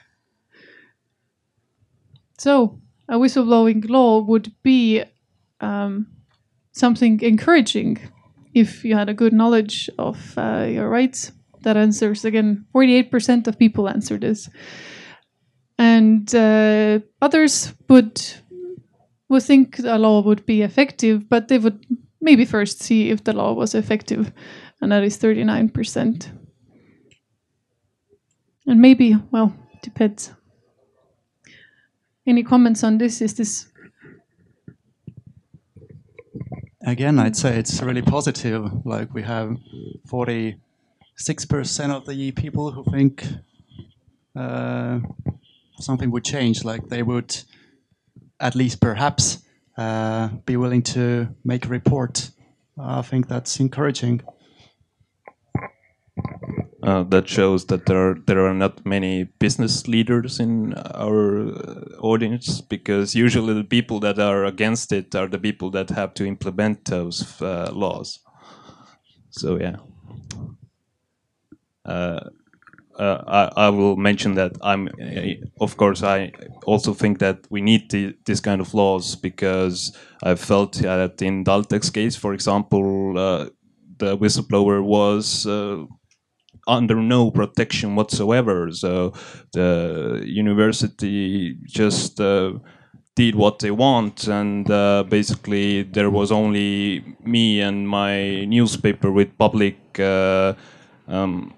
So, 2.37 2.79
a 3.09 3.15
whistleblowing 3.15 3.89
law 3.89 4.21
would 4.21 4.53
be 4.63 5.03
um, 5.59 6.07
something 6.71 7.19
encouraging 7.19 7.99
if 8.53 8.85
you 8.85 8.95
had 8.95 9.09
a 9.09 9.13
good 9.13 9.33
knowledge 9.33 9.89
of 9.99 10.33
uh, 10.37 10.65
your 10.69 10.87
rights. 10.87 11.33
That 11.63 11.75
answers 11.75 12.23
again, 12.23 12.65
48% 12.73 13.47
of 13.47 13.59
people 13.59 13.89
answer 13.89 14.17
this. 14.17 14.49
And 15.77 16.33
uh, 16.33 16.99
others 17.21 17.73
would 17.89 18.21
would 19.27 19.43
think 19.43 19.79
a 19.79 19.97
law 19.97 20.21
would 20.21 20.45
be 20.45 20.61
effective, 20.61 21.27
but 21.27 21.49
they 21.49 21.57
would 21.57 21.85
maybe 22.21 22.45
first 22.45 22.81
see 22.81 23.09
if 23.09 23.23
the 23.23 23.33
law 23.33 23.53
was 23.53 23.75
effective, 23.75 24.31
and 24.81 24.91
that 24.91 25.03
is 25.03 25.17
39%. 25.17 26.27
And 28.67 28.81
maybe, 28.81 29.15
well, 29.31 29.53
depends. 29.81 30.31
Any 32.27 32.43
comments 32.43 32.83
on 32.83 32.97
this? 32.97 33.21
Is 33.21 33.33
this 33.33 33.69
again, 36.89 37.19
I'd 37.19 37.35
say 37.35 37.57
it's 37.57 37.81
really 37.81 38.01
positive. 38.01 38.85
Like 38.85 39.13
we 39.13 39.23
have 39.23 39.57
46% 40.07 40.59
of 41.89 42.05
the 42.05 42.31
people 42.31 42.71
who 42.71 42.83
think 42.91 43.25
uh, 44.35 44.99
something 45.79 46.11
would 46.11 46.23
change, 46.23 46.63
like 46.63 46.87
they 46.89 47.03
would 47.03 47.35
at 48.39 48.55
least 48.55 48.79
perhaps 48.79 49.39
be 50.45 50.57
willing 50.57 50.83
to 50.83 51.27
make 51.43 51.65
a 51.65 51.69
report. 51.69 52.31
I 52.77 53.01
think 53.01 53.27
that's 53.27 53.59
encouraging. 53.59 54.21
Uh, 56.81 57.03
that 57.03 57.27
shows 57.27 57.65
that 57.65 57.85
there 57.85 57.97
are 57.97 58.15
there 58.25 58.45
are 58.45 58.53
not 58.53 58.85
many 58.85 59.25
business 59.37 59.85
leaders 59.85 60.39
in 60.39 60.73
our 60.95 61.49
uh, 61.49 61.83
audience 61.99 62.61
because 62.61 63.13
usually 63.13 63.53
the 63.53 63.65
people 63.65 63.99
that 63.99 64.17
are 64.17 64.45
against 64.45 64.93
it 64.93 65.13
are 65.13 65.27
the 65.27 65.37
people 65.37 65.69
that 65.69 65.89
have 65.89 66.13
to 66.13 66.25
implement 66.25 66.85
those 66.85 67.41
uh, 67.41 67.69
laws. 67.73 68.19
So 69.29 69.59
yeah. 69.59 69.75
Uh, 71.83 72.29
uh, 72.99 73.23
I, 73.55 73.67
I, 73.67 73.69
will 73.69 73.95
mention 73.95 74.35
that 74.35 74.51
I'm, 74.61 74.89
uh, 74.89 75.63
of 75.63 75.77
course, 75.77 76.03
I 76.03 76.33
also 76.65 76.93
think 76.93 77.19
that 77.19 77.47
we 77.49 77.61
need 77.61 77.89
the, 77.89 78.13
this 78.25 78.41
kind 78.41 78.59
of 78.59 78.73
laws 78.73 79.15
because 79.15 79.95
I 80.21 80.35
felt 80.35 80.73
that 80.73 81.21
in 81.21 81.45
TalTech's 81.45 81.89
case, 81.89 82.17
for 82.17 82.33
example, 82.33 83.17
uh, 83.17 83.49
the 83.99 84.17
whistleblower 84.17 84.83
was 84.83 85.45
uh, 85.45 85.85
under 86.67 86.95
no 86.95 87.31
protection 87.31 87.95
whatsoever. 87.95 88.69
So 88.71 89.13
the 89.53 90.21
university 90.25 91.57
just 91.65 92.19
uh, 92.19 92.53
did 93.15 93.35
what 93.35 93.59
they 93.59 93.71
want, 93.71 94.27
and 94.27 94.69
uh, 94.69 95.05
basically 95.07 95.83
there 95.83 96.09
was 96.09 96.33
only 96.33 97.15
me 97.23 97.61
and 97.61 97.87
my 97.87 98.43
newspaper 98.45 99.09
with 99.09 99.37
public. 99.37 99.77
Um, 99.99 101.53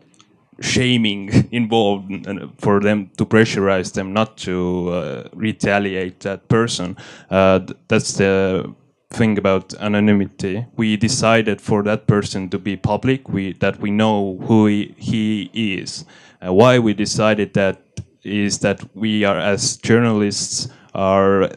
shaming 0.62 1.50
involved 1.52 2.12
for 2.60 2.80
them 2.80 3.10
to 3.18 3.26
pressurize 3.26 3.94
them 3.94 4.14
not 4.14 4.38
to 4.38 4.90
uh, 4.90 5.30
retaliate 5.34 6.22
that 6.22 6.48
person. 6.48 6.96
Uh, 7.30 7.60
th- 7.60 7.78
that's 7.88 8.14
the 8.14 8.74
thing 9.12 9.38
about 9.38 9.74
anonymity. 9.76 10.66
We 10.78 10.98
decided 10.98 11.62
for 11.62 11.84
that 11.84 12.08
person 12.08 12.50
to 12.50 12.60
be 12.60 12.78
public. 12.78 13.30
We 13.30 13.54
that 13.54 13.80
we 13.80 13.92
know 13.92 14.38
who 14.48 14.68
he, 14.68 14.96
he 14.98 15.50
is. 15.54 16.06
Uh, 16.46 16.54
why 16.54 16.80
we 16.80 16.94
decided 16.94 17.54
that 17.54 17.82
is 18.24 18.60
that 18.60 18.84
we 18.96 19.24
are 19.24 19.38
as 19.38 19.78
journalists 19.78 20.70
are. 20.94 21.50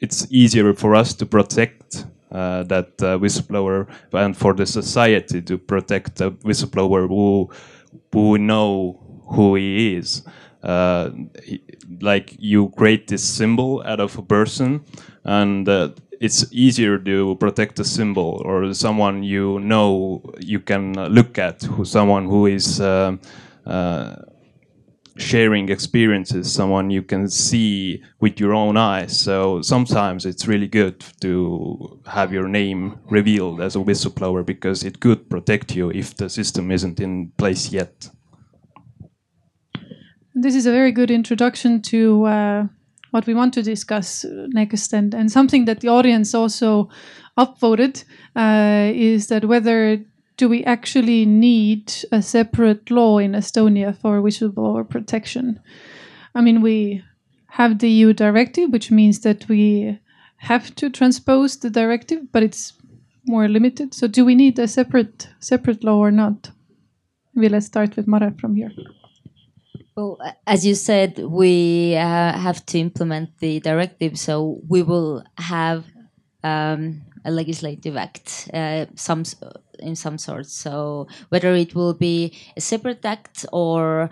It's 0.00 0.26
easier 0.30 0.74
for 0.74 0.94
us 0.94 1.14
to 1.14 1.26
protect 1.26 2.04
uh, 2.30 2.62
that 2.64 2.88
uh, 3.02 3.18
whistleblower 3.18 3.88
and 4.12 4.36
for 4.36 4.52
the 4.52 4.66
society 4.66 5.40
to 5.40 5.56
protect 5.56 6.20
a 6.20 6.30
whistleblower 6.30 7.08
who 7.08 7.50
who 8.16 8.38
know 8.38 8.98
who 9.28 9.54
he 9.56 9.96
is. 9.96 10.22
Uh, 10.62 11.10
like 12.00 12.34
you 12.38 12.70
create 12.70 13.08
this 13.08 13.22
symbol 13.24 13.82
out 13.86 14.00
of 14.00 14.16
a 14.18 14.22
person, 14.22 14.82
and 15.24 15.68
uh, 15.68 15.90
it's 16.20 16.46
easier 16.52 16.98
to 16.98 17.36
protect 17.36 17.78
a 17.78 17.84
symbol 17.84 18.42
or 18.44 18.72
someone 18.74 19.22
you 19.22 19.60
know 19.60 20.22
you 20.40 20.60
can 20.60 20.96
uh, 20.98 21.08
look 21.08 21.38
at, 21.38 21.62
who 21.62 21.84
someone 21.84 22.26
who 22.26 22.46
is. 22.46 22.80
um 22.80 23.20
uh, 23.66 24.14
sharing 25.18 25.68
experiences, 25.68 26.52
someone 26.52 26.90
you 26.90 27.02
can 27.02 27.28
see 27.28 28.02
with 28.20 28.38
your 28.38 28.52
own 28.54 28.76
eyes. 28.76 29.18
So 29.18 29.62
sometimes 29.62 30.26
it's 30.26 30.46
really 30.46 30.68
good 30.68 31.04
to 31.20 32.00
have 32.06 32.32
your 32.32 32.48
name 32.48 32.98
revealed 33.10 33.60
as 33.60 33.76
a 33.76 33.78
whistleblower 33.80 34.44
because 34.44 34.84
it 34.84 35.00
could 35.00 35.28
protect 35.30 35.74
you 35.74 35.90
if 35.90 36.16
the 36.16 36.28
system 36.28 36.70
isn't 36.70 37.00
in 37.00 37.32
place 37.38 37.72
yet. 37.72 38.10
This 40.34 40.54
is 40.54 40.66
a 40.66 40.70
very 40.70 40.92
good 40.92 41.10
introduction 41.10 41.80
to 41.82 42.24
uh, 42.26 42.66
what 43.10 43.26
we 43.26 43.32
want 43.32 43.54
to 43.54 43.62
discuss 43.62 44.24
uh, 44.24 44.46
next, 44.48 44.92
and, 44.92 45.14
and 45.14 45.32
something 45.32 45.64
that 45.64 45.80
the 45.80 45.88
audience 45.88 46.34
also 46.34 46.90
upvoted 47.38 48.04
uh, 48.34 48.92
is 48.94 49.28
that 49.28 49.46
whether 49.46 49.98
do 50.36 50.48
we 50.48 50.64
actually 50.64 51.24
need 51.24 51.92
a 52.12 52.22
separate 52.22 52.90
law 52.90 53.18
in 53.18 53.32
Estonia 53.32 53.96
for 53.96 54.20
whistleblower 54.20 54.88
protection? 54.88 55.60
I 56.34 56.40
mean, 56.42 56.60
we 56.60 57.02
have 57.48 57.78
the 57.78 57.88
EU 57.88 58.12
directive, 58.12 58.70
which 58.70 58.90
means 58.90 59.20
that 59.20 59.48
we 59.48 59.98
have 60.38 60.74
to 60.76 60.90
transpose 60.90 61.56
the 61.56 61.70
directive, 61.70 62.30
but 62.32 62.42
it's 62.42 62.74
more 63.26 63.48
limited. 63.48 63.94
So, 63.94 64.06
do 64.06 64.24
we 64.24 64.34
need 64.34 64.58
a 64.58 64.68
separate 64.68 65.28
separate 65.40 65.82
law 65.82 65.98
or 65.98 66.10
not? 66.10 66.50
Maybe 67.34 67.48
let's 67.48 67.66
start 67.66 67.96
with 67.96 68.06
Mare 68.06 68.34
from 68.38 68.56
here. 68.56 68.72
Well, 69.96 70.18
as 70.46 70.66
you 70.66 70.74
said, 70.74 71.18
we 71.18 71.96
uh, 71.96 72.32
have 72.38 72.64
to 72.66 72.78
implement 72.78 73.38
the 73.38 73.60
directive, 73.60 74.18
so 74.18 74.60
we 74.68 74.82
will 74.82 75.24
have 75.38 75.86
um, 76.44 77.02
a 77.24 77.30
legislative 77.30 77.96
act, 77.96 78.50
uh, 78.52 78.86
some 78.94 79.24
in 79.80 79.96
some 79.96 80.18
sort. 80.18 80.46
So 80.46 81.06
whether 81.28 81.54
it 81.54 81.74
will 81.74 81.94
be 81.94 82.32
a 82.56 82.60
separate 82.60 83.04
act 83.04 83.46
or 83.52 84.10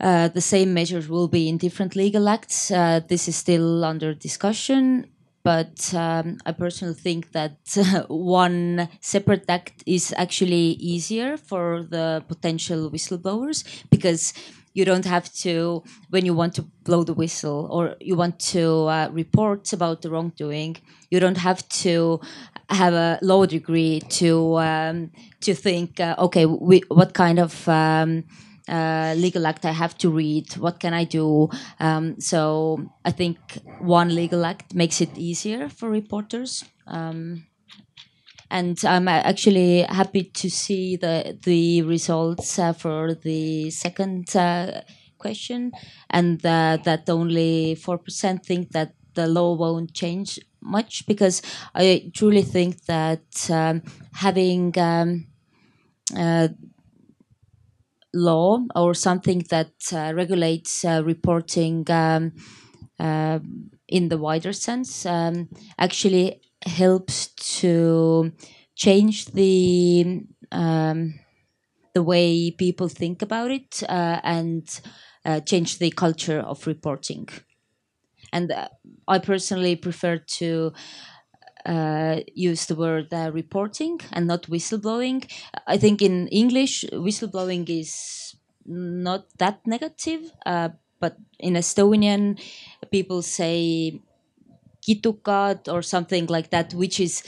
uh, 0.00 0.28
the 0.28 0.40
same 0.40 0.72
measures 0.72 1.08
will 1.08 1.28
be 1.28 1.48
in 1.48 1.58
different 1.58 1.94
legal 1.94 2.28
acts, 2.28 2.70
uh, 2.70 3.00
this 3.06 3.28
is 3.28 3.36
still 3.36 3.84
under 3.84 4.14
discussion. 4.14 5.06
But 5.42 5.94
um, 5.94 6.36
I 6.44 6.52
personally 6.52 6.94
think 6.94 7.32
that 7.32 7.56
one 8.08 8.88
separate 9.00 9.44
act 9.48 9.82
is 9.86 10.12
actually 10.16 10.76
easier 10.78 11.36
for 11.36 11.82
the 11.82 12.22
potential 12.28 12.90
whistleblowers 12.90 13.64
because 13.90 14.34
you 14.74 14.84
don't 14.84 15.04
have 15.04 15.32
to 15.32 15.82
when 16.10 16.24
you 16.24 16.34
want 16.34 16.54
to 16.54 16.62
blow 16.84 17.02
the 17.02 17.14
whistle 17.14 17.66
or 17.72 17.96
you 18.00 18.14
want 18.14 18.38
to 18.38 18.86
uh, 18.86 19.08
report 19.12 19.72
about 19.72 20.02
the 20.02 20.10
wrongdoing 20.10 20.76
you 21.10 21.18
don't 21.18 21.38
have 21.38 21.66
to 21.68 22.20
have 22.68 22.94
a 22.94 23.18
law 23.20 23.44
degree 23.46 24.00
to 24.08 24.56
um, 24.58 25.10
to 25.40 25.54
think 25.54 25.98
uh, 25.98 26.14
okay 26.18 26.46
we, 26.46 26.82
what 26.88 27.14
kind 27.14 27.38
of 27.40 27.68
um, 27.68 28.24
uh, 28.70 29.14
legal 29.16 29.46
act 29.46 29.64
I 29.64 29.72
have 29.72 29.98
to 29.98 30.10
read. 30.10 30.56
What 30.56 30.80
can 30.80 30.94
I 30.94 31.04
do? 31.04 31.50
Um, 31.80 32.20
so 32.20 32.90
I 33.04 33.10
think 33.10 33.38
one 33.80 34.14
legal 34.14 34.44
act 34.44 34.74
makes 34.74 35.00
it 35.00 35.18
easier 35.18 35.68
for 35.68 35.90
reporters. 35.90 36.64
Um, 36.86 37.46
and 38.50 38.82
I'm 38.84 39.06
actually 39.08 39.82
happy 39.82 40.24
to 40.24 40.50
see 40.50 40.96
the 40.96 41.38
the 41.42 41.82
results 41.82 42.58
uh, 42.58 42.72
for 42.72 43.14
the 43.14 43.70
second 43.70 44.34
uh, 44.34 44.82
question, 45.18 45.72
and 46.08 46.44
uh, 46.44 46.78
that 46.84 47.08
only 47.08 47.76
four 47.76 47.98
percent 47.98 48.44
think 48.44 48.72
that 48.72 48.94
the 49.14 49.26
law 49.26 49.54
won't 49.54 49.94
change 49.94 50.40
much 50.60 51.06
because 51.06 51.42
I 51.74 52.10
truly 52.14 52.42
think 52.42 52.84
that 52.86 53.50
um, 53.50 53.82
having 54.12 54.76
um, 54.78 55.26
uh, 56.16 56.48
law 58.14 58.58
or 58.74 58.94
something 58.94 59.44
that 59.50 59.72
uh, 59.92 60.12
regulates 60.14 60.84
uh, 60.84 61.02
reporting 61.04 61.84
um, 61.90 62.32
uh, 62.98 63.38
in 63.88 64.08
the 64.08 64.18
wider 64.18 64.52
sense 64.52 65.06
um, 65.06 65.48
actually 65.78 66.40
helps 66.66 67.28
to 67.60 68.32
change 68.76 69.26
the 69.26 70.22
um, 70.52 71.14
the 71.94 72.02
way 72.02 72.50
people 72.52 72.88
think 72.88 73.22
about 73.22 73.50
it 73.50 73.82
uh, 73.88 74.20
and 74.24 74.80
uh, 75.24 75.40
change 75.40 75.78
the 75.78 75.90
culture 75.90 76.40
of 76.40 76.66
reporting. 76.66 77.28
And 78.32 78.52
uh, 78.52 78.68
I 79.08 79.18
personally 79.18 79.76
prefer 79.76 80.18
to 80.38 80.72
uh, 81.66 82.20
use 82.34 82.66
the 82.66 82.74
word 82.74 83.12
uh, 83.12 83.30
reporting 83.32 84.00
and 84.12 84.26
not 84.26 84.44
whistleblowing. 84.44 85.30
I 85.66 85.76
think 85.76 86.02
in 86.02 86.28
English, 86.28 86.84
whistleblowing 86.92 87.68
is 87.68 88.34
not 88.66 89.26
that 89.38 89.66
negative, 89.66 90.30
uh, 90.46 90.70
but 91.00 91.16
in 91.38 91.54
Estonian, 91.54 92.40
people 92.90 93.22
say 93.22 94.00
kitukad 94.86 95.72
or 95.72 95.82
something 95.82 96.26
like 96.26 96.50
that, 96.50 96.74
which 96.74 97.00
is 97.00 97.22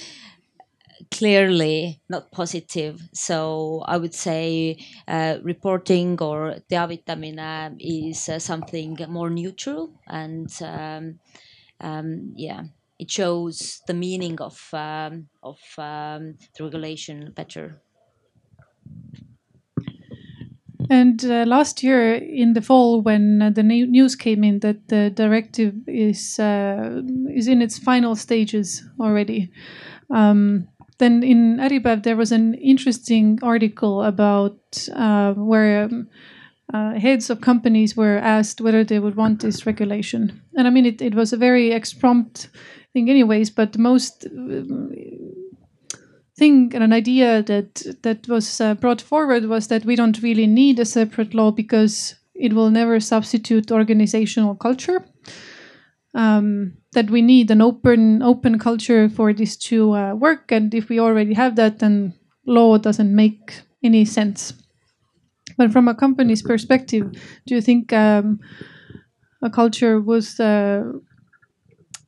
clearly 1.11 2.01
not 2.09 2.31
positive. 2.33 3.01
So 3.13 3.83
I 3.87 3.97
would 3.97 4.15
say 4.15 4.79
uh, 5.09 5.39
reporting 5.43 6.19
or 6.21 6.57
teavitamine 6.71 7.77
is 7.81 8.29
uh, 8.29 8.39
something 8.39 8.97
more 9.09 9.31
neutral 9.31 9.93
and 10.07 10.51
um, 10.63 11.19
um, 11.81 12.33
yeah, 12.37 12.63
it 13.03 13.11
shows 13.11 13.83
the 13.89 13.95
meaning 13.95 14.41
of 14.41 14.69
um, 14.73 15.27
of 15.43 15.59
um, 15.77 16.37
the 16.55 16.65
regulation 16.65 17.33
better. 17.35 17.83
And 20.91 21.25
uh, 21.25 21.45
last 21.47 21.83
year 21.83 22.15
in 22.15 22.53
the 22.53 22.61
fall, 22.61 23.03
when 23.03 23.43
uh, 23.43 23.51
the 23.51 23.63
news 23.63 24.15
came 24.15 24.45
in 24.45 24.61
that 24.61 24.89
the 24.89 25.11
directive 25.11 25.75
is 25.89 26.39
uh, 26.39 27.03
is 27.35 27.49
in 27.49 27.63
its 27.63 27.79
final 27.79 28.15
stages 28.15 28.85
already, 29.01 29.51
um, 30.11 30.69
then 30.99 31.23
in 31.23 31.59
Äripäev 31.59 32.03
there 32.03 32.17
was 32.17 32.33
an 32.33 32.55
interesting 32.55 33.39
article 33.43 34.03
about 34.03 34.89
uh, 34.95 35.35
where 35.35 35.85
um, 35.85 36.09
uh, 36.75 36.93
heads 37.01 37.31
of 37.31 37.41
companies 37.41 37.97
were 37.97 38.19
asked 38.19 38.61
whether 38.61 38.85
they 38.85 38.99
would 38.99 39.17
want 39.17 39.41
this 39.41 39.67
regulation. 39.67 40.41
And 40.57 40.67
I 40.67 40.71
mean, 40.71 40.87
it, 40.87 41.03
it 41.03 41.15
was 41.15 41.33
a 41.33 41.37
very 41.37 41.73
exprompt 41.73 42.49
thing, 42.93 43.11
anyways. 43.11 43.51
But 43.51 43.73
the 43.73 43.79
most 43.79 44.27
um, 44.27 44.93
thing 46.37 46.73
and 46.75 46.85
an 46.85 46.93
idea 46.93 47.43
that 47.43 47.83
that 48.03 48.29
was 48.29 48.61
uh, 48.61 48.75
brought 48.75 49.01
forward 49.01 49.47
was 49.47 49.69
that 49.69 49.85
we 49.85 49.97
don't 49.97 50.23
really 50.23 50.47
need 50.47 50.79
a 50.79 50.85
separate 50.85 51.35
law 51.35 51.51
because 51.51 52.15
it 52.35 52.53
will 52.53 52.71
never 52.71 53.01
substitute 53.01 53.71
organizational 53.71 54.55
culture. 54.55 55.05
Um, 56.15 56.75
that 56.93 57.09
we 57.11 57.23
need 57.23 57.51
an 57.51 57.63
open 57.63 58.23
open 58.23 58.59
culture 58.59 59.09
for 59.09 59.33
this 59.33 59.57
to 59.69 59.95
uh, 59.95 60.15
work, 60.15 60.53
and 60.53 60.75
if 60.75 60.91
we 60.91 61.01
already 61.01 61.35
have 61.35 61.57
that, 61.57 61.79
then 61.79 62.13
law 62.47 62.77
doesn't 62.79 63.15
make 63.15 63.63
any 63.83 64.05
sense. 64.05 64.53
But 65.57 65.73
from 65.73 65.89
a 65.89 65.95
company's 65.95 66.43
perspective, 66.43 67.13
do 67.47 67.55
you 67.55 67.63
think 67.63 67.93
um, 67.93 68.41
a 69.43 69.51
culture 69.51 70.01
was 70.01 70.39
uh, 70.39 70.85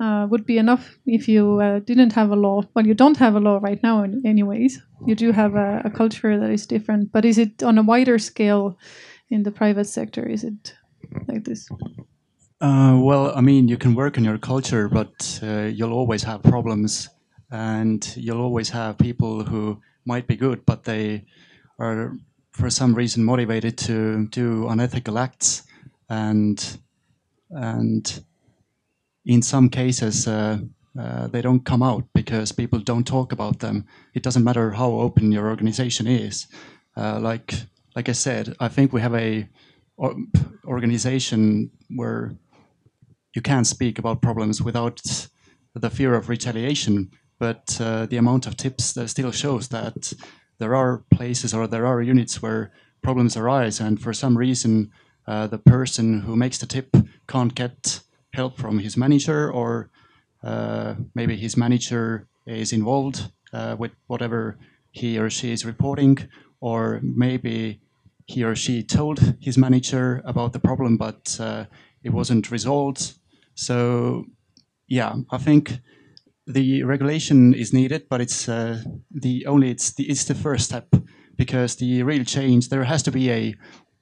uh, 0.01 0.27
would 0.31 0.45
be 0.45 0.59
enough 0.59 0.99
if 1.07 1.29
you 1.29 1.61
uh, 1.61 1.79
didn't 1.81 2.13
have 2.13 2.31
a 2.31 2.37
law. 2.37 2.63
Well, 2.75 2.87
you 2.87 2.95
don't 2.95 3.17
have 3.17 3.37
a 3.37 3.41
law 3.41 3.59
right 3.63 3.83
now, 3.83 4.03
in, 4.03 4.23
anyways. 4.27 4.81
You 5.07 5.15
do 5.15 5.33
have 5.33 5.55
a, 5.55 5.83
a, 5.85 5.91
culture 5.91 6.39
that 6.39 6.51
is 6.51 6.67
different, 6.67 7.13
but 7.13 7.25
is 7.25 7.39
it 7.39 7.63
on 7.63 7.79
a 7.79 7.83
wider 7.83 8.19
scale 8.19 8.77
in 9.31 9.43
the 9.43 9.51
private 9.51 9.87
sector? 9.87 10.27
Is 10.27 10.45
it 10.45 10.75
like 11.29 11.45
this? 11.45 11.69
Uh, 12.61 12.99
well, 13.01 13.33
I 13.37 13.41
mean, 13.41 13.69
you 13.69 13.77
can 13.77 13.95
work 13.95 14.19
on 14.19 14.25
your 14.25 14.39
culture, 14.39 14.89
but 14.89 15.41
uh, 15.43 15.71
you'll 15.73 15.93
always 15.93 16.23
have 16.23 16.43
problems, 16.43 17.09
and 17.51 18.17
you'll 18.17 18.41
always 18.41 18.71
have 18.71 18.99
people 18.99 19.45
who 19.45 19.81
might 20.07 20.27
be 20.27 20.37
good, 20.37 20.65
but 20.67 20.85
they 20.85 21.25
are 21.79 22.17
for 22.53 22.71
some 22.71 22.95
reason 22.95 23.25
motivated 23.25 23.77
to 23.77 24.27
do 24.29 24.69
unethical 24.69 25.19
acts, 25.19 25.65
and 26.09 26.79
and 27.51 28.25
in 29.25 29.43
some 29.43 29.69
cases 29.69 30.27
uh, 30.27 30.59
uh, 30.99 31.27
they 31.27 31.43
don't 31.43 31.65
come 31.65 31.83
out 31.83 32.05
because 32.15 32.53
people 32.53 32.79
don't 32.79 33.07
talk 33.07 33.33
about 33.33 33.59
them. 33.59 33.85
It 34.15 34.23
doesn't 34.23 34.45
matter 34.45 34.73
how 34.73 34.93
open 34.93 35.33
your 35.33 35.49
organization 35.49 36.07
is. 36.07 36.47
Uh, 36.97 37.19
like 37.19 37.55
like 37.97 38.09
I 38.09 38.13
said, 38.13 38.55
I 38.61 38.69
think 38.69 38.93
we 38.93 39.01
have 39.01 39.15
a 39.15 39.49
or, 39.97 40.15
organization 40.65 41.71
where 41.89 42.33
you 43.35 43.43
can 43.43 43.65
speak 43.65 43.99
about 43.99 44.23
problems 44.23 44.63
without 44.63 45.01
the 45.75 45.91
fear 45.91 46.15
of 46.15 46.29
retaliation. 46.29 47.11
But 47.39 47.79
uh, 47.81 48.07
the 48.07 48.17
amount 48.17 48.47
of 48.47 48.57
tips 48.57 48.93
that 48.93 49.09
still 49.09 49.33
shows 49.33 49.69
that 49.69 50.13
there 50.59 50.77
are 50.77 51.05
places 51.13 51.53
or 51.53 51.67
there 51.67 51.87
are 51.87 52.01
units 52.01 52.41
where 52.41 52.71
problems 53.03 53.37
arise, 53.37 53.81
and 53.81 54.01
for 54.01 54.13
some 54.13 54.39
reason, 54.39 54.93
uh, 55.27 55.49
the 55.49 55.59
person 55.59 56.21
who 56.21 56.37
makes 56.37 56.59
the 56.59 56.67
tip 56.67 56.97
can't 57.27 57.55
get 57.55 58.01
help 58.35 58.59
from 58.59 58.79
his 58.79 58.97
manager, 58.97 59.51
or 59.51 59.91
uh, 60.43 60.95
maybe 61.15 61.37
his 61.37 61.57
manager 61.57 62.27
is 62.47 62.73
involved 62.73 63.31
uh, 63.53 63.77
with 63.79 63.93
whatever 64.07 64.59
he 64.91 65.19
or 65.19 65.31
she 65.31 65.53
is 65.53 65.65
reporting, 65.65 66.19
or 66.61 67.01
maybe 67.03 67.81
he 68.27 68.45
or 68.45 68.55
she 68.57 68.83
told 68.83 69.37
his 69.41 69.59
manager 69.59 70.23
about 70.25 70.53
the 70.53 70.59
problem, 70.59 70.97
but 70.97 71.37
uh, 71.41 71.65
it 72.03 72.13
wasn't 72.13 72.51
resolved. 72.51 73.15
So, 73.55 74.25
yeah, 74.89 75.15
I 75.31 75.39
think 75.39 75.79
the 76.47 76.83
regulation 76.83 77.55
is 77.55 77.73
needed, 77.73 78.09
but 78.09 78.21
it's 78.21 78.49
uh, 78.49 78.83
the 79.11 79.47
only 79.47 79.71
it's 79.71 79.93
the 79.93 80.05
it's 80.05 80.25
the 80.25 80.35
first 80.35 80.67
step 80.67 80.95
because 81.37 81.77
the 81.77 82.03
real 82.03 82.25
change 82.25 82.69
there 82.69 82.85
has 82.85 83.03
to 83.03 83.11
be 83.11 83.31
a 83.31 83.55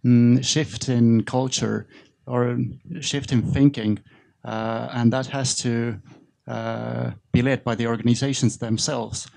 mm, 0.05 0.45
shift 0.45 0.89
in 0.89 1.25
culture 1.25 1.87
or 2.27 2.59
shift 3.01 3.33
in 3.33 3.43
thinking, 3.43 3.99
and 4.45 5.13
that 5.13 5.27
has 5.27 5.55
to 5.57 6.01
uh, 6.47 7.13
be 7.33 7.43
led 7.43 7.65
by 7.65 7.75
the 7.75 7.87
organizations 7.87 8.59
themselves. 8.59 9.29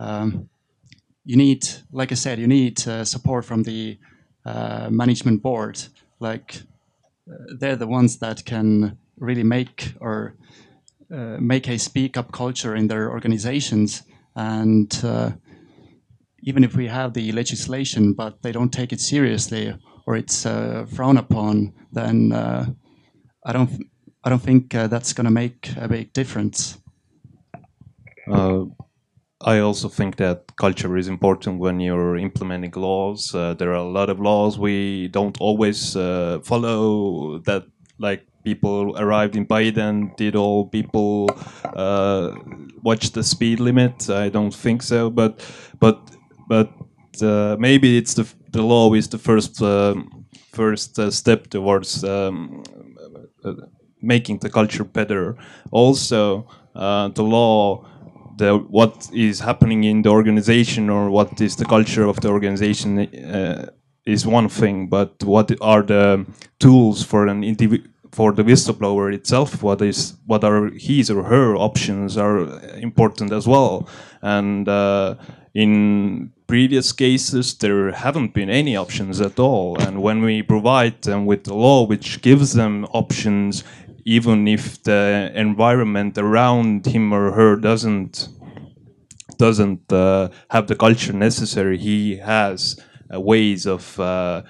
Um, 0.00 0.48
you 1.24 1.36
need, 1.36 1.66
like 1.92 2.12
I 2.12 2.14
said, 2.14 2.38
you 2.38 2.46
need 2.46 2.86
uh, 2.86 3.04
support 3.04 3.44
from 3.44 3.62
the 3.62 3.98
uh, 4.44 4.88
management 4.90 5.42
board. 5.42 5.82
Like 6.20 6.62
uh, 7.30 7.54
they're 7.58 7.76
the 7.76 7.86
ones 7.86 8.18
that 8.18 8.44
can 8.44 8.98
really 9.18 9.42
make 9.42 9.94
or 10.00 10.36
uh, 11.10 11.38
make 11.40 11.68
a 11.68 11.78
speak 11.78 12.16
up 12.16 12.32
culture 12.32 12.74
in 12.74 12.88
their 12.88 13.10
organizations. 13.10 14.02
And 14.36 14.92
uh, 15.02 15.32
even 16.42 16.64
if 16.64 16.76
we 16.76 16.88
have 16.88 17.14
the 17.14 17.32
legislation, 17.32 18.12
but 18.12 18.42
they 18.42 18.52
don't 18.52 18.72
take 18.72 18.92
it 18.92 19.00
seriously 19.00 19.74
or 20.06 20.16
it's 20.16 20.44
uh, 20.44 20.84
frowned 20.94 21.18
upon, 21.18 21.72
then 21.92 22.32
uh, 22.32 22.66
I 23.46 23.52
don't. 23.52 23.70
I 24.24 24.30
don't 24.30 24.42
think 24.42 24.74
uh, 24.74 24.86
that's 24.86 25.12
going 25.12 25.26
to 25.26 25.30
make 25.30 25.70
a 25.76 25.88
big 25.88 26.12
difference. 26.12 26.78
Uh, 28.30 28.64
I 29.42 29.58
also 29.58 29.88
think 29.88 30.16
that 30.16 30.56
culture 30.56 30.96
is 30.96 31.08
important 31.08 31.60
when 31.60 31.78
you're 31.78 32.16
implementing 32.16 32.72
laws. 32.74 33.32
there 33.32 33.70
are 33.70 33.74
a 33.74 33.82
lot 33.82 34.08
of 34.08 34.18
laws 34.18 34.58
we 34.58 35.08
don't 35.08 35.36
always 35.40 35.92
follow 35.92 37.38
that 37.40 37.64
like 37.98 38.26
people 38.44 38.96
arrived 38.98 39.36
in 39.36 39.46
Biden? 39.46 40.14
Did 40.16 40.36
all 40.36 40.68
people 40.68 41.28
uh, 41.64 42.34
watch 42.82 43.10
the 43.12 43.22
speed 43.22 43.60
limit? 43.60 44.08
I 44.10 44.28
don't 44.28 44.54
think 44.54 44.82
so. 44.82 45.10
But 45.10 45.44
but 45.80 45.98
but 46.48 46.70
uh, 47.22 47.56
maybe 47.58 47.98
it's 47.98 48.14
the 48.14 48.32
the 48.52 48.62
law 48.62 48.94
is 48.94 49.08
the 49.08 49.18
first 49.18 49.60
um, 49.62 50.26
first 50.52 50.98
uh, 50.98 51.10
step 51.10 51.48
towards 51.48 52.04
um, 52.04 52.62
uh, 53.44 53.52
making 54.04 54.38
the 54.38 54.50
culture 54.50 54.84
better. 54.84 55.36
Also, 55.70 56.46
uh, 56.74 57.08
the 57.08 57.22
law. 57.22 57.86
The, 58.36 58.56
what 58.56 59.08
is 59.14 59.38
happening 59.38 59.84
in 59.84 60.02
the 60.02 60.08
organization 60.08 60.90
or 60.90 61.08
what 61.08 61.40
is 61.40 61.54
the 61.54 61.64
culture 61.64 62.02
of 62.02 62.20
the 62.20 62.30
organization 62.30 62.98
uh, 62.98 63.70
is 64.04 64.26
one 64.26 64.48
thing, 64.48 64.88
but 64.88 65.22
what 65.22 65.52
are 65.60 65.82
the 65.82 66.26
tools 66.58 67.04
for 67.04 67.28
an 67.28 67.44
individual 67.44 67.88
for 68.14 68.32
the 68.32 68.44
whistleblower 68.44 69.12
itself, 69.12 69.62
what 69.62 69.82
is 69.82 70.14
what 70.24 70.44
are 70.44 70.70
his 70.76 71.10
or 71.10 71.24
her 71.24 71.56
options 71.56 72.16
are 72.16 72.38
important 72.76 73.32
as 73.32 73.46
well. 73.46 73.88
And 74.22 74.68
uh, 74.68 75.16
in 75.52 76.30
previous 76.46 76.92
cases, 76.92 77.54
there 77.54 77.90
haven't 77.90 78.32
been 78.32 78.50
any 78.50 78.76
options 78.76 79.20
at 79.20 79.38
all. 79.40 79.76
And 79.80 80.00
when 80.00 80.22
we 80.22 80.42
provide 80.42 81.02
them 81.02 81.26
with 81.26 81.44
the 81.44 81.54
law 81.54 81.86
which 81.86 82.22
gives 82.22 82.52
them 82.52 82.84
options, 82.92 83.64
even 84.04 84.46
if 84.46 84.82
the 84.82 85.32
environment 85.34 86.18
around 86.18 86.86
him 86.86 87.12
or 87.12 87.32
her 87.32 87.56
doesn't 87.56 88.28
doesn't 89.38 89.92
uh, 89.92 90.28
have 90.50 90.68
the 90.68 90.76
culture 90.76 91.12
necessary, 91.12 91.76
he 91.76 92.16
has 92.18 92.78
uh, 93.12 93.20
ways 93.20 93.66
of 93.66 93.98
uh, 93.98 94.42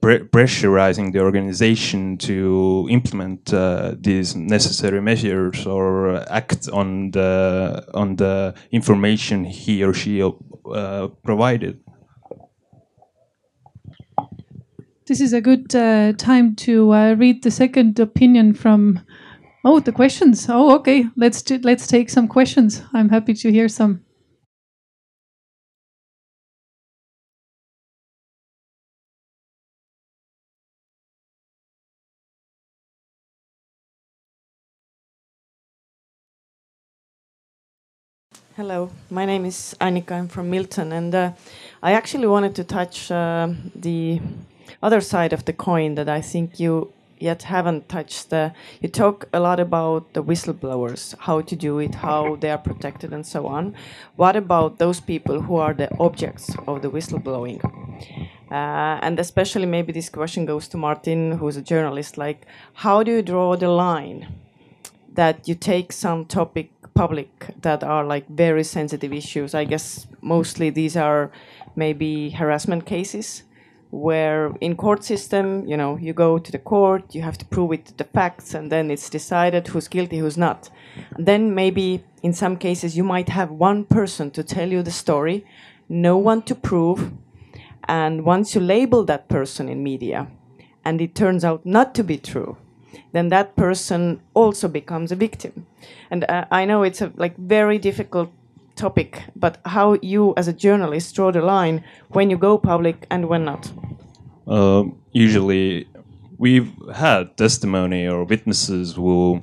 pressurizing 0.00 1.12
the 1.12 1.20
organization 1.20 2.16
to 2.18 2.86
implement 2.90 3.52
uh, 3.52 3.94
these 3.98 4.36
necessary 4.36 5.00
measures 5.00 5.66
or 5.66 6.16
act 6.30 6.68
on 6.68 7.10
the 7.10 7.84
on 7.94 8.16
the 8.16 8.54
information 8.70 9.44
he 9.44 9.82
or 9.82 9.92
she 9.92 10.22
uh, 10.22 11.08
provided. 11.22 11.80
This 15.10 15.20
is 15.20 15.32
a 15.32 15.40
good 15.40 15.74
uh, 15.74 16.12
time 16.12 16.54
to 16.54 16.94
uh, 16.94 17.14
read 17.14 17.42
the 17.42 17.50
second 17.50 17.98
opinion 17.98 18.54
from. 18.54 19.00
Oh, 19.64 19.80
the 19.80 19.90
questions. 19.90 20.46
Oh, 20.48 20.72
okay. 20.76 21.04
Let's 21.16 21.50
let's 21.64 21.88
take 21.88 22.08
some 22.08 22.28
questions. 22.28 22.82
I'm 22.94 23.08
happy 23.08 23.34
to 23.34 23.50
hear 23.50 23.66
some. 23.68 24.04
Hello, 38.56 38.90
my 39.10 39.24
name 39.24 39.44
is 39.44 39.74
Annika. 39.80 40.12
I'm 40.12 40.28
from 40.28 40.50
Milton, 40.50 40.92
and 40.92 41.12
uh, 41.12 41.32
I 41.82 41.94
actually 41.94 42.28
wanted 42.28 42.54
to 42.54 42.62
touch 42.62 43.10
uh, 43.10 43.48
the 43.74 44.20
other 44.82 45.00
side 45.00 45.32
of 45.32 45.44
the 45.44 45.52
coin 45.52 45.94
that 45.94 46.08
I 46.08 46.20
think 46.20 46.60
you 46.60 46.92
yet 47.18 47.42
haven't 47.44 47.88
touched. 47.88 48.32
Uh, 48.32 48.50
you 48.80 48.88
talk 48.88 49.28
a 49.32 49.40
lot 49.40 49.60
about 49.60 50.12
the 50.14 50.22
whistleblowers, 50.22 51.14
how 51.18 51.40
to 51.42 51.54
do 51.56 51.78
it, 51.78 51.94
how 51.96 52.36
they 52.36 52.50
are 52.50 52.58
protected, 52.58 53.12
and 53.12 53.26
so 53.26 53.46
on. 53.46 53.74
What 54.16 54.36
about 54.36 54.78
those 54.78 55.00
people 55.00 55.42
who 55.42 55.56
are 55.56 55.74
the 55.74 55.90
objects 55.98 56.54
of 56.66 56.82
the 56.82 56.90
whistleblowing? 56.90 57.62
Uh, 58.50 58.98
and 59.02 59.20
especially, 59.20 59.66
maybe 59.66 59.92
this 59.92 60.08
question 60.08 60.46
goes 60.46 60.66
to 60.68 60.76
Martin, 60.76 61.32
who's 61.32 61.56
a 61.56 61.62
journalist. 61.62 62.16
Like, 62.16 62.46
how 62.74 63.02
do 63.02 63.12
you 63.12 63.22
draw 63.22 63.56
the 63.56 63.68
line 63.68 64.26
that 65.12 65.46
you 65.46 65.54
take 65.54 65.92
some 65.92 66.24
topic 66.24 66.70
public 66.94 67.54
that 67.62 67.82
are 67.82 68.04
like 68.04 68.28
very 68.28 68.64
sensitive 68.64 69.12
issues. 69.12 69.54
I 69.54 69.64
guess 69.64 70.06
mostly 70.20 70.70
these 70.70 70.96
are 70.96 71.30
maybe 71.76 72.30
harassment 72.30 72.84
cases 72.86 73.42
where 73.90 74.54
in 74.60 74.76
court 74.76 75.02
system, 75.04 75.66
you 75.66 75.76
know, 75.76 75.96
you 75.96 76.12
go 76.12 76.38
to 76.38 76.52
the 76.52 76.58
court, 76.58 77.14
you 77.14 77.22
have 77.22 77.36
to 77.38 77.44
prove 77.44 77.72
it 77.72 77.92
the 77.96 78.04
facts, 78.04 78.54
and 78.54 78.70
then 78.70 78.90
it's 78.90 79.10
decided 79.10 79.66
who's 79.68 79.88
guilty, 79.88 80.18
who's 80.18 80.38
not. 80.38 80.70
And 81.16 81.26
then 81.26 81.54
maybe 81.54 82.04
in 82.22 82.32
some 82.32 82.56
cases 82.56 82.96
you 82.96 83.04
might 83.04 83.28
have 83.28 83.50
one 83.50 83.84
person 83.84 84.30
to 84.32 84.42
tell 84.44 84.68
you 84.68 84.82
the 84.82 84.90
story, 84.90 85.44
no 85.88 86.16
one 86.16 86.42
to 86.42 86.54
prove, 86.54 87.10
and 87.88 88.24
once 88.24 88.54
you 88.54 88.60
label 88.60 89.04
that 89.04 89.28
person 89.28 89.68
in 89.68 89.82
media, 89.82 90.28
and 90.84 91.00
it 91.00 91.14
turns 91.14 91.44
out 91.44 91.66
not 91.66 91.94
to 91.96 92.04
be 92.04 92.16
true, 92.16 92.56
then 93.12 93.28
that 93.28 93.56
person 93.56 94.20
also 94.34 94.68
becomes 94.68 95.10
a 95.10 95.16
victim. 95.16 95.66
And 96.10 96.24
uh, 96.24 96.44
I 96.50 96.64
know 96.64 96.84
it's 96.84 97.00
a 97.00 97.12
like 97.16 97.36
very 97.36 97.78
difficult 97.78 98.30
topic, 98.80 99.22
but 99.36 99.58
how 99.66 99.98
you 100.00 100.32
as 100.36 100.48
a 100.48 100.52
journalist 100.52 101.14
draw 101.14 101.30
the 101.30 101.42
line 101.42 101.84
when 102.08 102.30
you 102.30 102.38
go 102.38 102.58
public 102.58 103.06
and 103.10 103.28
when 103.28 103.44
not? 103.44 103.70
Uh, 104.46 104.84
usually, 105.12 105.86
we've 106.38 106.72
had 106.94 107.36
testimony 107.36 108.08
or 108.08 108.24
witnesses 108.24 108.94
who 108.94 109.40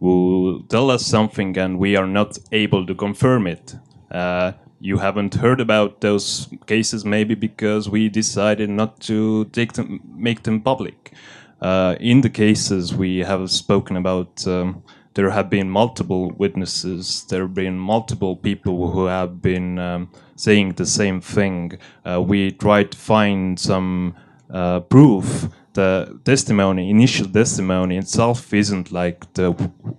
will 0.00 0.62
tell 0.64 0.90
us 0.90 1.06
something 1.06 1.56
and 1.56 1.78
we 1.78 1.96
are 1.96 2.08
not 2.08 2.38
able 2.50 2.84
to 2.84 2.94
confirm 2.94 3.46
it. 3.46 3.76
Uh, 4.10 4.52
you 4.80 4.98
haven't 4.98 5.34
heard 5.34 5.60
about 5.60 6.00
those 6.00 6.48
cases 6.66 7.04
maybe 7.04 7.36
because 7.36 7.88
we 7.88 8.08
decided 8.08 8.68
not 8.68 9.00
to 9.00 9.44
take 9.52 9.74
them, 9.74 10.00
make 10.16 10.42
them 10.42 10.60
public. 10.60 11.12
Uh, 11.60 11.94
in 12.00 12.22
the 12.22 12.28
cases 12.28 12.92
we 12.92 13.18
have 13.18 13.48
spoken 13.48 13.96
about, 13.96 14.44
um, 14.48 14.82
there 15.14 15.30
have 15.30 15.50
been 15.50 15.68
multiple 15.68 16.30
witnesses. 16.30 17.24
There 17.28 17.42
have 17.42 17.54
been 17.54 17.78
multiple 17.78 18.36
people 18.36 18.90
who 18.90 19.06
have 19.06 19.42
been 19.42 19.78
um, 19.78 20.10
saying 20.36 20.74
the 20.74 20.86
same 20.86 21.20
thing. 21.20 21.78
Uh, 22.04 22.22
we 22.22 22.52
tried 22.52 22.92
to 22.92 22.98
find 22.98 23.58
some 23.58 24.14
uh, 24.50 24.80
proof. 24.80 25.48
The 25.74 26.20
testimony, 26.24 26.90
initial 26.90 27.26
testimony 27.26 27.96
itself, 27.96 28.52
isn't 28.52 28.92
like 28.92 29.32
the 29.34 29.52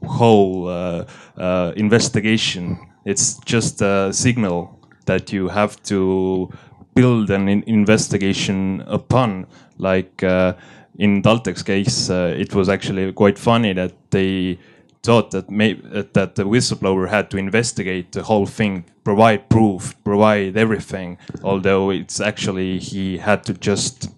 whole 0.06 0.68
uh, 0.68 1.06
uh, 1.38 1.74
investigation. 1.76 2.78
It's 3.06 3.38
just 3.40 3.82
a 3.82 4.14
signal 4.14 4.80
that 5.06 5.34
you 5.34 5.50
have 5.50 5.82
to 5.84 6.50
build 6.96 7.30
an 7.32 7.50
in 7.50 7.64
investigation 7.68 8.84
upon. 8.88 9.48
Like 9.78 10.24
uh, 10.24 10.54
in 10.98 11.22
TalTech's 11.22 11.64
case, 11.64 12.10
uh, 12.10 12.36
it 12.38 12.54
was 12.54 12.70
actually 12.70 13.12
quite 13.14 13.40
funny 13.40 13.74
that 13.74 13.94
they 14.12 14.60
thought 15.04 15.32
that 15.32 15.50
may, 15.50 15.74
that 15.74 16.36
the 16.36 16.44
whistleblower 16.44 17.10
had 17.10 17.30
to 17.32 17.38
investigate 17.38 18.14
the 18.14 18.24
whole 18.24 18.46
thing, 18.46 18.86
provide 19.04 19.50
proof, 19.50 19.96
provide 20.04 20.58
everything. 20.58 21.18
Although 21.44 21.92
it's 21.92 22.20
actually 22.20 22.80
he 22.80 23.18
had 23.18 23.44
to 23.44 23.54
just 23.54 24.10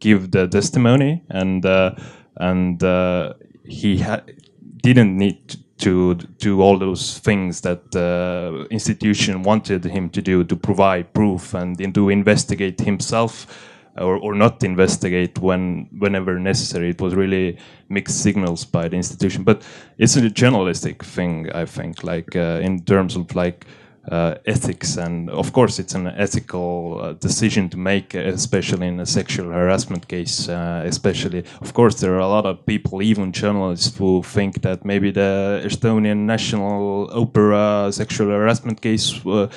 give 0.00 0.30
the 0.30 0.48
testimony, 0.48 1.22
and 1.28 1.64
uh, 1.64 1.94
and 2.36 2.82
uh, 2.82 3.34
he 3.64 4.04
didn't 4.82 5.16
need 5.16 5.56
to 5.78 6.14
do 6.14 6.60
all 6.60 6.78
those 6.78 7.18
things 7.18 7.62
that 7.62 7.90
the 7.92 8.66
institution 8.70 9.42
wanted 9.42 9.84
him 9.84 10.10
to 10.10 10.20
do 10.22 10.44
to 10.44 10.56
provide 10.56 11.12
proof 11.14 11.54
and 11.54 11.94
to 11.94 12.10
investigate 12.10 12.80
himself 12.80 13.69
or, 14.00 14.16
or 14.16 14.34
not 14.34 14.64
investigate 14.64 15.38
when 15.38 15.88
whenever 15.98 16.38
necessary. 16.38 16.90
It 16.90 17.00
was 17.00 17.14
really 17.14 17.58
mixed 17.88 18.22
signals 18.22 18.64
by 18.64 18.88
the 18.88 18.96
institution, 18.96 19.44
but 19.44 19.62
it's 19.98 20.16
a 20.16 20.30
journalistic 20.30 21.04
thing, 21.04 21.50
I 21.52 21.66
think, 21.66 22.02
like 22.02 22.34
uh, 22.34 22.60
in 22.62 22.82
terms 22.84 23.16
of 23.16 23.34
like 23.34 23.66
uh, 24.10 24.34
ethics. 24.46 24.96
And 24.96 25.30
of 25.30 25.52
course 25.52 25.78
it's 25.78 25.94
an 25.94 26.06
ethical 26.06 27.00
uh, 27.00 27.12
decision 27.14 27.68
to 27.70 27.76
make 27.76 28.14
especially 28.14 28.88
in 28.88 29.00
a 29.00 29.06
sexual 29.06 29.50
harassment 29.50 30.08
case 30.08 30.48
uh, 30.48 30.82
especially. 30.86 31.44
Of 31.60 31.74
course 31.74 32.00
there 32.00 32.14
are 32.14 32.20
a 32.20 32.28
lot 32.28 32.46
of 32.46 32.64
people 32.66 33.02
even 33.02 33.32
journalists 33.32 33.96
who 33.96 34.22
think 34.22 34.62
that 34.62 34.84
maybe 34.84 35.10
the 35.10 35.62
estonian 35.64 36.26
national 36.26 37.10
opera 37.12 37.88
sexual 37.92 38.28
harassment 38.28 38.80
case 38.80 39.20
uh, 39.26 39.48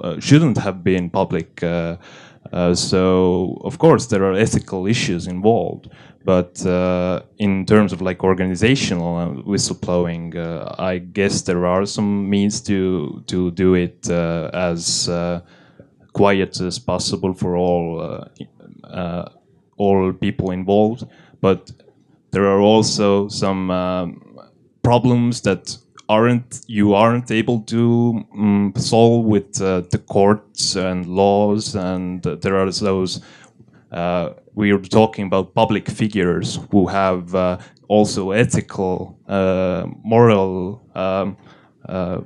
uh, 0.00 0.18
shouldn't 0.18 0.58
have 0.58 0.82
been 0.82 1.10
public 1.10 1.62
uh, 2.52 2.74
so 2.74 3.58
of 3.64 3.78
course 3.78 4.06
there 4.06 4.24
are 4.24 4.34
ethical 4.34 4.86
issues 4.86 5.26
involved 5.26 5.88
but 6.24 6.64
uh, 6.64 7.20
in 7.38 7.66
terms 7.66 7.92
of 7.92 8.00
like 8.00 8.24
organizational 8.24 9.16
uh, 9.18 9.42
whistleblowing, 9.42 10.34
uh, 10.34 10.74
I 10.78 10.96
guess 10.98 11.42
there 11.42 11.66
are 11.66 11.84
some 11.84 12.30
means 12.30 12.62
to 12.62 13.22
to 13.26 13.50
do 13.50 13.74
it 13.74 14.08
uh, 14.08 14.50
as 14.54 15.08
quiet 16.14 16.60
as 16.60 16.78
possible 16.78 17.34
for 17.34 17.56
all 17.56 18.26
all 19.76 20.12
people 20.14 20.50
involved. 20.50 21.04
But 21.42 21.70
there 22.30 22.46
are 22.46 22.60
also 22.60 23.28
some 23.28 23.70
um, 23.70 24.38
problems 24.82 25.42
that 25.42 25.76
aren't 26.08 26.60
you 26.66 26.94
aren't 26.94 27.30
able 27.30 27.60
to 27.60 28.24
um, 28.34 28.72
solve 28.76 29.24
with 29.24 29.54
the 29.54 30.02
courts 30.06 30.76
and 30.76 31.06
laws, 31.06 31.74
and 31.74 32.22
there 32.22 32.56
are 32.56 32.70
those 32.70 33.20
we 34.54 34.70
are 34.70 34.78
talking 34.78 35.26
about 35.26 35.54
public 35.54 35.88
figures 35.88 36.58
who 36.70 36.86
have 36.86 37.34
uh, 37.34 37.58
also 37.88 38.30
ethical, 38.30 39.18
uh, 39.28 39.86
moral 40.02 40.82
um, 40.94 41.36
uh, 41.88 42.20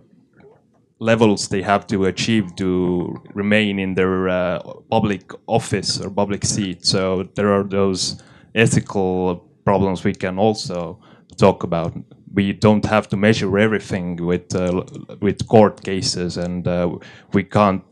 levels 1.00 1.48
they 1.48 1.62
have 1.62 1.86
to 1.86 2.04
achieve 2.06 2.54
to 2.56 3.16
remain 3.34 3.78
in 3.78 3.94
their 3.94 4.28
uh, 4.28 4.58
public 4.90 5.32
office 5.46 6.00
or 6.00 6.10
public 6.10 6.44
seat. 6.44 6.84
So 6.84 7.28
there 7.34 7.52
are 7.52 7.64
those 7.64 8.22
ethical 8.54 9.36
problems 9.64 10.04
we 10.04 10.14
can 10.14 10.38
also 10.38 11.00
talk 11.36 11.62
about. 11.62 11.94
We 12.38 12.52
don't 12.52 12.84
have 12.84 13.08
to 13.08 13.16
measure 13.16 13.58
everything 13.58 14.24
with 14.24 14.54
uh, 14.54 14.84
with 15.20 15.48
court 15.48 15.82
cases, 15.82 16.36
and 16.36 16.68
uh, 16.68 16.98
we 17.32 17.42
can't 17.42 17.82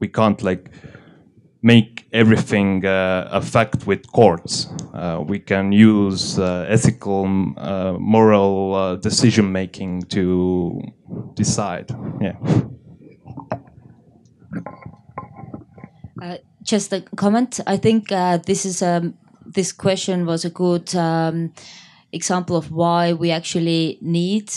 we 0.00 0.08
can't 0.08 0.42
like 0.42 0.70
make 1.62 2.06
everything 2.12 2.86
uh, 2.86 3.28
a 3.30 3.42
fact 3.42 3.86
with 3.86 4.10
courts. 4.12 4.68
Uh, 4.94 5.22
we 5.26 5.38
can 5.38 5.72
use 5.72 6.38
uh, 6.38 6.64
ethical, 6.68 7.26
uh, 7.58 7.92
moral 7.98 8.96
decision 8.96 9.52
making 9.52 10.02
to 10.04 10.80
decide. 11.34 11.90
Yeah. 12.22 12.36
Just 16.62 16.92
a 16.92 17.02
comment. 17.16 17.60
I 17.66 17.76
think 17.76 18.08
this 18.46 18.64
is 18.64 18.82
um, 18.82 19.14
this 19.54 19.72
question 19.72 20.24
was 20.24 20.44
a 20.46 20.50
good 20.50 20.94
um, 20.94 21.52
example 22.12 22.56
of 22.56 22.70
why 22.70 23.12
we 23.12 23.30
actually 23.30 23.98
need 24.00 24.50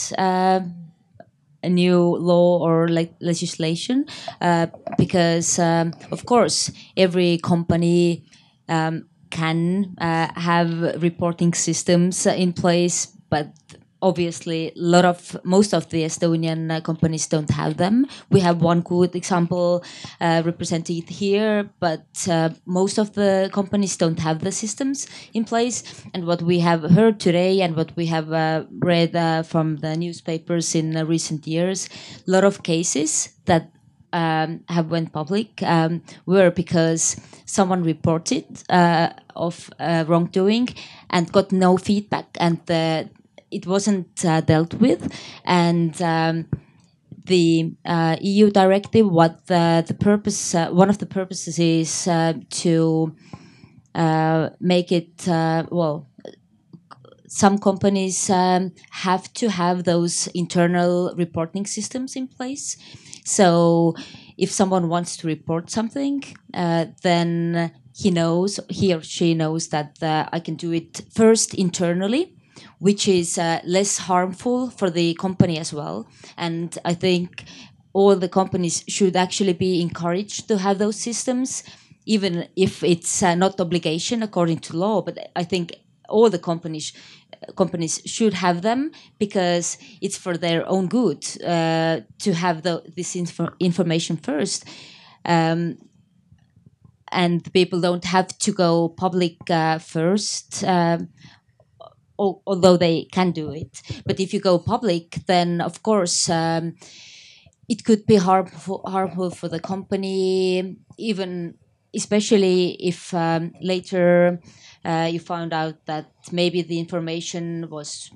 a 1.64 1.70
new 1.70 2.18
law 2.18 2.60
or 2.60 2.88
like 2.88 3.14
legislation 3.20 4.06
uh, 4.42 4.68
because 4.98 5.60
um, 5.60 5.94
of 6.12 6.26
course 6.26 6.72
every 6.98 7.38
company 7.38 8.24
um, 8.68 9.08
can 9.30 9.96
uh, 10.00 10.28
have 10.36 11.02
reporting 11.02 11.54
systems 11.54 12.26
in 12.26 12.54
place 12.54 13.08
but 13.30 13.54
obviously 14.02 14.70
a 14.70 14.74
lot 14.76 15.06
of 15.06 15.38
most 15.44 15.74
of 15.74 15.90
the 15.90 16.04
estonian 16.04 16.72
uh, 16.72 16.82
companies 16.82 17.28
don't 17.28 17.50
have 17.50 17.78
them. 17.78 18.08
We 18.30 18.40
have 18.42 18.62
one 18.62 18.82
good 18.82 19.16
example 19.16 19.84
uh, 20.20 20.42
represented 20.46 21.10
here 21.10 21.70
but 21.80 22.06
uh, 22.30 22.50
most 22.66 22.98
of 22.98 23.14
the 23.14 23.50
companies 23.54 23.96
don't 23.98 24.20
have 24.20 24.40
the 24.40 24.52
systems 24.52 25.08
in 25.34 25.46
place. 25.46 25.84
And 26.14 26.26
what 26.26 26.42
we 26.42 26.60
have 26.60 26.82
heard 26.84 27.20
today 27.20 27.62
and 27.62 27.76
what 27.76 27.96
we 27.96 28.08
have 28.08 28.32
uh, 28.32 28.66
read 28.80 29.16
uh, 29.16 29.44
from 29.44 29.78
the 29.78 29.96
newspapers 29.96 30.76
in 30.76 30.96
uh, 30.98 31.06
recent 31.06 31.46
years 31.48 31.90
a 32.28 32.32
lot 32.32 32.44
of 32.44 32.64
cases 32.64 33.30
that 33.46 33.72
um, 34.14 34.62
have 34.68 34.92
went 34.92 35.14
public 35.14 35.64
um, 35.64 36.02
were 36.26 36.52
because 36.52 37.16
someone 37.46 37.84
reported 37.84 38.46
of 39.36 39.70
wrongdoing 39.80 40.68
and 41.10 41.32
got 41.32 41.52
no 41.54 41.78
feedback. 41.78 42.28
And 42.38 42.60
the 42.66 43.10
it 43.52 43.68
wasn't 43.68 44.26
uh, 44.26 44.42
dealt 44.42 44.74
with, 44.76 45.14
and 45.46 46.02
um, 46.02 46.48
the 47.26 47.74
uh, 47.86 48.18
EU 48.22 48.50
directive, 48.50 49.10
what 49.10 49.46
the, 49.48 49.84
the 49.88 49.94
purpose, 49.94 50.56
uh, 50.56 50.70
one 50.70 50.90
of 50.90 50.98
the 50.98 51.06
purposes 51.06 51.60
is 51.60 52.08
uh, 52.08 52.34
to 52.50 53.16
uh, 53.94 54.50
make 54.60 54.92
it 54.92 55.24
well. 55.28 56.08
Some 57.28 57.60
companies 57.60 58.30
um, 58.30 58.74
have 58.90 59.32
to 59.36 59.50
have 59.50 59.86
those 59.86 60.28
internal 60.28 61.14
reporting 61.16 61.66
systems 61.66 62.16
in 62.18 62.28
place. 62.28 62.76
So, 63.24 63.96
if 64.38 64.52
someone 64.52 64.90
wants 64.90 65.16
to 65.18 65.28
report 65.28 65.70
something, 65.70 66.24
then 66.52 67.72
he 67.96 68.12
knows, 68.12 68.60
he 68.70 68.94
or 68.94 69.02
she 69.02 69.34
knows 69.34 69.70
that 69.70 69.98
I 70.02 70.40
can 70.40 70.56
do 70.56 70.74
it 70.74 71.04
first 71.14 71.54
internally 71.54 72.36
which 72.82 73.08
is 73.08 73.38
uh, 73.38 73.60
less 73.64 74.00
harmful 74.00 74.72
for 74.72 74.90
the 74.90 75.14
company 75.14 75.60
as 75.60 75.72
well. 75.72 76.08
And 76.36 76.76
I 76.84 76.96
think 76.96 77.44
all 77.94 78.16
the 78.16 78.28
companies 78.28 78.84
should 78.88 79.16
actually 79.16 79.54
be 79.54 79.82
encouraged 79.82 80.48
to 80.48 80.58
have 80.58 80.80
those 80.80 80.96
systems, 80.96 81.64
even 82.08 82.48
if 82.56 82.84
it's 82.84 83.22
uh, 83.22 83.36
not 83.36 83.62
obligation 83.62 84.24
according 84.24 84.60
to 84.62 84.78
law. 84.78 85.04
But 85.04 85.30
I 85.36 85.44
think 85.44 85.76
all 86.10 86.30
the 86.32 86.40
companies 86.40 86.92
companies 87.56 88.02
should 88.06 88.34
have 88.34 88.62
them 88.62 88.92
because 89.20 89.78
it's 90.02 90.18
for 90.18 90.38
their 90.38 90.68
own 90.68 90.88
good 90.88 91.24
uh, 91.44 92.02
to 92.20 92.34
have 92.34 92.64
the, 92.64 92.84
this 92.96 93.16
inf- 93.16 93.56
information 93.60 94.18
first. 94.18 94.66
Um, 95.26 95.78
and 97.12 97.52
people 97.54 97.82
don't 97.82 98.06
have 98.06 98.28
to 98.40 98.52
go 98.52 98.90
public 98.90 99.38
uh, 99.50 99.80
first. 99.80 100.64
Um, 100.64 101.10
although 102.46 102.78
they 102.78 103.06
can 103.12 103.32
do 103.32 103.52
it. 103.52 103.82
But 104.06 104.20
if 104.20 104.34
you 104.34 104.40
go 104.40 104.60
public, 104.60 105.06
then 105.28 105.62
of 105.62 105.82
course 105.84 106.30
um, 106.30 106.76
it 107.70 107.84
could 107.86 108.06
be 108.06 108.16
harmful 108.16 108.82
harmful 108.86 109.30
for 109.32 109.48
the 109.48 109.60
company, 109.60 110.78
even 110.98 111.56
especially 111.96 112.78
if 112.80 113.14
um, 113.14 113.54
later 113.62 114.40
uh, 114.86 115.10
you 115.12 115.20
found 115.20 115.54
out 115.54 115.76
that 115.86 116.08
maybe 116.32 116.62
the 116.62 116.80
information 116.80 117.70
was 117.70 118.12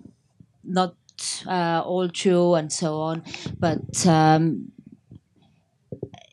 not 0.63 0.95
uh, 1.47 1.81
all 1.85 2.09
true 2.09 2.55
and 2.55 2.71
so 2.71 2.99
on. 3.01 3.23
But 3.59 4.05
um, 4.05 4.71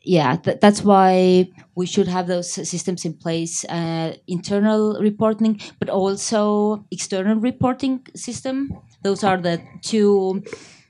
yeah, 0.03 0.35
th- 0.35 0.59
that's 0.59 0.83
why 0.83 1.49
we 1.75 1.85
should 1.85 2.07
have 2.07 2.27
those 2.27 2.51
systems 2.51 3.05
in 3.05 3.13
place. 3.13 3.65
Uh, 3.65 4.13
internal 4.27 4.99
reporting, 4.99 5.59
but 5.79 5.89
also 5.89 6.85
external 6.91 7.37
reporting 7.37 8.05
system. 8.15 8.69
Those 9.01 9.23
are 9.23 9.37
the 9.37 9.61
two 9.81 10.43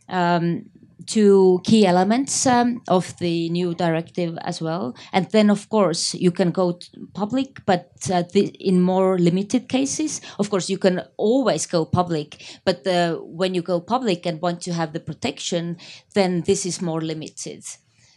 um, 0.10 0.66
two 1.06 1.60
key 1.64 1.86
elements 1.86 2.46
um, 2.46 2.82
of 2.88 3.18
the 3.18 3.50
new 3.50 3.74
directive 3.76 4.38
as 4.42 4.62
well. 4.62 4.96
And 5.12 5.30
then, 5.32 5.50
of 5.50 5.70
course, 5.70 6.14
you 6.14 6.32
can 6.32 6.52
go 6.52 6.80
public, 7.14 7.60
but 7.66 7.92
uh, 8.12 8.24
the, 8.34 8.48
in 8.60 8.82
more 8.82 9.20
limited 9.20 9.68
cases. 9.70 10.22
Of 10.40 10.50
course, 10.50 10.70
you 10.70 10.78
can 10.78 11.02
always 11.18 11.66
go 11.66 11.86
public, 11.86 12.60
but 12.66 12.86
uh, 12.88 13.16
when 13.18 13.54
you 13.54 13.62
go 13.62 13.80
public 13.80 14.26
and 14.26 14.42
want 14.42 14.62
to 14.62 14.74
have 14.74 14.94
the 14.94 15.00
protection, 15.00 15.78
then 16.14 16.42
this 16.42 16.66
is 16.66 16.82
more 16.82 17.02
limited. 17.02 17.64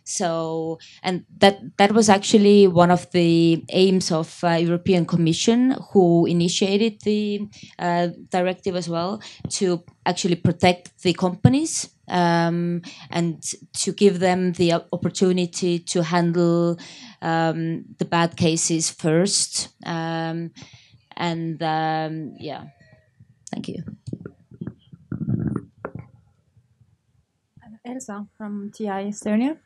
So, 0.09 0.78
and 1.02 1.24
that 1.38 1.59
that 1.78 1.90
was 1.90 2.09
actually 2.09 2.68
one 2.68 2.92
of 2.92 3.11
the 3.11 3.64
aims 3.70 4.12
of 4.12 4.38
uh, 4.44 4.50
European 4.50 5.04
Commission, 5.04 5.74
who 5.90 6.26
initiated 6.26 7.00
the 7.02 7.48
uh, 7.78 8.09
directive 8.30 8.76
as 8.76 8.88
well, 8.88 9.20
to 9.59 9.82
actually 10.07 10.36
protect 10.36 11.02
the 11.02 11.12
companies 11.12 11.90
um, 12.07 12.82
and 13.11 13.42
to 13.74 13.92
give 13.92 14.20
them 14.20 14.52
the 14.52 14.74
opportunity 14.92 15.80
to 15.80 16.04
handle 16.04 16.78
um, 17.20 17.84
the 17.98 18.04
bad 18.04 18.36
cases 18.36 18.90
first. 18.90 19.70
Um, 19.84 20.52
and 21.16 21.61
um, 21.64 22.34
yeah, 22.38 22.64
thank 23.50 23.66
you. 23.68 23.82
Elsa 27.84 28.26
from 28.36 28.70
TI 28.72 29.11
Estonia. 29.11 29.59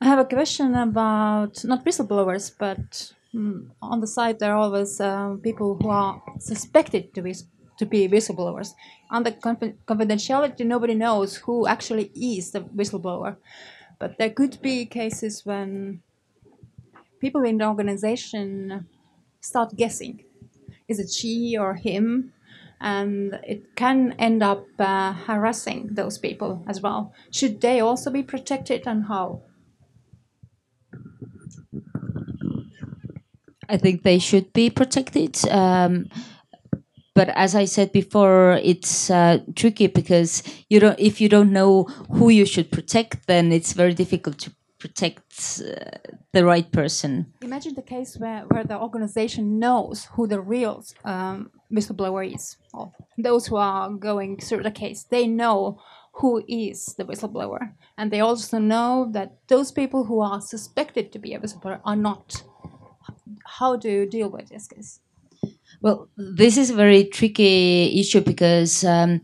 I 0.00 0.06
have 0.06 0.18
a 0.18 0.24
question 0.24 0.74
about 0.74 1.64
not 1.64 1.84
whistleblowers, 1.84 2.52
but 2.58 3.12
mm, 3.34 3.68
on 3.80 4.00
the 4.00 4.06
side 4.06 4.38
there 4.38 4.52
are 4.52 4.58
always 4.58 5.00
uh, 5.00 5.36
people 5.42 5.76
who 5.80 5.88
are 5.88 6.22
suspected 6.38 7.14
to 7.14 7.22
be 7.22 7.34
to 7.78 7.86
be 7.86 8.08
whistleblowers. 8.08 8.74
On 9.10 9.22
the 9.24 9.32
confidentiality, 9.32 10.64
nobody 10.64 10.94
knows 10.94 11.36
who 11.36 11.66
actually 11.66 12.10
is 12.14 12.52
the 12.52 12.60
whistleblower, 12.60 13.36
but 13.98 14.18
there 14.18 14.30
could 14.30 14.60
be 14.62 14.86
cases 14.86 15.44
when 15.44 16.02
people 17.20 17.42
in 17.42 17.58
the 17.58 17.66
organization 17.66 18.86
start 19.40 19.76
guessing: 19.76 20.24
is 20.88 20.98
it 20.98 21.10
she 21.12 21.56
or 21.58 21.74
him? 21.74 22.32
And 22.80 23.40
it 23.44 23.76
can 23.76 24.14
end 24.18 24.42
up 24.42 24.66
uh, 24.78 25.12
harassing 25.14 25.90
those 25.92 26.18
people 26.18 26.64
as 26.68 26.82
well. 26.82 27.14
Should 27.30 27.60
they 27.62 27.80
also 27.80 28.10
be 28.10 28.22
protected, 28.22 28.86
and 28.86 29.06
how? 29.06 29.42
I 33.68 33.76
think 33.76 34.02
they 34.02 34.18
should 34.18 34.52
be 34.52 34.70
protected. 34.70 35.36
Um, 35.48 36.08
but 37.14 37.28
as 37.28 37.54
I 37.54 37.64
said 37.64 37.92
before, 37.92 38.60
it's 38.62 39.08
uh, 39.10 39.38
tricky 39.54 39.86
because 39.86 40.42
you 40.68 40.80
don't. 40.80 40.98
If 40.98 41.20
you 41.20 41.28
don't 41.28 41.52
know 41.52 41.84
who 42.10 42.28
you 42.28 42.44
should 42.44 42.72
protect, 42.72 43.26
then 43.28 43.52
it's 43.52 43.72
very 43.72 43.94
difficult 43.94 44.38
to 44.38 44.50
protect 44.84 45.62
uh, 45.62 46.12
the 46.32 46.44
right 46.44 46.70
person. 46.70 47.32
Imagine 47.40 47.74
the 47.74 47.82
case 47.82 48.18
where, 48.18 48.42
where 48.48 48.64
the 48.64 48.78
organization 48.78 49.58
knows 49.58 50.08
who 50.12 50.26
the 50.26 50.40
real 50.40 50.84
um, 51.04 51.50
whistleblower 51.72 52.34
is. 52.34 52.56
Or 52.74 52.92
those 53.16 53.46
who 53.46 53.56
are 53.56 53.88
going 53.90 54.38
through 54.38 54.64
the 54.64 54.70
case, 54.70 55.04
they 55.04 55.26
know 55.26 55.80
who 56.12 56.44
is 56.48 56.94
the 56.98 57.04
whistleblower, 57.04 57.72
and 57.96 58.10
they 58.10 58.20
also 58.20 58.58
know 58.58 59.08
that 59.12 59.38
those 59.48 59.72
people 59.72 60.04
who 60.04 60.20
are 60.20 60.40
suspected 60.40 61.12
to 61.12 61.18
be 61.18 61.34
a 61.34 61.40
whistleblower 61.40 61.80
are 61.84 61.96
not 61.96 62.42
how 63.44 63.76
do 63.76 63.90
you 63.90 64.06
deal 64.06 64.28
with 64.28 64.48
this 64.48 64.66
case? 64.66 65.00
Well, 65.80 66.08
this 66.16 66.56
is 66.56 66.70
a 66.70 66.74
very 66.74 67.04
tricky 67.04 68.00
issue 68.00 68.20
because 68.20 68.84
um, 68.84 69.20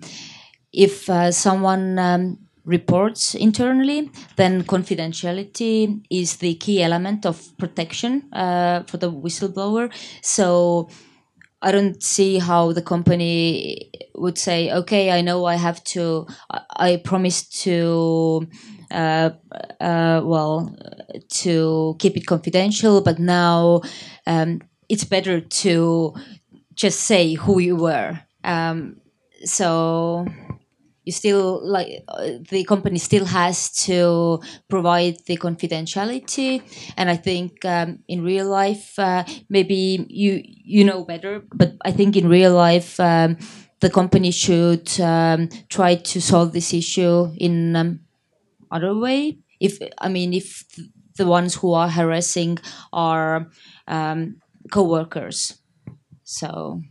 if 0.73 1.09
uh, 1.09 1.33
someone 1.33 1.99
um, 1.99 2.39
reports 2.65 3.35
internally, 3.35 4.11
then 4.37 4.63
confidentiality 4.65 6.05
is 6.11 6.37
the 6.37 6.55
key 6.55 6.83
element 6.83 7.27
of 7.27 7.57
protection 7.59 8.29
uh, 8.33 8.83
for 8.85 8.97
the 8.99 9.11
whistleblower. 9.11 9.93
So 10.23 10.89
I 11.63 11.73
don't 11.73 12.03
see 12.03 12.39
how 12.39 12.73
the 12.73 12.83
company 12.83 13.91
would 14.15 14.39
say, 14.39 14.71
okay, 14.71 15.11
I 15.11 15.21
know 15.21 15.45
I 15.45 15.57
have 15.57 15.83
to, 15.85 16.27
I, 16.51 16.61
I 16.77 16.97
promise 16.97 17.43
to 17.65 18.47
uh, 18.91 19.31
uh, 19.81 20.21
well, 20.25 20.75
to 21.29 21.97
keep 21.99 22.17
it 22.17 22.27
confidential, 22.27 23.01
but 23.01 23.19
now 23.19 23.83
um, 24.27 24.61
it's 24.89 25.05
better 25.05 25.41
to 25.41 26.15
just 26.75 27.01
say 27.01 27.35
who 27.35 27.59
you 27.61 27.77
were. 27.77 28.21
Um, 28.45 28.97
so 29.45 30.27
you 31.05 31.13
still 31.13 31.61
like 31.67 32.05
the 32.51 32.65
company 32.65 32.99
still 32.99 33.25
has 33.25 33.71
to 33.73 34.41
provide 34.69 35.17
the 35.27 35.37
confidentiality 35.37 36.63
and 36.97 37.09
i 37.11 37.17
think 37.17 37.65
um, 37.65 37.99
in 38.07 38.23
real 38.23 38.47
life 38.49 38.99
uh, 38.99 39.25
maybe 39.49 40.07
you 40.09 40.43
you 40.45 40.85
know 40.85 41.05
better 41.05 41.43
but 41.55 41.75
i 41.85 41.91
think 41.91 42.17
in 42.17 42.29
real 42.29 42.55
life 42.55 43.01
um, 43.01 43.37
the 43.81 43.91
company 43.91 44.31
should 44.31 44.89
um, 45.01 45.49
try 45.69 45.95
to 45.95 46.21
solve 46.21 46.53
this 46.53 46.75
issue 46.75 47.33
in 47.39 47.75
um, 47.75 48.01
other 48.71 48.95
way. 48.95 49.39
If 49.61 49.79
i 49.99 50.09
mean 50.09 50.33
if 50.33 50.65
the 51.17 51.27
ones 51.27 51.55
who 51.55 51.73
are 51.73 51.89
harassing 51.89 52.59
are 52.93 53.47
um, 53.87 54.37
co-workers. 54.71 55.59
So. 56.25 56.83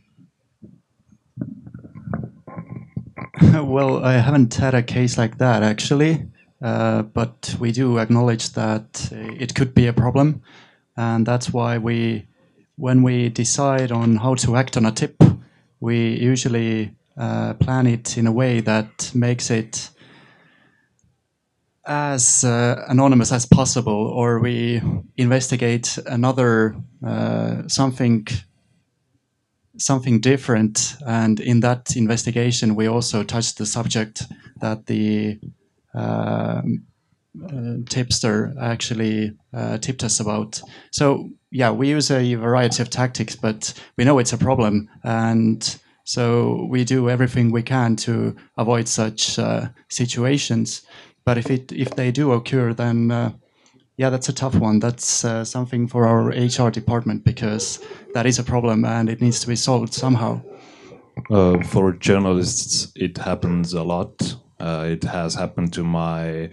Well 3.54 4.04
i 4.04 4.14
haven't 4.14 4.54
had 4.56 4.74
a 4.74 4.84
case 4.84 5.18
like 5.18 5.38
that 5.38 5.64
actually. 5.64 6.28
Uh, 6.62 7.04
but 7.04 7.56
we 7.60 7.72
do 7.72 8.00
acknowledge 8.00 8.50
that 8.54 9.10
it 9.14 9.56
could 9.56 9.74
be 9.74 9.88
a 9.88 9.94
problem. 9.94 10.42
And 10.98 11.26
that's 11.26 11.54
why 11.54 11.78
we 11.78 12.28
when 12.76 13.02
we 13.02 13.30
decide 13.30 13.92
on 13.92 14.18
how 14.18 14.36
to 14.36 14.58
act 14.58 14.78
on 14.78 14.86
a 14.86 14.92
tip 14.92 15.24
we 15.80 16.18
usually 16.18 16.96
uh, 17.18 17.54
plan 17.56 17.88
it 17.88 18.18
in 18.18 18.28
a 18.28 18.32
way 18.32 18.60
that 18.62 19.12
makes 19.14 19.50
it 19.50 19.90
as 21.90 22.44
uh, 22.44 22.86
anonymous 22.88 23.32
as 23.32 23.48
possible, 23.48 24.14
or 24.16 24.40
we 24.40 24.82
investigate 25.18 25.98
another 26.06 26.76
uh, 27.06 27.68
something 27.68 28.28
something 29.78 30.20
different. 30.20 30.96
And 31.08 31.40
in 31.40 31.62
that 31.62 31.96
investigation, 31.96 32.76
we 32.76 32.88
also 32.88 33.24
touch 33.24 33.56
the 33.56 33.66
subject 33.66 34.24
that 34.62 34.86
the 34.86 35.40
uh, 35.96 36.62
uh 37.44 37.78
tipster 37.90 38.54
actually 38.60 39.32
uh, 39.54 39.78
tipped 39.80 40.04
us 40.04 40.20
about. 40.20 40.62
So 40.92 41.30
yeah, 41.52 41.72
we 41.72 41.90
use 41.90 42.12
a 42.12 42.36
variety 42.36 42.84
of 42.84 42.90
tactics, 42.90 43.36
but 43.36 43.74
we 43.98 44.04
know 44.04 44.20
it's 44.20 44.34
a 44.34 44.38
problem, 44.38 44.90
and 45.04 45.80
so 46.10 46.68
we 46.70 46.84
do 46.84 47.08
everything 47.08 47.52
we 47.52 47.62
can 47.62 47.96
to 47.98 48.36
avoid 48.58 48.88
such 48.88 49.38
uh, 49.38 49.70
situations. 49.90 50.82
But 51.26 51.38
if 51.38 51.50
it 51.50 51.72
if 51.72 51.96
they 51.96 52.12
do 52.12 52.32
occur, 52.32 52.74
then 52.74 53.12
uh, 53.12 53.32
yeah, 53.98 54.10
that's 54.10 54.30
a 54.30 54.34
tough 54.34 54.56
one. 54.56 54.80
That's 54.80 55.26
uh, 55.26 55.44
something 55.44 55.88
for 55.88 56.08
our 56.08 56.30
HR 56.30 56.72
department 56.72 57.26
because 57.26 57.84
that 58.14 58.26
is 58.26 58.40
a 58.40 58.44
problem 58.44 58.86
and 58.86 59.10
it 59.10 59.22
needs 59.22 59.42
to 59.42 59.48
be 59.48 59.58
solved 59.58 59.94
somehow. 59.94 60.42
Uh, 61.30 61.62
for 61.64 61.92
journalists, 61.92 62.94
it 62.96 63.18
happens 63.18 63.74
a 63.74 63.84
lot. 63.84 64.38
Uh, 64.60 64.86
it 64.88 65.04
has 65.04 65.36
happened 65.36 65.74
to 65.74 65.84
my 65.84 66.50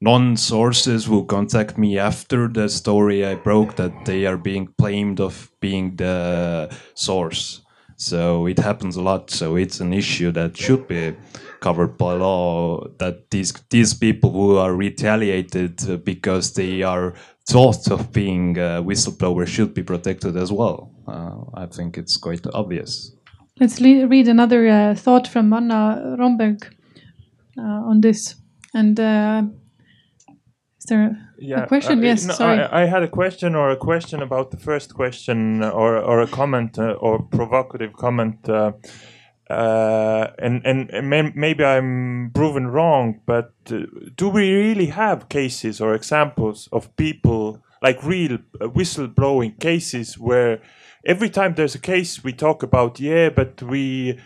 non-sources 0.00 1.06
who 1.06 1.24
contact 1.26 1.78
me 1.78 1.98
after 1.98 2.48
the 2.48 2.68
story 2.68 3.24
I 3.24 3.34
broke 3.36 3.76
that 3.76 4.04
they 4.04 4.26
are 4.26 4.36
being 4.36 4.74
blamed 4.76 5.20
of 5.20 5.50
being 5.60 5.96
the 5.96 6.74
source. 6.94 7.60
So 7.98 8.46
it 8.46 8.58
happens 8.58 8.96
a 8.96 9.02
lot. 9.02 9.30
So 9.30 9.56
it's 9.56 9.80
an 9.80 9.92
issue 9.92 10.30
that 10.32 10.56
should 10.56 10.86
be 10.86 11.16
covered 11.60 11.98
by 11.98 12.14
law. 12.14 12.86
That 12.98 13.30
these 13.30 13.52
these 13.70 13.92
people 13.92 14.30
who 14.30 14.56
are 14.56 14.74
retaliated 14.74 16.04
because 16.04 16.54
they 16.54 16.82
are 16.82 17.14
thought 17.50 17.90
of 17.90 18.12
being 18.12 18.56
a 18.56 18.82
whistleblower 18.82 19.46
should 19.46 19.74
be 19.74 19.82
protected 19.82 20.36
as 20.36 20.52
well. 20.52 20.92
Uh, 21.08 21.60
I 21.62 21.66
think 21.66 21.98
it's 21.98 22.16
quite 22.16 22.46
obvious. 22.54 23.12
Let's 23.60 23.80
read 23.80 24.28
another 24.28 24.68
uh, 24.68 24.94
thought 24.94 25.26
from 25.26 25.52
Anna 25.52 26.14
Romberg 26.16 26.64
uh, 27.58 27.90
on 27.90 28.00
this. 28.00 28.36
And 28.74 29.00
uh, 29.00 29.42
is 30.78 30.84
there 30.86 31.27
yeah, 31.38 31.64
a 31.64 31.66
question? 31.66 31.98
Uh, 32.00 32.02
yes, 32.02 32.24
no, 32.24 32.34
sorry. 32.34 32.60
I, 32.60 32.82
I, 32.82 32.86
had 32.86 33.02
a 33.02 33.08
question 33.08 33.54
or 33.54 33.70
a 33.70 33.76
question 33.76 34.22
about 34.22 34.50
the 34.50 34.56
first 34.56 34.94
question 34.94 35.62
or, 35.62 35.96
or 35.96 36.20
a 36.20 36.26
comment 36.26 36.78
uh, 36.78 36.92
or 36.92 37.22
provocative 37.22 37.92
comment. 37.94 38.48
Uh, 38.48 38.72
uh, 39.50 40.28
and 40.38 40.60
and, 40.66 41.08
may, 41.08 41.32
maybe 41.34 41.64
I'm 41.64 42.30
proven 42.34 42.66
wrong, 42.66 43.20
but 43.24 43.52
uh, 43.70 43.80
do 44.14 44.28
we 44.28 44.52
really 44.52 44.86
have 44.86 45.28
cases 45.28 45.80
or 45.80 45.94
examples 45.94 46.68
of 46.70 46.94
people 46.96 47.62
like 47.80 48.02
real 48.02 48.34
uh, 48.34 48.66
whistleblowing 48.66 49.58
cases 49.58 50.18
where 50.18 50.60
every 51.06 51.30
time 51.30 51.54
there's 51.54 51.74
a 51.74 51.80
case 51.80 52.22
we 52.22 52.32
talk 52.32 52.62
about 52.62 53.00
yeah, 53.00 53.30
but 53.30 53.62
we 53.62 54.18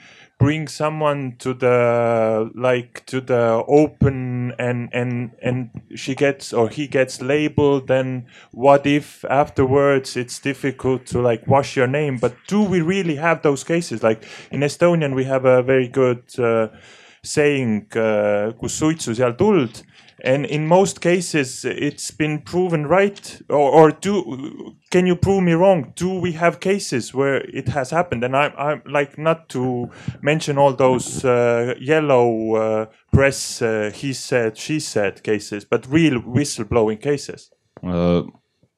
bring 0.43 0.67
someone 0.67 1.37
to 1.39 1.55
the 1.55 2.51
like 2.57 3.07
to 3.07 3.21
the 3.21 3.63
open 3.69 4.53
and 4.59 4.89
and 4.93 5.31
and 5.41 5.71
she 5.95 6.17
gets 6.17 6.53
or 6.53 6.69
he 6.69 6.89
gets 6.89 7.23
labeled 7.23 7.87
then 7.87 8.27
what 8.51 8.85
if 8.85 9.25
afterwards 9.27 10.17
it's 10.17 10.41
difficult 10.41 11.07
to 11.07 11.21
like 11.21 11.47
wash 11.47 11.77
your 11.77 11.87
name? 11.87 12.19
But 12.19 12.35
do 12.49 12.61
we 12.61 12.81
really 12.81 13.15
have 13.15 13.43
those 13.43 13.63
cases? 13.63 14.03
Like 14.03 14.25
in 14.51 14.61
estonian 14.61 15.15
we 15.15 15.23
have 15.25 15.45
a 15.45 15.63
very 15.63 15.87
good 15.87 16.25
uh, 16.41 16.69
saying 17.23 17.87
uh, 17.95 18.51
kus 18.59 18.81
suitsu 18.81 19.15
seal 19.15 19.35
tuld 19.35 19.83
and 20.23 20.47
in 20.47 20.67
most 20.67 21.01
cases 21.01 21.65
it's 21.65 22.11
been 22.11 22.41
proven 22.41 22.87
right 22.87 23.43
or, 23.49 23.71
or 23.71 23.91
do 23.91 24.75
can 24.91 25.07
you 25.07 25.17
prove 25.17 25.43
me 25.43 25.53
wrong 25.53 25.93
do 25.97 26.21
we 26.21 26.33
have 26.33 26.61
cases 26.61 27.13
where 27.13 27.39
it 27.51 27.69
has 27.69 27.91
happened 27.91 28.25
and 28.25 28.37
i'm, 28.37 28.53
I'm 28.57 28.83
like 28.87 29.19
not 29.19 29.49
to 29.51 29.91
mention 30.23 30.59
all 30.59 30.73
those 30.73 31.25
uh, 31.25 31.75
yellow 31.81 32.55
uh, 32.55 32.87
press 33.13 33.61
uh, 33.61 33.91
he 33.93 34.13
said 34.13 34.57
she 34.57 34.81
said 34.81 35.23
cases 35.23 35.65
but 35.65 35.87
real 35.89 36.21
whistleblowing 36.21 37.01
cases 37.01 37.51
Uh, 37.83 38.23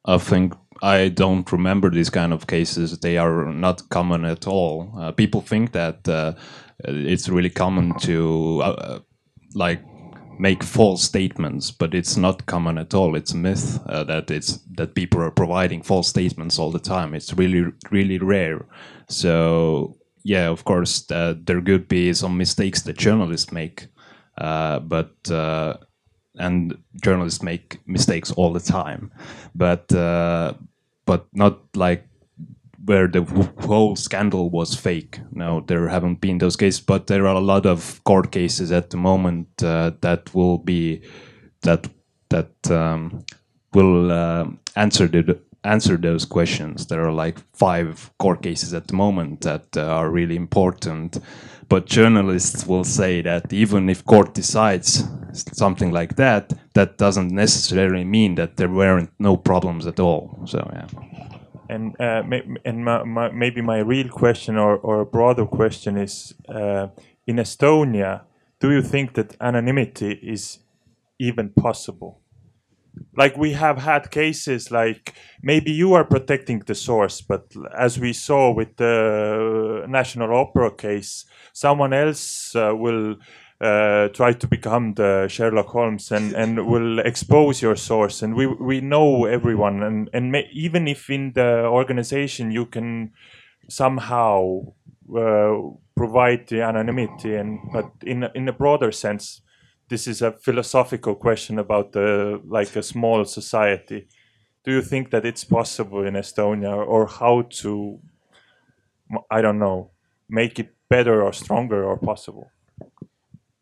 I 0.06 0.18
think 0.18 0.54
I 0.82 1.10
don't 1.10 1.50
remember 1.52 1.90
these 1.90 2.10
kind 2.10 2.32
of 2.32 2.46
cases. 2.46 2.98
They 2.98 3.18
are 3.18 3.52
not 3.52 3.88
common 3.88 4.24
at 4.24 4.46
all. 4.46 4.92
Uh, 4.98 5.12
people 5.12 5.40
think 5.40 5.72
that 5.72 6.08
uh, 6.08 6.32
it's 6.84 7.28
really 7.28 7.50
common 7.50 7.92
to 8.00 8.14
like 9.54 9.82
make 10.38 10.62
false 10.62 11.02
statements, 11.02 11.70
but 11.70 11.94
it's 11.94 12.16
not 12.16 12.46
common 12.46 12.78
at 12.78 12.94
all. 12.94 13.16
It's 13.16 13.32
a 13.32 13.36
myth 13.36 13.80
uh, 13.86 14.04
that 14.04 14.30
it's 14.30 14.58
that 14.76 14.94
people 14.94 15.20
are 15.20 15.30
providing 15.30 15.82
false 15.82 16.08
statements 16.08 16.58
all 16.58 16.70
the 16.70 16.78
time. 16.78 17.14
It's 17.14 17.32
really 17.34 17.72
really 17.90 18.18
rare. 18.18 18.66
So 19.08 19.96
yeah, 20.24 20.48
of 20.48 20.64
course, 20.64 21.10
uh, 21.10 21.34
there 21.44 21.60
could 21.60 21.86
be 21.88 22.12
some 22.14 22.36
mistakes 22.36 22.82
that 22.82 22.96
journalists 22.96 23.52
make, 23.52 23.86
uh, 24.38 24.78
but 24.80 25.14
uh, 25.30 25.76
and 26.36 26.76
journalists 27.02 27.42
make 27.42 27.80
mistakes 27.86 28.32
all 28.32 28.52
the 28.52 28.60
time, 28.60 29.12
but 29.54 29.92
uh, 29.92 30.54
but 31.06 31.26
not 31.34 31.60
like 31.76 32.08
where 32.84 33.08
the 33.08 33.22
whole 33.60 33.96
scandal 33.96 34.50
was 34.50 34.74
fake. 34.74 35.20
Now 35.32 35.60
there 35.60 35.88
haven't 35.88 36.20
been 36.20 36.38
those 36.38 36.56
cases, 36.56 36.80
but 36.80 37.06
there 37.06 37.26
are 37.26 37.36
a 37.36 37.40
lot 37.40 37.66
of 37.66 38.02
court 38.04 38.30
cases 38.32 38.72
at 38.72 38.90
the 38.90 38.96
moment 38.96 39.48
uh, 39.62 39.92
that 40.00 40.34
will 40.34 40.58
be 40.58 41.02
that 41.62 41.88
that 42.30 42.70
um, 42.70 43.24
will 43.72 44.10
uh, 44.10 44.46
answer 44.76 45.08
the 45.08 45.38
answer 45.64 45.96
those 45.96 46.24
questions. 46.24 46.86
There 46.86 47.04
are 47.06 47.12
like 47.12 47.38
five 47.54 48.10
court 48.18 48.42
cases 48.42 48.74
at 48.74 48.86
the 48.86 48.94
moment 48.94 49.40
that 49.40 49.76
uh, 49.76 49.82
are 49.82 50.10
really 50.10 50.36
important. 50.36 51.18
But 51.68 51.86
journalists 51.86 52.66
will 52.66 52.84
say 52.84 53.22
that 53.22 53.52
even 53.52 53.88
if 53.88 54.04
court 54.04 54.34
decides 54.34 55.04
something 55.32 55.90
like 55.90 56.16
that, 56.16 56.52
that 56.74 56.98
doesn't 56.98 57.30
necessarily 57.30 58.04
mean 58.04 58.34
that 58.34 58.56
there 58.56 58.68
weren't 58.68 59.10
no 59.18 59.36
problems 59.36 59.86
at 59.86 59.98
all. 59.98 60.38
So 60.44 60.70
yeah. 60.72 61.33
And 61.68 61.96
uh, 62.00 62.22
and 62.64 62.84
my, 62.84 63.04
my, 63.04 63.30
maybe 63.30 63.62
my 63.62 63.78
real 63.78 64.08
question 64.08 64.56
or, 64.56 64.76
or 64.76 65.00
a 65.00 65.06
broader 65.06 65.46
question 65.46 65.96
is: 65.96 66.34
uh, 66.48 66.88
in 67.26 67.36
Estonia, 67.36 68.22
do 68.60 68.70
you 68.70 68.82
think 68.82 69.14
that 69.14 69.36
anonymity 69.40 70.12
is 70.22 70.58
even 71.18 71.50
possible? 71.50 72.20
Like 73.16 73.36
we 73.36 73.52
have 73.52 73.78
had 73.78 74.10
cases 74.10 74.70
like 74.70 75.14
maybe 75.42 75.72
you 75.72 75.94
are 75.94 76.04
protecting 76.04 76.60
the 76.60 76.74
source, 76.74 77.20
but 77.20 77.52
as 77.76 77.98
we 77.98 78.12
saw 78.12 78.52
with 78.52 78.76
the 78.76 79.84
National 79.88 80.34
Opera 80.34 80.70
case, 80.70 81.24
someone 81.52 81.92
else 81.92 82.54
uh, 82.54 82.72
will 82.74 83.16
uh, 83.64 84.08
try 84.08 84.32
to 84.32 84.46
become 84.46 84.94
the 84.94 85.26
Sherlock 85.28 85.68
Holmes 85.68 86.12
and, 86.12 86.34
and 86.34 86.66
will 86.66 86.98
expose 86.98 87.62
your 87.62 87.76
source. 87.76 88.22
And 88.22 88.34
we, 88.34 88.46
we 88.46 88.80
know 88.80 89.24
everyone. 89.24 89.82
And, 89.82 90.10
and 90.12 90.30
may, 90.30 90.48
even 90.52 90.86
if 90.86 91.08
in 91.08 91.32
the 91.32 91.64
organization 91.64 92.50
you 92.50 92.66
can 92.66 93.12
somehow 93.68 94.60
uh, 95.16 95.54
provide 95.96 96.48
the 96.48 96.62
anonymity, 96.62 97.34
and 97.36 97.58
but 97.72 97.90
in, 98.02 98.24
in 98.34 98.48
a 98.48 98.52
broader 98.52 98.92
sense, 98.92 99.42
this 99.88 100.06
is 100.06 100.22
a 100.22 100.32
philosophical 100.32 101.14
question 101.14 101.58
about 101.58 101.92
the 101.92 102.40
like 102.46 102.76
a 102.76 102.82
small 102.82 103.24
society. 103.24 104.08
Do 104.64 104.72
you 104.72 104.82
think 104.82 105.10
that 105.10 105.24
it's 105.24 105.44
possible 105.44 106.06
in 106.06 106.14
Estonia, 106.14 106.74
or 106.86 107.06
how 107.06 107.42
to, 107.60 108.00
I 109.30 109.42
don't 109.42 109.58
know, 109.58 109.90
make 110.28 110.58
it 110.58 110.70
better 110.88 111.22
or 111.22 111.32
stronger 111.32 111.84
or 111.84 111.98
possible? 111.98 112.50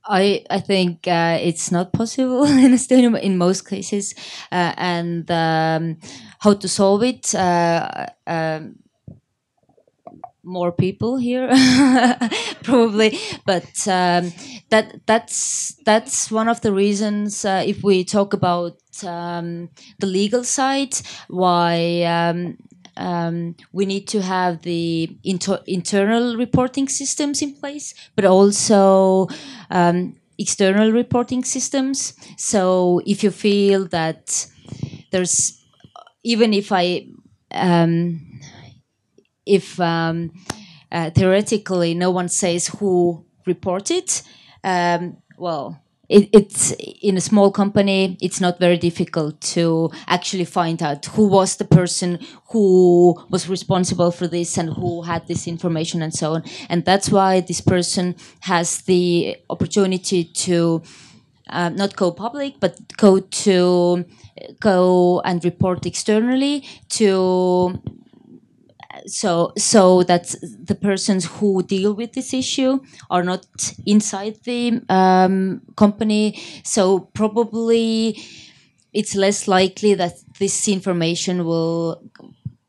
I 0.05 0.45
I 0.51 0.59
think 0.61 1.07
uh, 1.07 1.39
it's 1.41 1.71
not 1.71 1.93
possible 1.93 2.45
in 2.65 2.73
Estonia 2.73 3.21
in 3.21 3.39
most 3.39 3.69
cases, 3.69 4.15
uh, 4.51 4.73
and 4.77 5.31
um, 5.31 5.97
how 6.41 6.55
to 6.55 6.69
solve 6.69 7.03
it. 7.05 7.35
Uh, 7.35 8.07
um, 8.27 8.77
more 10.45 10.73
people 10.73 11.17
here 11.17 11.49
probably 12.65 13.17
but 13.47 13.65
um, 13.87 14.33
that 14.71 15.01
that's 15.07 15.75
that's 15.85 16.31
one 16.33 16.49
of 16.49 16.61
the 16.63 16.73
reasons 16.73 17.45
uh, 17.45 17.63
if 17.65 17.83
we 17.85 18.03
talk 18.03 18.33
about 18.33 18.77
um, 19.05 19.69
the 20.01 20.07
legal 20.07 20.43
side 20.43 20.95
why 21.29 22.03
um, 22.03 22.57
um, 22.97 23.57
we 23.72 23.86
need 23.86 24.07
to 24.09 24.22
have 24.22 24.62
the 24.62 25.16
inter- 25.24 25.62
internal 25.66 26.36
reporting 26.36 26.88
systems 26.88 27.43
in 27.43 27.55
place 27.55 27.95
but 28.16 28.24
also 28.24 29.28
um, 29.70 30.16
external 30.38 30.93
reporting 30.93 31.45
systems. 31.45 32.14
So 32.36 33.01
if 33.07 33.22
you 33.22 33.30
feel 33.30 33.86
that 33.88 34.47
there's 35.11 35.59
even 36.24 36.55
if 36.55 36.72
i 36.72 37.07
um, 37.53 38.40
if 39.47 39.78
um, 39.80 40.30
uh, 40.90 41.11
theoretically 41.11 41.95
no 41.95 42.11
one 42.11 42.28
says 42.28 42.68
who 42.68 43.24
reported, 43.47 44.11
um, 44.64 45.16
well, 45.36 45.82
it, 46.13 46.29
it's 46.33 46.73
in 47.01 47.17
a 47.17 47.21
small 47.21 47.51
company. 47.51 48.19
It's 48.21 48.41
not 48.41 48.59
very 48.59 48.77
difficult 48.77 49.41
to 49.55 49.91
actually 50.07 50.45
find 50.45 50.83
out 50.83 51.07
who 51.07 51.27
was 51.27 51.57
the 51.57 51.65
person 51.65 52.19
who 52.51 53.17
was 53.31 53.49
responsible 53.49 54.11
for 54.11 54.29
this 54.29 54.59
and 54.59 54.71
who 54.75 55.03
had 55.03 55.27
this 55.27 55.49
information 55.49 56.03
and 56.03 56.13
so 56.13 56.35
on. 56.35 56.45
And 56.69 56.85
that's 56.85 57.11
why 57.11 57.41
this 57.41 57.63
person 57.63 58.15
has 58.41 58.83
the 58.83 59.37
opportunity 59.49 60.25
to 60.25 60.83
uh, 61.49 61.71
not 61.71 61.97
go 61.97 62.13
public, 62.13 62.61
but 62.61 62.77
go 62.99 63.21
to 63.21 64.05
go 64.61 65.21
and 65.25 65.45
report 65.45 65.87
externally 65.87 66.65
to 66.91 67.81
so 69.07 69.53
so 69.57 70.03
that 70.05 70.35
the 70.43 70.75
persons 70.75 71.25
who 71.25 71.63
deal 71.63 71.95
with 71.95 72.13
this 72.13 72.33
issue 72.33 72.81
are 73.11 73.23
not 73.23 73.47
inside 73.87 74.37
the 74.45 74.81
um, 74.89 75.62
company. 75.77 76.41
So 76.65 77.01
probably 77.15 78.19
it's 78.93 79.15
less 79.15 79.49
likely 79.49 79.95
that 79.95 80.15
this 80.39 80.69
information 80.69 81.45
will 81.45 82.03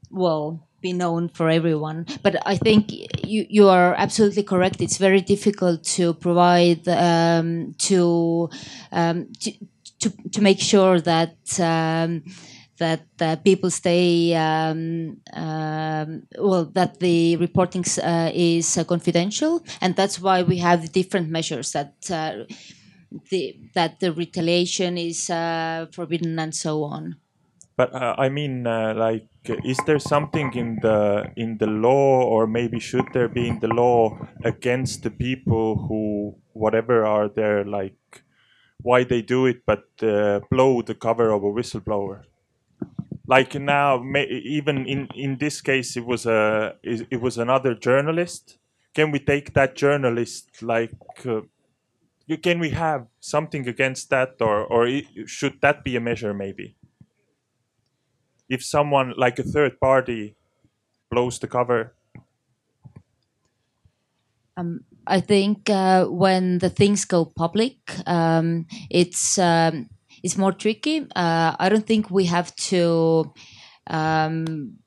will 0.10 0.68
be 0.82 0.94
known 0.94 1.30
for 1.30 1.50
everyone. 1.50 2.06
But 2.22 2.36
i 2.46 2.58
think 2.58 2.92
you 2.92 3.46
you 3.50 3.70
are 3.70 3.96
absolutely 3.96 4.44
correct. 4.44 4.82
It's 4.82 4.98
very 4.98 5.22
difficult 5.22 5.84
to 5.98 6.14
provide 6.14 6.88
um, 6.88 7.74
to, 7.88 8.50
um, 8.92 9.28
to 9.42 9.52
to 10.00 10.10
to 10.32 10.42
make 10.42 10.60
sure 10.60 11.00
that 11.02 11.38
um, 11.60 12.24
that 12.80 13.08
uh, 13.22 13.36
people 13.38 13.70
stay 13.70 14.34
um, 14.36 15.18
um, 15.34 16.24
well 16.38 16.66
that 16.74 17.00
the 17.00 17.36
reporting 17.38 17.86
uh, 18.04 18.32
is 18.34 18.78
uh, 18.78 18.84
confidential 18.84 19.64
and 19.82 19.96
that's 19.96 20.20
why 20.20 20.42
we 20.44 20.58
have 20.58 20.82
the 20.82 20.88
different 20.90 21.30
measures 21.30 21.72
that 21.72 21.94
uh, 22.12 22.44
the 23.30 23.56
that 23.76 24.00
the 24.00 24.12
retaliation 24.12 24.98
is 24.98 25.30
uh, 25.30 25.86
forbidden 25.92 26.40
and 26.40 26.56
so 26.56 26.84
on 26.84 27.16
But 27.76 27.94
uh, 27.94 28.16
I 28.18 28.30
mean, 28.30 28.64
like, 28.64 29.28
is 29.64 29.78
there 29.86 30.00
something 30.00 30.54
in 30.54 30.78
the 30.82 31.32
in 31.36 31.58
the 31.58 31.66
law, 31.68 32.22
or 32.24 32.46
maybe 32.48 32.80
should 32.80 33.08
there 33.14 33.28
be 33.28 33.48
in 33.48 33.60
the 33.60 33.68
law 33.68 34.18
against 34.44 35.04
the 35.04 35.10
people 35.12 35.88
who, 35.88 36.38
whatever 36.54 37.06
are 37.06 37.30
their 37.30 37.66
like, 37.66 37.98
why 38.82 39.04
they 39.04 39.22
do 39.22 39.46
it, 39.48 39.66
but 39.66 39.84
blow 40.50 40.82
the 40.82 40.96
cover 40.96 41.32
of 41.32 41.44
a 41.44 41.52
whistleblower? 41.52 42.24
Like 43.28 43.56
now, 43.56 44.04
even 44.28 44.86
in 44.86 45.08
in 45.16 45.38
this 45.38 45.62
case, 45.62 45.96
it 45.98 46.06
was 46.06 46.26
a 46.26 46.76
it 46.84 47.08
it 47.10 47.22
was 47.22 47.38
another 47.38 47.74
journalist 47.76 48.58
can 48.94 49.12
we 49.12 49.20
take 49.20 49.54
that 49.54 49.76
journalist 49.76 50.62
like? 50.62 50.92
Uh, 51.26 51.42
can 52.44 52.60
we 52.60 52.72
have 52.72 53.08
something 53.22 53.68
against 53.68 54.10
that, 54.10 54.42
or 54.42 54.66
or 54.66 54.88
i- 54.88 55.08
should 55.26 55.62
that 55.62 55.84
be 55.84 55.96
a 55.96 56.02
measure 56.02 56.34
maybe? 56.34 56.76
If 58.48 58.64
someone 58.64 59.14
like 59.18 59.38
a 59.38 59.44
third 59.44 59.82
party 59.82 60.38
blows 61.12 61.40
the 61.40 61.48
cover, 61.48 61.96
Um, 64.56 64.82
I 65.08 65.20
think 65.20 65.70
uh, 65.70 66.06
when 66.06 66.60
the 66.60 66.70
things 66.70 67.06
go 67.06 67.26
public, 67.26 67.78
um, 68.08 68.66
it's 68.90 69.38
um, 69.40 69.90
it's 70.24 70.38
more 70.38 70.52
tricky. 70.54 71.02
Uh, 71.16 71.56
I 71.60 71.70
don't 71.70 71.86
think 71.86 72.10
we 72.10 72.26
have 72.26 72.56
to 72.72 73.34
um, 73.88 74.78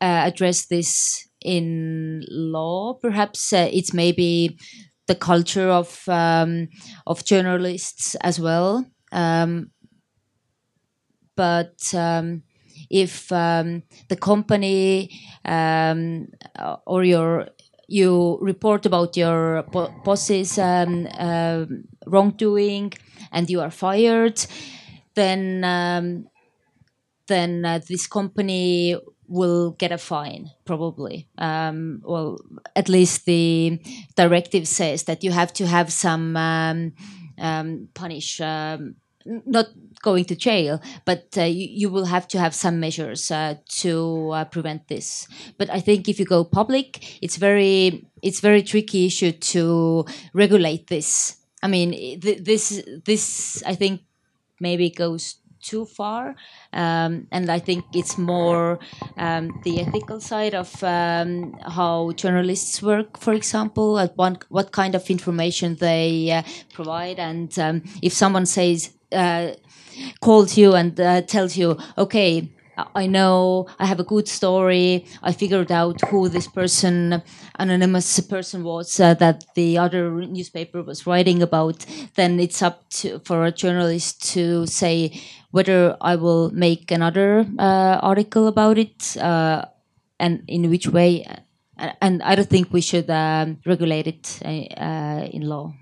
uh, 0.00 0.22
address 0.26 0.66
this 0.66 1.28
in 1.44 2.24
law. 2.28 2.94
Perhaps 2.94 3.52
uh, 3.52 3.68
it's 3.72 3.92
maybe 3.92 4.58
the 5.06 5.14
culture 5.14 5.68
of 5.70 6.08
um, 6.08 6.68
of 7.06 7.24
journalists 7.24 8.14
as 8.16 8.38
well. 8.40 8.84
Um, 9.12 9.70
but 11.36 11.94
um, 11.94 12.42
if 12.90 13.30
um, 13.32 13.82
the 14.08 14.16
company 14.16 15.10
um, 15.44 16.26
or 16.86 17.04
your 17.04 17.48
you 17.90 18.38
report 18.42 18.84
about 18.84 19.16
your 19.16 19.62
bo- 19.72 19.92
boss's 20.04 20.58
um, 20.58 21.06
um 21.18 21.84
wrongdoing 22.08 22.92
and 23.32 23.50
you 23.50 23.60
are 23.60 23.70
fired, 23.70 24.44
then 25.14 25.64
um, 25.64 26.28
then 27.26 27.64
uh, 27.64 27.80
this 27.88 28.06
company 28.06 28.96
will 29.28 29.72
get 29.72 29.92
a 29.92 29.98
fine 29.98 30.50
probably. 30.64 31.28
Um, 31.36 32.02
well, 32.04 32.38
at 32.74 32.88
least 32.88 33.26
the 33.26 33.80
directive 34.16 34.66
says 34.66 35.04
that 35.04 35.22
you 35.22 35.30
have 35.30 35.52
to 35.54 35.66
have 35.66 35.92
some 35.92 36.36
um, 36.36 36.92
um, 37.38 37.88
punish. 37.94 38.40
Um, 38.40 38.96
not 39.24 39.66
going 40.02 40.24
to 40.24 40.36
jail, 40.36 40.80
but 41.04 41.36
uh, 41.36 41.42
you, 41.42 41.68
you 41.70 41.88
will 41.90 42.06
have 42.06 42.26
to 42.28 42.38
have 42.38 42.54
some 42.54 42.80
measures 42.80 43.30
uh, 43.30 43.56
to 43.68 44.30
uh, 44.30 44.44
prevent 44.46 44.88
this. 44.88 45.28
But 45.58 45.68
I 45.70 45.80
think 45.80 46.08
if 46.08 46.18
you 46.18 46.24
go 46.24 46.44
public, 46.44 47.20
it's 47.22 47.36
very 47.36 48.06
it's 48.22 48.40
very 48.40 48.62
tricky 48.62 49.06
issue 49.06 49.32
to 49.32 50.06
regulate 50.32 50.86
this. 50.86 51.37
I 51.62 51.68
mean, 51.68 51.92
th- 52.20 52.44
this 52.44 52.82
this 53.04 53.62
I 53.66 53.74
think 53.74 54.02
maybe 54.60 54.90
goes 54.90 55.36
too 55.60 55.84
far, 55.86 56.36
um, 56.72 57.26
and 57.32 57.50
I 57.50 57.58
think 57.58 57.84
it's 57.92 58.16
more 58.16 58.78
um, 59.16 59.60
the 59.64 59.80
ethical 59.80 60.20
side 60.20 60.54
of 60.54 60.82
um, 60.84 61.58
how 61.62 62.12
journalists 62.12 62.80
work, 62.82 63.18
for 63.18 63.34
example, 63.34 63.98
at 63.98 64.16
one, 64.16 64.38
what 64.50 64.70
kind 64.72 64.94
of 64.94 65.10
information 65.10 65.76
they 65.76 66.30
uh, 66.30 66.42
provide, 66.72 67.18
and 67.18 67.56
um, 67.58 67.82
if 68.02 68.12
someone 68.12 68.46
says. 68.46 68.92
Uh, 69.10 69.54
calls 70.20 70.56
you 70.56 70.74
and 70.74 70.98
uh, 71.00 71.22
tells 71.22 71.56
you, 71.56 71.76
okay, 71.96 72.48
I 72.94 73.06
know 73.06 73.66
I 73.78 73.86
have 73.86 73.98
a 74.00 74.04
good 74.04 74.28
story. 74.28 75.04
I 75.22 75.32
figured 75.32 75.72
out 75.72 76.00
who 76.08 76.28
this 76.28 76.46
person, 76.46 77.22
anonymous 77.58 78.20
person 78.20 78.62
was 78.62 79.00
uh, 79.00 79.14
that 79.14 79.44
the 79.54 79.78
other 79.78 80.10
newspaper 80.10 80.82
was 80.82 81.06
writing 81.06 81.42
about. 81.42 81.84
Then 82.14 82.38
it's 82.38 82.62
up 82.62 82.88
to 83.00 83.18
for 83.20 83.44
a 83.44 83.52
journalist 83.52 84.22
to 84.34 84.66
say 84.66 85.20
whether 85.50 85.96
I 86.00 86.16
will 86.16 86.50
make 86.50 86.90
another 86.90 87.46
uh, 87.58 87.98
article 88.02 88.46
about 88.46 88.78
it 88.78 89.16
uh, 89.16 89.64
and 90.20 90.44
in 90.46 90.70
which 90.70 90.86
way. 90.88 91.26
And 92.00 92.22
I 92.22 92.34
don't 92.34 92.48
think 92.48 92.72
we 92.72 92.80
should 92.80 93.08
um, 93.10 93.58
regulate 93.64 94.06
it 94.06 94.40
uh, 94.44 95.28
in 95.30 95.42
law. 95.42 95.74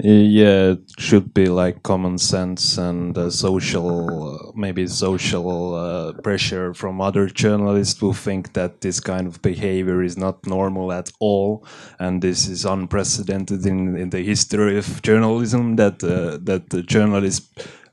Yeah, 0.00 0.72
it 0.72 0.90
should 0.98 1.32
be 1.34 1.46
like 1.46 1.84
common 1.84 2.18
sense 2.18 2.78
and 2.78 3.16
uh, 3.16 3.30
social, 3.30 4.48
uh, 4.48 4.52
maybe 4.56 4.88
social 4.88 5.74
uh, 5.76 6.12
pressure 6.20 6.74
from 6.74 7.00
other 7.00 7.28
journalists 7.28 8.00
who 8.00 8.12
think 8.12 8.54
that 8.54 8.80
this 8.80 8.98
kind 8.98 9.28
of 9.28 9.40
behavior 9.40 10.02
is 10.02 10.16
not 10.18 10.44
normal 10.48 10.92
at 10.92 11.12
all, 11.20 11.64
and 12.00 12.20
this 12.20 12.48
is 12.48 12.64
unprecedented 12.64 13.64
in, 13.66 13.96
in 13.96 14.10
the 14.10 14.22
history 14.22 14.76
of 14.78 15.00
journalism. 15.02 15.76
That 15.76 16.02
uh, 16.02 16.38
that 16.42 16.70
the 16.70 16.82
journalist 16.82 17.44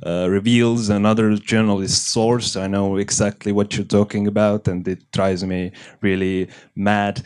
uh, 0.03 0.27
reveals 0.27 0.89
another 0.89 1.35
journalist 1.35 2.07
source. 2.07 2.55
I 2.55 2.65
know 2.65 2.95
exactly 2.97 3.51
what 3.51 3.77
you're 3.77 3.85
talking 3.85 4.25
about, 4.25 4.67
and 4.67 4.87
it 4.87 5.11
drives 5.11 5.43
me 5.43 5.71
really 6.01 6.49
mad 6.75 7.21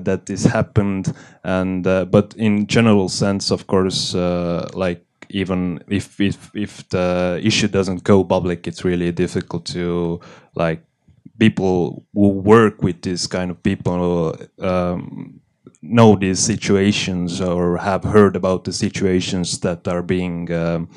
that 0.00 0.26
this 0.26 0.44
happened. 0.44 1.14
And 1.44 1.86
uh, 1.86 2.04
but 2.04 2.34
in 2.36 2.66
general 2.66 3.08
sense, 3.08 3.50
of 3.50 3.66
course, 3.66 4.14
uh, 4.14 4.68
like 4.74 5.04
even 5.30 5.82
if 5.88 6.20
if 6.20 6.50
if 6.54 6.88
the 6.90 7.40
issue 7.42 7.68
doesn't 7.68 8.04
go 8.04 8.24
public, 8.24 8.66
it's 8.66 8.84
really 8.84 9.12
difficult 9.12 9.64
to 9.66 10.20
like 10.54 10.82
people 11.38 12.04
who 12.14 12.28
work 12.28 12.82
with 12.82 13.02
this 13.02 13.26
kind 13.26 13.50
of 13.50 13.62
people. 13.62 14.36
Um, 14.58 15.38
know 15.82 16.14
these 16.14 16.38
situations 16.38 17.40
or 17.40 17.76
have 17.78 18.04
heard 18.04 18.36
about 18.36 18.62
the 18.64 18.72
situations 18.72 19.58
that 19.60 19.88
are 19.88 20.02
being 20.02 20.50
um, 20.52 20.88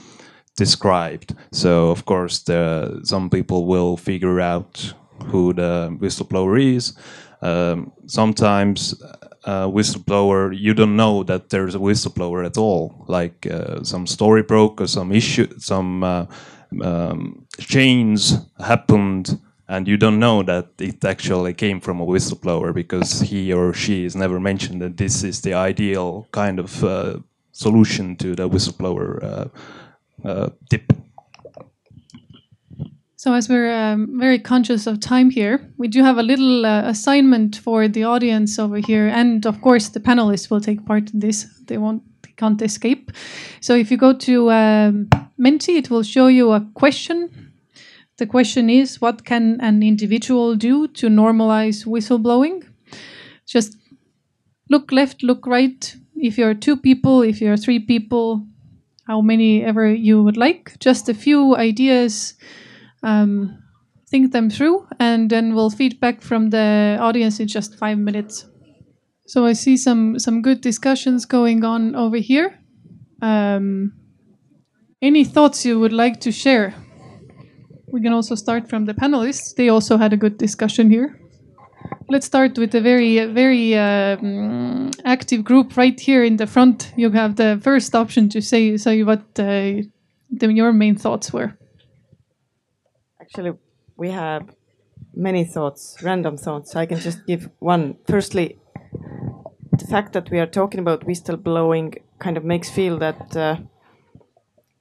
described. 0.56 1.36
So 1.52 1.90
of 1.90 2.06
course, 2.06 2.40
the, 2.40 3.02
some 3.04 3.30
people 3.30 3.66
will 3.66 3.98
figure 3.98 4.40
out 4.40 4.94
who 5.26 5.54
the 5.54 5.96
whistleblower 6.00 6.76
is. 6.76 6.94
Um, 7.42 7.92
sometimes 8.08 9.02
uh, 9.46 9.68
whistleblower, 9.68 10.58
you 10.58 10.74
don't 10.74 10.96
know 10.96 11.24
that 11.24 11.50
there's 11.50 11.76
a 11.76 11.80
whistleblower 11.80 12.46
at 12.46 12.58
all. 12.58 13.06
Like 13.08 13.48
uh, 13.48 13.84
some 13.84 14.08
story 14.08 14.42
broke 14.42 14.82
or 14.82 14.88
some 14.88 15.12
issue, 15.12 15.48
some 15.60 16.04
uh, 16.04 16.26
um, 16.82 17.46
change 17.60 18.32
happened, 18.60 19.40
and 19.68 19.88
you 19.88 19.98
don't 19.98 20.20
know 20.20 20.44
that 20.44 20.70
it 20.80 21.04
actually 21.06 21.54
came 21.54 21.80
from 21.80 22.02
a 22.02 22.06
whistleblower 22.06 22.74
because 22.74 23.22
he 23.22 23.54
or 23.54 23.74
she 23.74 24.06
is 24.06 24.16
never 24.16 24.40
mentioned 24.40 24.82
that 24.82 24.98
this 24.98 25.24
is 25.24 25.42
the 25.42 25.54
ideal 25.54 26.28
kind 26.32 26.60
of 26.60 26.84
uh, 26.84 27.18
solution 27.52 28.16
to 28.18 28.36
the 28.36 28.50
whistleblower 28.50 29.24
uh, 29.24 29.48
uh, 30.28 30.50
tip. 30.70 30.92
So, 33.26 33.34
as 33.34 33.50
we're 33.50 33.74
um, 33.74 34.20
very 34.20 34.38
conscious 34.38 34.86
of 34.86 35.00
time 35.00 35.32
here, 35.32 35.60
we 35.78 35.88
do 35.88 36.04
have 36.04 36.20
a 36.20 36.22
little 36.22 36.64
uh, 36.64 36.84
assignment 36.84 37.56
for 37.56 37.88
the 37.88 38.04
audience 38.04 38.60
over 38.60 38.78
here, 38.78 39.08
and 39.08 39.48
of 39.48 39.62
course, 39.62 39.90
the 39.90 40.00
panelists 40.00 40.52
will 40.52 40.62
take 40.62 40.86
part 40.86 41.12
in 41.12 41.22
this. 41.22 41.48
They 41.66 41.80
won't, 41.80 42.04
can't 42.38 42.62
escape. 42.62 43.12
So, 43.62 43.74
if 43.74 43.90
you 43.90 43.98
go 43.98 44.14
to 44.14 44.52
um, 44.52 45.10
Menti, 45.40 45.76
it 45.76 45.90
will 45.90 46.04
show 46.04 46.28
you 46.28 46.52
a 46.52 46.70
question. 46.76 47.52
The 48.18 48.28
question 48.28 48.70
is, 48.70 49.02
what 49.02 49.26
can 49.26 49.60
an 49.60 49.82
individual 49.82 50.56
do 50.56 50.88
to 50.90 51.08
normalize 51.08 51.84
whistleblowing? 51.84 52.64
Just 53.48 53.76
look 54.70 54.92
left, 54.92 55.24
look 55.24 55.48
right. 55.48 55.96
If 56.16 56.38
you're 56.38 56.54
two 56.54 56.78
people, 56.78 57.24
if 57.24 57.42
you're 57.42 57.58
three 57.58 57.80
people, 57.80 58.46
how 59.08 59.22
many 59.22 59.64
ever 59.64 59.92
you 59.92 60.22
would 60.22 60.38
like. 60.38 60.78
Just 60.78 61.10
a 61.10 61.16
few 61.16 61.56
ideas 61.56 62.36
um, 63.06 63.64
think 64.10 64.32
them 64.32 64.50
through, 64.50 64.88
and 65.00 65.30
then 65.30 65.56
we'll 65.56 65.70
feedback 65.70 66.22
from 66.22 66.50
the 66.50 66.98
audience 67.00 67.40
in 67.40 67.48
just 67.48 67.78
five 67.78 67.98
minutes. 67.98 68.46
So 69.28 69.46
I 69.46 69.54
see 69.54 69.78
some 69.78 70.20
some 70.20 70.42
good 70.42 70.62
discussions 70.62 71.26
going 71.26 71.64
on 71.64 71.96
over 71.96 72.18
here. 72.18 72.60
Um, 73.22 73.94
any 75.02 75.24
thoughts 75.24 75.66
you 75.66 75.80
would 75.80 75.94
like 75.94 76.20
to 76.22 76.32
share? 76.32 76.74
We 77.88 78.02
can 78.02 78.14
also 78.14 78.36
start 78.36 78.70
from 78.70 78.86
the 78.86 78.94
panelists. 78.94 79.56
They 79.56 79.70
also 79.70 79.98
had 79.98 80.14
a 80.14 80.18
good 80.18 80.38
discussion 80.38 80.90
here. 80.90 81.20
Let's 82.10 82.26
start 82.26 82.58
with 82.58 82.76
a 82.76 82.82
very 82.82 83.26
very 83.26 83.76
um, 83.76 84.92
active 85.04 85.44
group 85.44 85.78
right 85.78 86.00
here 86.00 86.24
in 86.24 86.38
the 86.38 86.48
front. 86.48 86.92
You 86.98 87.12
have 87.12 87.36
the 87.36 87.60
first 87.64 87.96
option 87.96 88.30
to 88.30 88.42
say 88.42 88.78
say 88.78 89.04
what 89.04 89.22
uh, 89.40 89.82
the, 90.40 90.54
your 90.54 90.74
main 90.74 90.96
thoughts 90.96 91.32
were. 91.34 91.58
Actually, 93.26 93.54
we 93.98 94.12
have 94.12 94.54
many 95.16 95.44
thoughts, 95.44 95.98
random 96.04 96.38
thoughts. 96.38 96.76
I 96.76 96.86
can 96.86 97.00
just 97.00 97.26
give 97.26 97.50
one. 97.58 97.98
Firstly, 98.08 98.60
the 99.72 99.88
fact 99.90 100.14
that 100.14 100.30
we 100.30 100.38
are 100.38 100.46
talking 100.46 100.80
about 100.80 101.08
whistleblowing 101.08 101.98
kind 102.20 102.38
of 102.38 102.46
makes 102.46 102.70
feel 102.70 103.00
that 103.00 103.36
uh, 103.36 103.58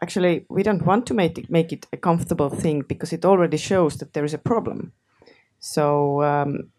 actually 0.03 0.45
we 0.51 0.63
don't 0.63 0.85
want 0.85 1.07
to 1.07 1.15
make 1.15 1.39
it, 1.39 1.49
make 1.51 1.73
it 1.73 1.87
a 1.91 1.97
comfortable 1.97 2.51
thing 2.51 2.83
because 2.87 3.15
it 3.15 3.25
already 3.25 3.57
shows 3.57 3.97
that 3.97 4.13
there 4.13 4.27
is 4.27 4.35
a 4.35 4.39
problem. 4.39 4.93
So, 5.59 6.23
um, 6.23 6.71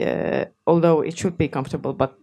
uh, 0.00 0.46
although 0.66 1.02
it 1.02 1.18
should 1.18 1.36
be 1.36 1.48
comfortable, 1.48 1.92
but 1.92 2.18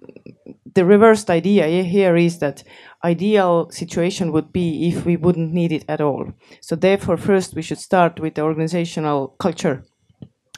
the 0.74 0.86
reversed 0.86 1.30
idea 1.30 1.84
here 1.84 2.16
is 2.16 2.40
that 2.40 2.64
ideal 3.04 3.70
situation 3.72 4.32
would 4.32 4.52
be 4.52 4.88
if 4.88 5.06
we 5.06 5.18
wouldn't 5.18 5.54
need 5.54 5.72
it 5.72 5.86
at 5.88 6.02
all. 6.02 6.32
So 6.62 6.76
therefore, 6.76 7.18
first 7.18 7.56
we 7.56 7.62
should 7.62 7.80
start 7.80 8.20
with 8.20 8.36
the 8.36 8.42
organizational 8.42 9.30
culture, 9.40 9.84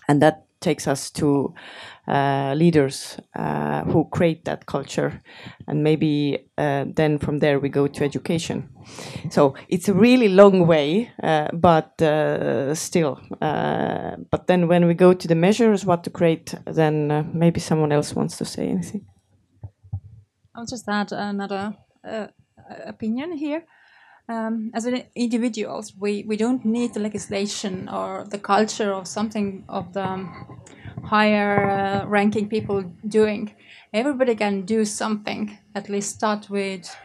and 0.08 0.22
that 0.22 0.46
takes 0.60 0.88
us 0.88 1.12
to 1.12 1.54
uh, 2.08 2.54
leaders 2.56 3.18
uh, 3.36 3.84
who 3.84 4.06
create 4.10 4.46
that 4.46 4.66
culture, 4.66 5.22
and 5.68 5.84
maybe 5.84 6.50
uh, 6.58 6.86
then 6.96 7.20
from 7.20 7.40
there 7.40 7.60
we 7.60 7.70
go 7.70 7.88
to 7.88 8.04
education. 8.04 8.70
So 9.30 9.56
it's 9.68 9.90
a 9.90 9.94
really 9.94 10.30
long 10.30 10.68
way, 10.68 11.12
uh, 11.22 11.50
but 11.54 12.02
uh, 12.02 12.74
still. 12.76 13.20
Uh, 13.42 14.16
but 14.32 14.48
then 14.48 14.68
when 14.68 14.88
we 14.88 14.94
go 14.94 15.14
to 15.14 15.28
the 15.28 15.36
measures, 15.36 15.86
what 15.86 16.04
to 16.04 16.10
create, 16.10 16.56
then 16.66 17.32
maybe 17.34 17.60
someone 17.60 17.92
else 17.92 18.16
wants 18.16 18.38
to 18.38 18.46
say 18.46 18.68
anything. 18.68 19.06
I'll 20.56 20.66
just 20.66 20.88
add 20.88 21.12
another 21.12 21.76
opinion 22.86 23.32
here. 23.34 23.66
Um, 24.30 24.72
as 24.74 24.88
individuals, 25.16 25.94
we, 26.00 26.24
we 26.26 26.38
don't 26.38 26.64
need 26.64 26.94
the 26.94 27.02
legislation 27.02 27.90
or 27.90 28.26
the 28.30 28.40
culture 28.40 28.94
or 28.94 29.06
something 29.06 29.66
of 29.68 29.92
the 29.94 30.30
higher 31.04 31.70
uh, 31.70 32.06
ranking 32.08 32.48
people 32.48 32.84
doing. 33.06 33.54
Everybody 33.94 34.36
can 34.36 34.62
do 34.62 34.86
something, 34.86 35.58
at 35.76 35.90
least 35.90 36.16
start 36.16 36.50
with, 36.50 36.96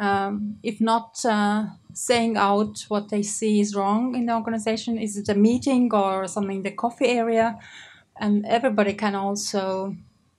um, 0.00 0.58
if 0.62 0.80
not 0.80 1.22
uh, 1.24 1.66
saying 1.92 2.38
out 2.38 2.86
what 2.88 3.10
they 3.10 3.22
see 3.22 3.60
is 3.60 3.74
wrong 3.74 4.14
in 4.14 4.26
the 4.26 4.34
organization, 4.34 4.98
is 4.98 5.16
it 5.16 5.28
a 5.28 5.34
meeting 5.34 5.92
or 5.92 6.26
something 6.26 6.56
in 6.56 6.62
the 6.62 6.70
coffee 6.70 7.08
area? 7.08 7.58
And 8.18 8.46
everybody 8.46 8.94
can 8.94 9.14
also 9.14 9.94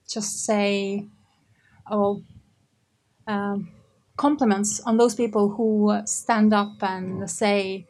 just 0.08 0.44
say, 0.44 1.06
oh, 1.90 2.24
um, 3.30 3.70
compliments 4.16 4.80
on 4.80 4.96
those 4.96 5.14
people 5.14 5.50
who 5.50 6.00
stand 6.04 6.52
up 6.52 6.82
and 6.82 7.30
say 7.30 7.86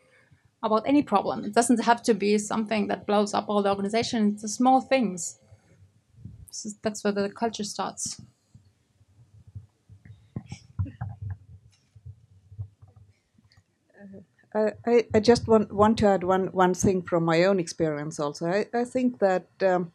about 0.62 0.82
any 0.86 1.02
problem. 1.02 1.44
It 1.44 1.54
doesn't 1.54 1.84
have 1.84 2.02
to 2.02 2.14
be 2.14 2.36
something 2.38 2.88
that 2.88 3.06
blows 3.06 3.32
up 3.32 3.46
all 3.48 3.62
the 3.62 3.70
organization. 3.70 4.28
It's 4.32 4.42
the 4.42 4.48
small 4.48 4.80
things. 4.80 5.38
So 6.50 6.68
that's 6.82 7.02
where 7.02 7.12
the 7.12 7.30
culture 7.30 7.64
starts. 7.64 8.20
Uh, 14.54 14.70
I, 14.84 15.04
I 15.14 15.20
just 15.20 15.46
want, 15.46 15.72
want 15.72 15.96
to 15.98 16.06
add 16.06 16.24
one, 16.24 16.48
one 16.48 16.74
thing 16.74 17.02
from 17.02 17.24
my 17.24 17.44
own 17.44 17.60
experience 17.60 18.18
also. 18.18 18.46
I, 18.46 18.66
I 18.74 18.84
think 18.84 19.20
that 19.20 19.46
um, 19.62 19.92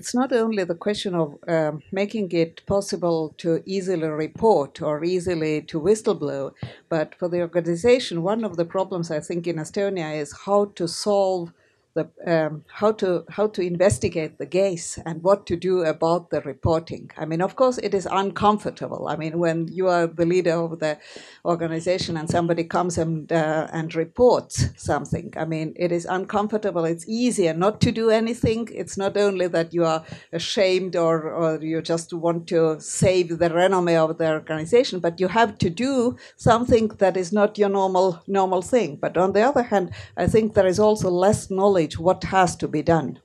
it's 0.00 0.14
not 0.14 0.32
only 0.32 0.64
the 0.64 0.74
question 0.86 1.14
of 1.14 1.36
um, 1.46 1.82
making 1.92 2.32
it 2.32 2.64
possible 2.64 3.34
to 3.36 3.62
easily 3.66 4.08
report 4.08 4.80
or 4.80 5.04
easily 5.04 5.60
to 5.60 5.78
whistleblow, 5.78 6.52
but 6.88 7.14
for 7.16 7.28
the 7.28 7.42
organization, 7.42 8.22
one 8.22 8.42
of 8.42 8.56
the 8.56 8.64
problems 8.64 9.10
I 9.10 9.20
think 9.20 9.46
in 9.46 9.56
Estonia 9.56 10.18
is 10.18 10.34
how 10.46 10.72
to 10.76 10.88
solve 10.88 11.52
the 11.94 12.08
um, 12.26 12.64
how 12.68 12.92
to 12.92 13.24
how 13.28 13.48
to 13.48 13.62
investigate 13.62 14.38
the 14.38 14.46
case 14.46 14.98
and 15.04 15.22
what 15.22 15.46
to 15.46 15.56
do 15.56 15.82
about 15.82 16.30
the 16.30 16.40
reporting. 16.42 17.10
I 17.18 17.24
mean, 17.24 17.42
of 17.42 17.56
course, 17.56 17.78
it 17.78 17.94
is 17.94 18.06
uncomfortable. 18.10 19.08
I 19.08 19.16
mean, 19.16 19.38
when 19.38 19.68
you 19.68 19.88
are 19.88 20.06
the 20.06 20.26
leader 20.26 20.52
of 20.52 20.78
the 20.78 20.98
organization 21.44 22.16
and 22.16 22.30
somebody 22.30 22.64
comes 22.64 22.96
and 22.96 23.32
uh, 23.32 23.66
and 23.72 23.94
reports 23.94 24.68
something, 24.76 25.32
I 25.36 25.44
mean, 25.44 25.74
it 25.76 25.90
is 25.90 26.04
uncomfortable. 26.04 26.84
It's 26.84 27.08
easier 27.08 27.54
not 27.54 27.80
to 27.80 27.92
do 27.92 28.10
anything. 28.10 28.68
It's 28.72 28.96
not 28.96 29.16
only 29.16 29.48
that 29.48 29.74
you 29.74 29.84
are 29.84 30.04
ashamed 30.32 30.94
or 30.94 31.30
or 31.30 31.58
you 31.60 31.82
just 31.82 32.12
want 32.12 32.46
to 32.48 32.78
save 32.80 33.38
the 33.38 33.50
renomme 33.50 33.96
of 33.96 34.18
the 34.18 34.30
organization, 34.30 35.00
but 35.00 35.18
you 35.18 35.28
have 35.28 35.58
to 35.58 35.70
do 35.70 36.16
something 36.36 36.88
that 36.98 37.16
is 37.16 37.32
not 37.32 37.58
your 37.58 37.68
normal 37.68 38.22
normal 38.28 38.62
thing. 38.62 38.96
But 38.96 39.16
on 39.16 39.32
the 39.32 39.42
other 39.42 39.62
hand, 39.62 39.90
I 40.16 40.28
think 40.28 40.54
there 40.54 40.66
is 40.68 40.78
also 40.78 41.10
less 41.10 41.50
knowledge 41.50 41.79
what 41.88 42.24
has 42.24 42.56
to 42.56 42.68
be 42.68 42.82
done 42.82 43.20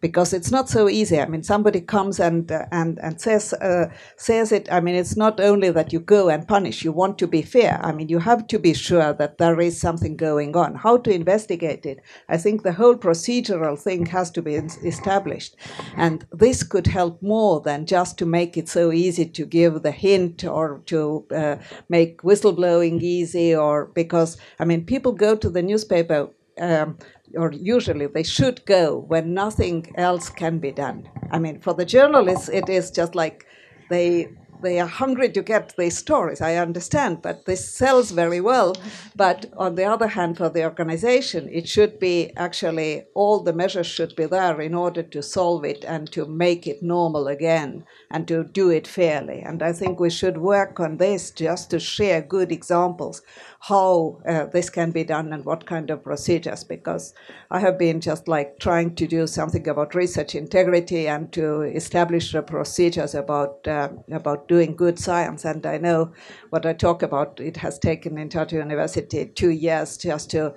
because 0.00 0.32
it's 0.32 0.50
not 0.50 0.68
so 0.68 0.88
easy. 0.88 1.20
I 1.20 1.26
mean, 1.26 1.42
somebody 1.42 1.80
comes 1.80 2.20
and 2.20 2.50
uh, 2.50 2.66
and 2.70 2.98
and 3.00 3.20
says 3.20 3.52
uh, 3.54 3.86
says 4.16 4.52
it. 4.52 4.70
I 4.72 4.80
mean, 4.80 4.94
it's 4.94 5.16
not 5.16 5.40
only 5.40 5.70
that 5.70 5.92
you 5.92 6.00
go 6.00 6.28
and 6.28 6.46
punish. 6.46 6.84
You 6.84 6.92
want 6.92 7.18
to 7.18 7.26
be 7.26 7.42
fair. 7.42 7.80
I 7.82 7.92
mean, 7.92 8.08
you 8.08 8.18
have 8.18 8.46
to 8.48 8.58
be 8.58 8.74
sure 8.74 9.12
that 9.12 9.38
there 9.38 9.60
is 9.60 9.80
something 9.80 10.16
going 10.16 10.56
on. 10.56 10.74
How 10.74 10.96
to 10.98 11.12
investigate 11.12 11.86
it? 11.86 12.00
I 12.28 12.36
think 12.36 12.62
the 12.62 12.72
whole 12.72 12.96
procedural 12.96 13.78
thing 13.78 14.06
has 14.06 14.30
to 14.32 14.42
be 14.42 14.54
established, 14.54 15.56
and 15.96 16.24
this 16.32 16.62
could 16.62 16.86
help 16.86 17.22
more 17.22 17.60
than 17.60 17.86
just 17.86 18.18
to 18.18 18.26
make 18.26 18.56
it 18.56 18.68
so 18.68 18.92
easy 18.92 19.26
to 19.26 19.44
give 19.44 19.82
the 19.82 19.92
hint 19.92 20.44
or 20.44 20.80
to 20.86 21.26
uh, 21.34 21.56
make 21.88 22.22
whistleblowing 22.22 23.00
easy, 23.02 23.54
or 23.54 23.86
because 23.86 24.36
I 24.58 24.64
mean, 24.64 24.84
people 24.84 25.12
go 25.12 25.36
to 25.36 25.50
the 25.50 25.62
newspaper. 25.62 26.30
Um, 26.60 26.98
or 27.34 27.52
usually 27.52 28.06
they 28.06 28.22
should 28.22 28.64
go 28.66 28.98
when 29.08 29.34
nothing 29.34 29.92
else 29.96 30.28
can 30.30 30.58
be 30.58 30.72
done. 30.72 31.08
I 31.30 31.38
mean, 31.38 31.60
for 31.60 31.74
the 31.74 31.84
journalists, 31.84 32.48
it 32.48 32.68
is 32.68 32.90
just 32.90 33.14
like 33.14 33.46
they 33.88 34.28
they 34.62 34.78
are 34.78 34.86
hungry 34.86 35.30
to 35.30 35.42
get 35.42 35.74
these 35.76 35.96
stories. 35.96 36.40
I 36.40 36.56
understand, 36.56 37.22
but 37.22 37.46
this 37.46 37.68
sells 37.68 38.10
very 38.10 38.40
well. 38.40 38.76
But 39.16 39.46
on 39.56 39.74
the 39.74 39.84
other 39.84 40.08
hand, 40.08 40.36
for 40.36 40.48
the 40.48 40.64
organization, 40.64 41.48
it 41.50 41.68
should 41.68 41.98
be 41.98 42.32
actually 42.36 43.04
all 43.14 43.40
the 43.40 43.52
measures 43.52 43.86
should 43.86 44.14
be 44.16 44.26
there 44.26 44.60
in 44.60 44.74
order 44.74 45.02
to 45.02 45.22
solve 45.22 45.64
it 45.64 45.84
and 45.84 46.10
to 46.12 46.26
make 46.26 46.66
it 46.66 46.82
normal 46.82 47.28
again 47.28 47.84
and 48.10 48.26
to 48.28 48.44
do 48.44 48.70
it 48.70 48.86
fairly. 48.86 49.40
And 49.40 49.62
I 49.62 49.72
think 49.72 49.98
we 49.98 50.10
should 50.10 50.38
work 50.38 50.78
on 50.80 50.98
this 50.98 51.30
just 51.30 51.70
to 51.70 51.80
share 51.80 52.20
good 52.20 52.52
examples 52.52 53.22
how 53.60 54.18
uh, 54.26 54.46
this 54.46 54.70
can 54.70 54.90
be 54.90 55.04
done 55.04 55.32
and 55.34 55.44
what 55.44 55.66
kind 55.66 55.90
of 55.90 56.02
procedures 56.02 56.64
because 56.64 57.12
I 57.50 57.60
have 57.60 57.78
been 57.78 58.00
just 58.00 58.26
like 58.26 58.58
trying 58.58 58.94
to 58.94 59.06
do 59.06 59.26
something 59.26 59.68
about 59.68 59.94
research 59.94 60.34
integrity 60.34 61.06
and 61.06 61.30
to 61.32 61.62
establish 61.62 62.32
the 62.32 62.42
procedures 62.42 63.14
about 63.14 63.68
uh, 63.68 63.90
about 64.10 64.48
doing 64.48 64.76
good 64.76 64.98
science 64.98 65.44
and 65.44 65.66
I 65.66 65.76
know 65.76 66.12
what 66.48 66.64
I 66.64 66.72
talk 66.72 67.02
about 67.02 67.38
it 67.38 67.58
has 67.58 67.78
taken 67.78 68.16
in 68.16 68.30
Tartu 68.30 68.52
University 68.54 69.26
two 69.26 69.50
years 69.50 69.98
just 69.98 70.30
to 70.30 70.54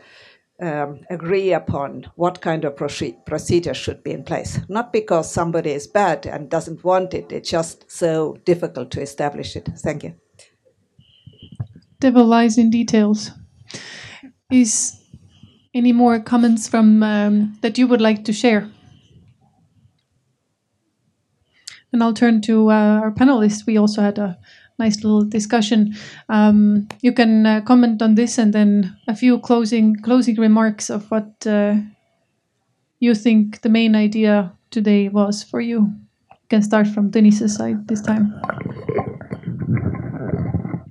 um, 0.62 1.02
agree 1.10 1.52
upon 1.52 2.10
what 2.16 2.40
kind 2.40 2.64
of 2.64 2.78
procedure 2.78 3.74
should 3.74 4.02
be 4.04 4.12
in 4.12 4.24
place. 4.24 4.60
Not 4.70 4.94
because 4.94 5.30
somebody 5.30 5.72
is 5.72 5.88
bad 5.88 6.26
and 6.26 6.50
doesn't 6.50 6.86
want 6.86 7.14
it, 7.14 7.34
it's 7.34 7.50
just 7.50 7.92
so 7.92 8.38
difficult 8.46 8.92
to 8.92 9.02
establish 9.02 9.58
it. 9.58 9.68
Thank 9.76 10.04
you 10.04 10.23
devil 12.04 12.26
lies 12.26 12.58
in 12.58 12.70
details. 12.70 13.32
Is 14.52 15.00
any 15.74 15.94
more 15.94 16.20
comments 16.20 16.68
from 16.68 17.02
um, 17.02 17.58
that 17.62 17.78
you 17.78 17.88
would 17.88 18.02
like 18.02 18.26
to 18.26 18.34
share? 18.34 18.70
And 21.94 22.04
I'll 22.04 22.14
turn 22.14 22.42
to 22.42 22.72
uh, 22.72 23.00
our 23.04 23.12
panelists. 23.12 23.66
We 23.66 23.78
also 23.78 24.02
had 24.02 24.18
a 24.20 24.38
nice 24.78 25.04
little 25.04 25.24
discussion. 25.24 25.96
Um, 26.28 26.90
you 27.02 27.14
can 27.14 27.46
uh, 27.46 27.62
comment 27.62 28.02
on 28.02 28.16
this, 28.16 28.38
and 28.38 28.52
then 28.52 28.98
a 29.08 29.16
few 29.16 29.40
closing 29.40 29.96
closing 29.96 30.36
remarks 30.36 30.90
of 30.90 31.10
what 31.10 31.48
uh, 31.48 31.76
you 33.00 33.16
think 33.16 33.62
the 33.62 33.70
main 33.70 33.96
idea 33.96 34.52
today 34.72 35.08
was 35.10 35.44
for 35.44 35.62
you. 35.62 35.80
You 36.32 36.48
can 36.50 36.64
start 36.64 36.88
from 36.88 37.12
Denise's 37.12 37.56
side 37.56 37.88
this 37.88 38.02
time. 38.02 38.34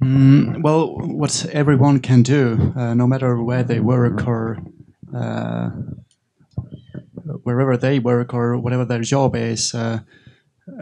Mm, 0.02 0.62
well, 0.62 0.96
what 0.96 1.46
everyone 1.52 2.00
can 2.00 2.22
do, 2.22 2.72
uh, 2.74 2.92
no 2.94 3.06
matter 3.06 3.40
where 3.40 3.62
they 3.62 3.78
work 3.78 4.26
or 4.26 4.58
uh, 5.14 5.70
wherever 7.44 7.76
they 7.76 8.00
work 8.00 8.34
or 8.34 8.58
whatever 8.58 8.84
their 8.84 9.02
job 9.02 9.36
is, 9.36 9.72
uh, 9.74 10.00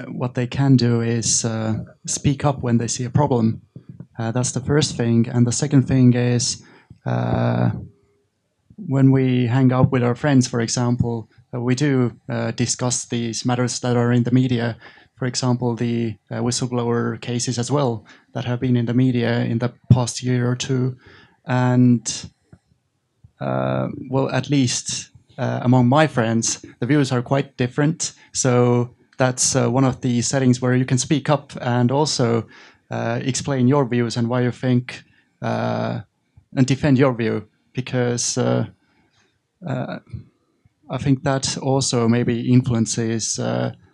what 0.08 0.34
they 0.34 0.46
can 0.46 0.74
do 0.74 1.02
is 1.02 1.44
uh, 1.44 1.84
speak 2.06 2.46
up 2.46 2.62
when 2.62 2.78
they 2.78 2.88
see 2.88 3.04
a 3.04 3.10
problem. 3.10 3.60
Uh, 4.18 4.32
that's 4.32 4.52
the 4.52 4.60
first 4.60 4.96
thing. 4.96 5.28
And 5.28 5.46
the 5.46 5.52
second 5.52 5.82
thing 5.82 6.14
is 6.14 6.62
uh, 7.04 7.72
when 8.76 9.10
we 9.10 9.46
hang 9.46 9.70
out 9.70 9.92
with 9.92 10.02
our 10.02 10.14
friends, 10.14 10.48
for 10.48 10.60
example, 10.60 11.28
we 11.52 11.74
do 11.74 12.12
discuss 12.56 13.04
these 13.04 13.44
matters 13.44 13.80
that 13.80 13.96
are 13.96 14.12
in 14.12 14.22
the 14.22 14.30
media 14.30 14.78
for 15.20 15.26
example, 15.26 15.76
the 15.76 16.16
uh, 16.30 16.36
whistleblower 16.36 17.20
cases 17.20 17.58
as 17.58 17.70
well 17.70 18.06
that 18.32 18.46
have 18.46 18.58
been 18.58 18.74
in 18.74 18.86
the 18.86 18.94
media 18.94 19.40
in 19.44 19.58
the 19.58 19.70
past 19.92 20.22
year 20.22 20.50
or 20.50 20.56
two. 20.56 20.96
And, 21.44 22.30
uh, 23.38 23.88
well, 24.08 24.30
at 24.30 24.48
least 24.48 25.10
uh, 25.36 25.60
among 25.62 25.88
my 25.88 26.06
friends, 26.06 26.64
the 26.78 26.86
views 26.86 27.12
are 27.12 27.20
quite 27.20 27.58
different. 27.58 28.14
So 28.32 28.94
that's 29.18 29.54
uh, 29.54 29.68
one 29.68 29.84
of 29.84 30.00
the 30.00 30.22
settings 30.22 30.62
where 30.62 30.74
you 30.74 30.86
can 30.86 30.96
speak 30.96 31.28
up 31.28 31.52
and 31.60 31.92
also 31.92 32.46
uh, 32.90 33.20
explain 33.22 33.68
your 33.68 33.86
views 33.86 34.16
and 34.16 34.26
why 34.26 34.40
you 34.40 34.50
think 34.50 35.02
uh, 35.42 36.00
and 36.56 36.66
defend 36.66 36.98
your 36.98 37.12
view. 37.14 37.46
Because 37.74 38.38
I 39.68 40.00
think 40.98 41.24
that 41.24 41.58
also 41.58 42.08
maybe 42.08 42.50
influences 42.50 43.38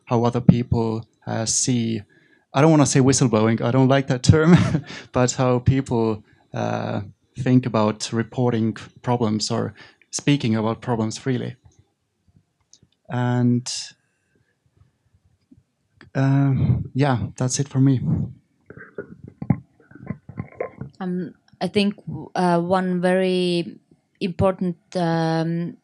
how 0.04 0.24
other 0.24 0.40
people 0.40 0.98
uh, 0.98 1.15
see, 1.44 2.02
I 2.54 2.60
don't 2.60 2.70
want 2.70 2.82
to 2.82 2.86
say 2.86 3.00
whistleblowing, 3.00 3.60
I 3.60 3.70
don't 3.70 3.88
like 3.88 4.06
that 4.08 4.22
term, 4.22 4.56
but 5.12 5.32
how 5.32 5.58
people 5.58 6.24
uh, 6.54 7.02
think 7.38 7.66
about 7.66 8.12
reporting 8.12 8.74
problems 9.02 9.50
or 9.50 9.74
speaking 10.10 10.56
about 10.56 10.80
problems 10.80 11.18
freely. 11.18 11.56
and 13.08 13.72
um, 16.14 16.90
yeah, 16.94 17.26
that's 17.36 17.60
it 17.60 17.68
for 17.68 17.78
me. 17.78 18.00
Um, 20.98 21.34
I 21.60 21.68
think 21.68 21.94
uh, 22.34 22.60
one 22.60 23.00
very 23.02 23.78
important 24.20 24.78
um, 24.96 25.76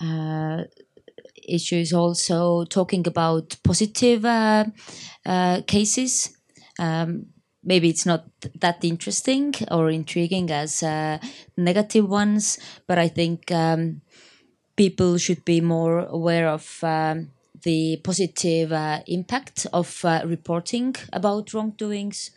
uh, 0.00 0.64
issue 1.48 1.76
is 1.76 1.92
also 1.92 2.64
talking 2.64 3.06
about 3.06 3.56
positive 3.62 4.24
uh, 4.24 4.64
uh 5.26 5.62
cases. 5.66 6.36
Um, 6.78 7.26
maybe 7.64 7.88
it's 7.88 8.06
not 8.06 8.24
that 8.60 8.84
interesting 8.84 9.54
or 9.70 9.90
intriguing 9.90 10.50
as 10.50 10.82
uh, 10.82 11.18
negative 11.56 12.08
ones, 12.08 12.58
but 12.86 12.98
I 12.98 13.08
think 13.08 13.50
um, 13.50 14.00
people 14.76 15.18
should 15.18 15.44
be 15.44 15.60
more 15.60 16.06
aware 16.06 16.48
of 16.48 16.78
um, 16.82 17.30
the 17.62 18.00
positive 18.04 18.72
uh, 18.72 19.00
impact 19.06 19.66
of 19.72 20.04
uh, 20.04 20.22
reporting 20.24 20.94
about 21.12 21.52
wrongdoings 21.52 22.30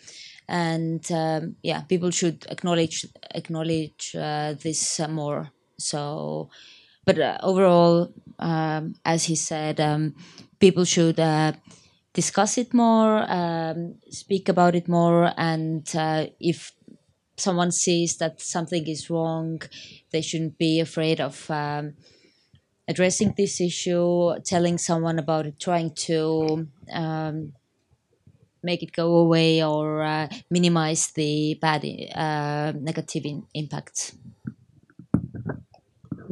and 0.47 1.11
um, 1.11 1.55
yeah 1.63 1.81
people 1.81 2.11
should 2.11 2.45
acknowledge 2.49 3.05
acknowledge 3.33 4.15
uh, 4.15 4.53
this 4.61 4.99
more 5.09 5.51
so 5.77 6.49
but 7.05 7.17
overall 7.43 8.11
um, 8.41 8.95
as 9.05 9.26
he 9.26 9.35
said 9.35 9.80
um, 9.80 10.15
people 10.59 10.85
should 10.85 11.19
uh, 11.19 11.53
discuss 12.13 12.57
it 12.57 12.73
more 12.73 13.26
um, 13.31 13.95
speak 14.09 14.49
about 14.49 14.76
it 14.76 14.88
more 14.88 15.31
and 15.38 15.95
uh, 15.95 16.26
if 16.39 16.73
someone 17.38 17.72
sees 17.72 18.18
that 18.18 18.41
something 18.41 18.88
is 18.88 19.09
wrong 19.09 19.61
they 20.11 20.22
shouldn't 20.22 20.57
be 20.57 20.80
afraid 20.80 21.19
of 21.22 21.49
um, 21.49 21.93
addressing 22.88 23.34
this 23.38 23.61
issue, 23.61 24.38
telling 24.43 24.77
someone 24.77 25.18
about 25.19 25.45
it, 25.45 25.59
trying 25.59 25.91
to 25.95 26.68
um, 26.91 27.53
make 28.63 28.84
it 28.84 28.91
go 28.91 29.15
away 29.18 29.63
or 29.63 30.03
uh, 30.03 30.27
minimize 30.49 31.07
the 31.11 31.57
bad 31.61 31.84
uh, 32.13 32.73
negative 32.80 33.26
in- 33.26 33.47
impacts. 33.53 34.15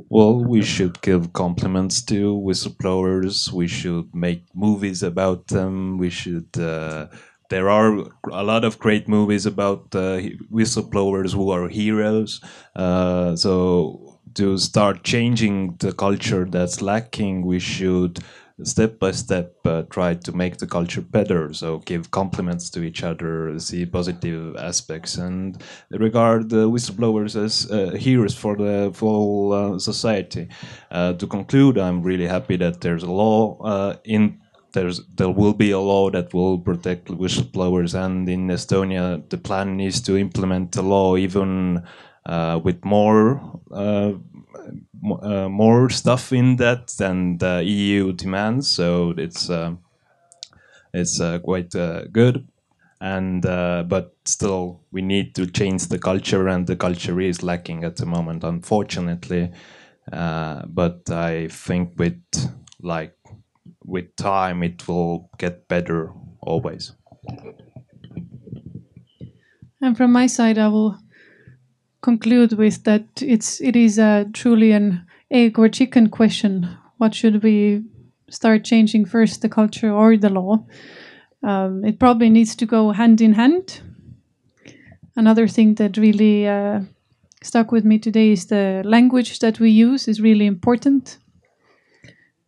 Well, 0.09 0.43
we 0.43 0.61
should 0.63 1.01
give 1.01 1.33
compliments 1.33 2.01
to 2.05 2.35
whistleblowers. 2.35 3.51
We 3.51 3.67
should 3.67 4.13
make 4.13 4.43
movies 4.55 5.03
about 5.03 5.47
them. 5.47 5.97
We 5.97 6.09
should. 6.09 6.57
Uh, 6.57 7.07
there 7.49 7.69
are 7.69 8.05
a 8.31 8.43
lot 8.43 8.63
of 8.63 8.79
great 8.79 9.07
movies 9.07 9.45
about 9.45 9.95
uh, 9.95 10.21
whistleblowers 10.51 11.33
who 11.33 11.51
are 11.51 11.67
heroes. 11.67 12.41
Uh, 12.75 13.35
so 13.35 14.19
to 14.35 14.57
start 14.57 15.03
changing 15.03 15.75
the 15.79 15.91
culture 15.91 16.45
that's 16.45 16.81
lacking, 16.81 17.45
we 17.45 17.59
should 17.59 18.19
step 18.63 18.99
by 18.99 19.11
step 19.11 19.55
uh, 19.65 19.83
try 19.89 20.13
to 20.13 20.31
make 20.31 20.57
the 20.57 20.67
culture 20.67 21.01
better. 21.01 21.53
So 21.53 21.79
give 21.79 22.11
compliments 22.11 22.69
to 22.71 22.83
each 22.83 23.03
other, 23.03 23.57
see 23.59 23.85
positive 23.85 24.55
aspects, 24.57 25.17
and 25.17 25.61
regard 25.91 26.49
the 26.49 26.69
whistleblowers 26.69 27.35
as 27.35 27.69
uh, 27.71 27.95
heroes 27.95 28.35
for 28.35 28.55
the 28.55 28.91
full 28.93 29.53
uh, 29.53 29.79
society. 29.79 30.47
Uh, 30.91 31.13
to 31.13 31.27
conclude, 31.27 31.77
I'm 31.77 32.01
really 32.01 32.27
happy 32.27 32.57
that 32.57 32.81
there's 32.81 33.03
a 33.03 33.11
law 33.11 33.61
uh, 33.63 33.95
in. 34.03 34.39
There's, 34.71 35.01
there 35.15 35.31
will 35.31 35.53
be 35.53 35.71
a 35.71 35.79
law 35.79 36.11
that 36.11 36.31
will 36.31 36.59
protect 36.59 37.07
whistleblowers, 37.07 37.95
and 37.95 38.29
in 38.29 38.49
Estonia, 38.49 39.27
the 39.29 39.37
plan 39.37 39.79
is 39.79 39.99
to 40.01 40.15
implement 40.15 40.73
the 40.73 40.83
law 40.83 41.17
even 41.17 41.81
uh, 42.27 42.59
with 42.63 42.85
more 42.85 43.59
more 45.01 45.89
stuff 45.89 46.33
in 46.33 46.57
that 46.57 46.87
than 46.97 47.37
the 47.37 47.63
EU 47.63 48.13
demands. 48.13 48.67
So 48.67 49.13
it's 49.17 49.49
it's 50.93 51.21
quite 51.43 51.71
good 52.11 52.47
and 53.01 53.45
uh, 53.45 53.83
but 53.87 54.13
still 54.25 54.81
we 54.91 55.01
need 55.01 55.33
to 55.35 55.45
change 55.47 55.87
the 55.87 55.99
culture 55.99 56.47
and 56.47 56.67
the 56.67 56.75
culture 56.75 57.19
is 57.19 57.43
lacking 57.43 57.83
at 57.83 57.95
the 57.95 58.05
moment 58.05 58.43
unfortunately 58.43 59.51
uh, 60.11 60.63
but 60.65 61.09
i 61.09 61.47
think 61.47 61.93
with 61.97 62.21
like 62.81 63.15
with 63.85 64.15
time 64.15 64.63
it 64.63 64.87
will 64.87 65.29
get 65.37 65.67
better 65.67 66.11
always 66.41 66.91
and 69.81 69.95
from 69.95 70.11
my 70.11 70.27
side 70.27 70.57
i 70.57 70.67
will 70.67 70.97
conclude 72.01 72.53
with 72.53 72.83
that 72.83 73.05
it's 73.21 73.61
it 73.61 73.75
is 73.75 73.99
a 73.99 74.25
truly 74.33 74.71
an 74.71 75.05
egg 75.31 75.59
or 75.59 75.69
chicken 75.69 76.09
question. 76.09 76.67
What 76.97 77.13
should 77.13 77.43
we 77.43 77.83
start 78.29 78.63
changing 78.63 79.05
first, 79.05 79.41
the 79.41 79.49
culture 79.49 79.91
or 79.91 80.17
the 80.17 80.29
law? 80.29 80.65
Um, 81.43 81.85
it 81.85 81.99
probably 81.99 82.29
needs 82.29 82.55
to 82.57 82.65
go 82.65 82.91
hand 82.91 83.21
in 83.21 83.33
hand. 83.33 83.81
Another 85.15 85.47
thing 85.47 85.75
that 85.75 85.97
really 85.97 86.47
uh, 86.47 86.81
stuck 87.41 87.71
with 87.71 87.85
me 87.85 87.99
today 87.99 88.31
is 88.31 88.47
the 88.47 88.81
language 88.85 89.39
that 89.39 89.59
we 89.59 89.69
use 89.69 90.07
is 90.07 90.21
really 90.21 90.45
important. 90.45 91.17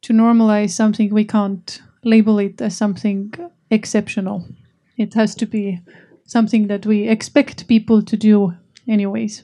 To 0.04 0.14
normalize 0.14 0.72
something, 0.72 1.14
we 1.14 1.26
can't 1.26 1.82
label 2.04 2.40
it 2.40 2.62
as 2.62 2.76
something 2.76 3.34
exceptional. 3.70 4.46
It 4.98 5.14
has 5.14 5.36
to 5.36 5.46
be 5.46 5.80
something 6.26 6.68
that 6.68 6.86
we 6.86 7.08
expect 7.08 7.68
people 7.68 8.02
to 8.02 8.18
do 8.18 8.54
anyways. 8.92 9.44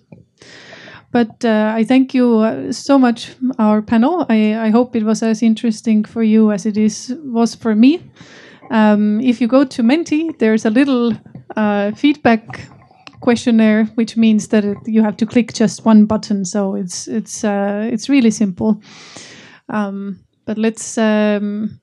But 1.11 1.45
uh, 1.45 1.73
I 1.75 1.83
thank 1.83 2.13
you 2.13 2.39
uh, 2.39 2.71
so 2.71 2.99
much, 2.99 3.35
our 3.59 3.81
panel. 3.81 4.25
I, 4.29 4.67
I 4.67 4.69
hope 4.69 4.95
it 4.95 5.03
was 5.03 5.23
as 5.23 5.41
interesting 5.41 6.03
for 6.03 6.21
you 6.21 6.51
as 6.51 6.65
it 6.65 6.77
is 6.77 7.15
was 7.23 7.55
for 7.55 7.75
me. 7.75 8.01
Um, 8.71 9.21
if 9.21 9.39
you 9.41 9.47
go 9.47 9.63
to 9.63 9.83
Menti, 9.83 10.31
there's 10.39 10.65
a 10.65 10.69
little 10.69 11.13
uh, 11.55 11.91
feedback 11.91 12.67
questionnaire, 13.21 13.85
which 13.95 14.17
means 14.17 14.49
that 14.49 14.65
it, 14.65 14.77
you 14.85 15.01
have 15.01 15.17
to 15.17 15.25
click 15.25 15.53
just 15.53 15.85
one 15.85 16.05
button. 16.05 16.45
So 16.45 16.75
it's 16.75 17.07
it's 17.07 17.43
uh, 17.43 17.89
it's 17.91 18.09
really 18.09 18.31
simple. 18.31 18.81
Um, 19.69 20.19
but 20.45 20.57
let's 20.57 20.97
um, 20.97 21.79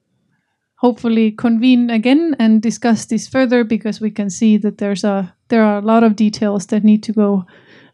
hopefully 0.84 1.30
convene 1.30 1.88
again 1.88 2.36
and 2.38 2.60
discuss 2.60 3.06
this 3.06 3.26
further 3.26 3.64
because 3.64 4.02
we 4.02 4.10
can 4.10 4.28
see 4.28 4.58
that 4.58 4.76
there's 4.76 5.02
a 5.02 5.34
there 5.48 5.64
are 5.64 5.78
a 5.78 5.86
lot 5.86 6.04
of 6.04 6.14
details 6.14 6.66
that 6.66 6.84
need 6.84 7.02
to 7.02 7.12
go 7.12 7.46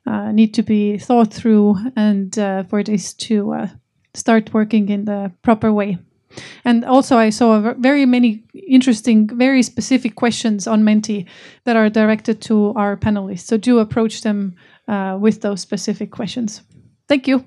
uh, 0.06 0.32
need 0.32 0.52
to 0.52 0.62
be 0.62 0.98
thought 0.98 1.32
through 1.32 1.76
and 1.94 2.36
uh, 2.38 2.64
for 2.64 2.82
this 2.82 3.14
to 3.14 3.52
uh, 3.52 3.68
start 4.14 4.52
working 4.52 4.88
in 4.88 5.04
the 5.04 5.30
proper 5.42 5.72
way. 5.72 5.98
And 6.64 6.84
also, 6.84 7.16
I 7.18 7.30
saw 7.30 7.74
very 7.78 8.06
many 8.06 8.42
interesting, 8.54 9.28
very 9.38 9.62
specific 9.62 10.14
questions 10.14 10.66
on 10.66 10.84
Menti 10.84 11.26
that 11.64 11.76
are 11.76 11.90
directed 11.90 12.40
to 12.42 12.72
our 12.76 12.96
panelists. 12.96 13.46
So 13.46 13.56
do 13.56 13.78
approach 13.78 14.22
them 14.22 14.54
uh, 14.88 15.18
with 15.20 15.40
those 15.40 15.60
specific 15.60 16.10
questions. 16.10 16.62
Thank 17.08 17.28
you. 17.28 17.44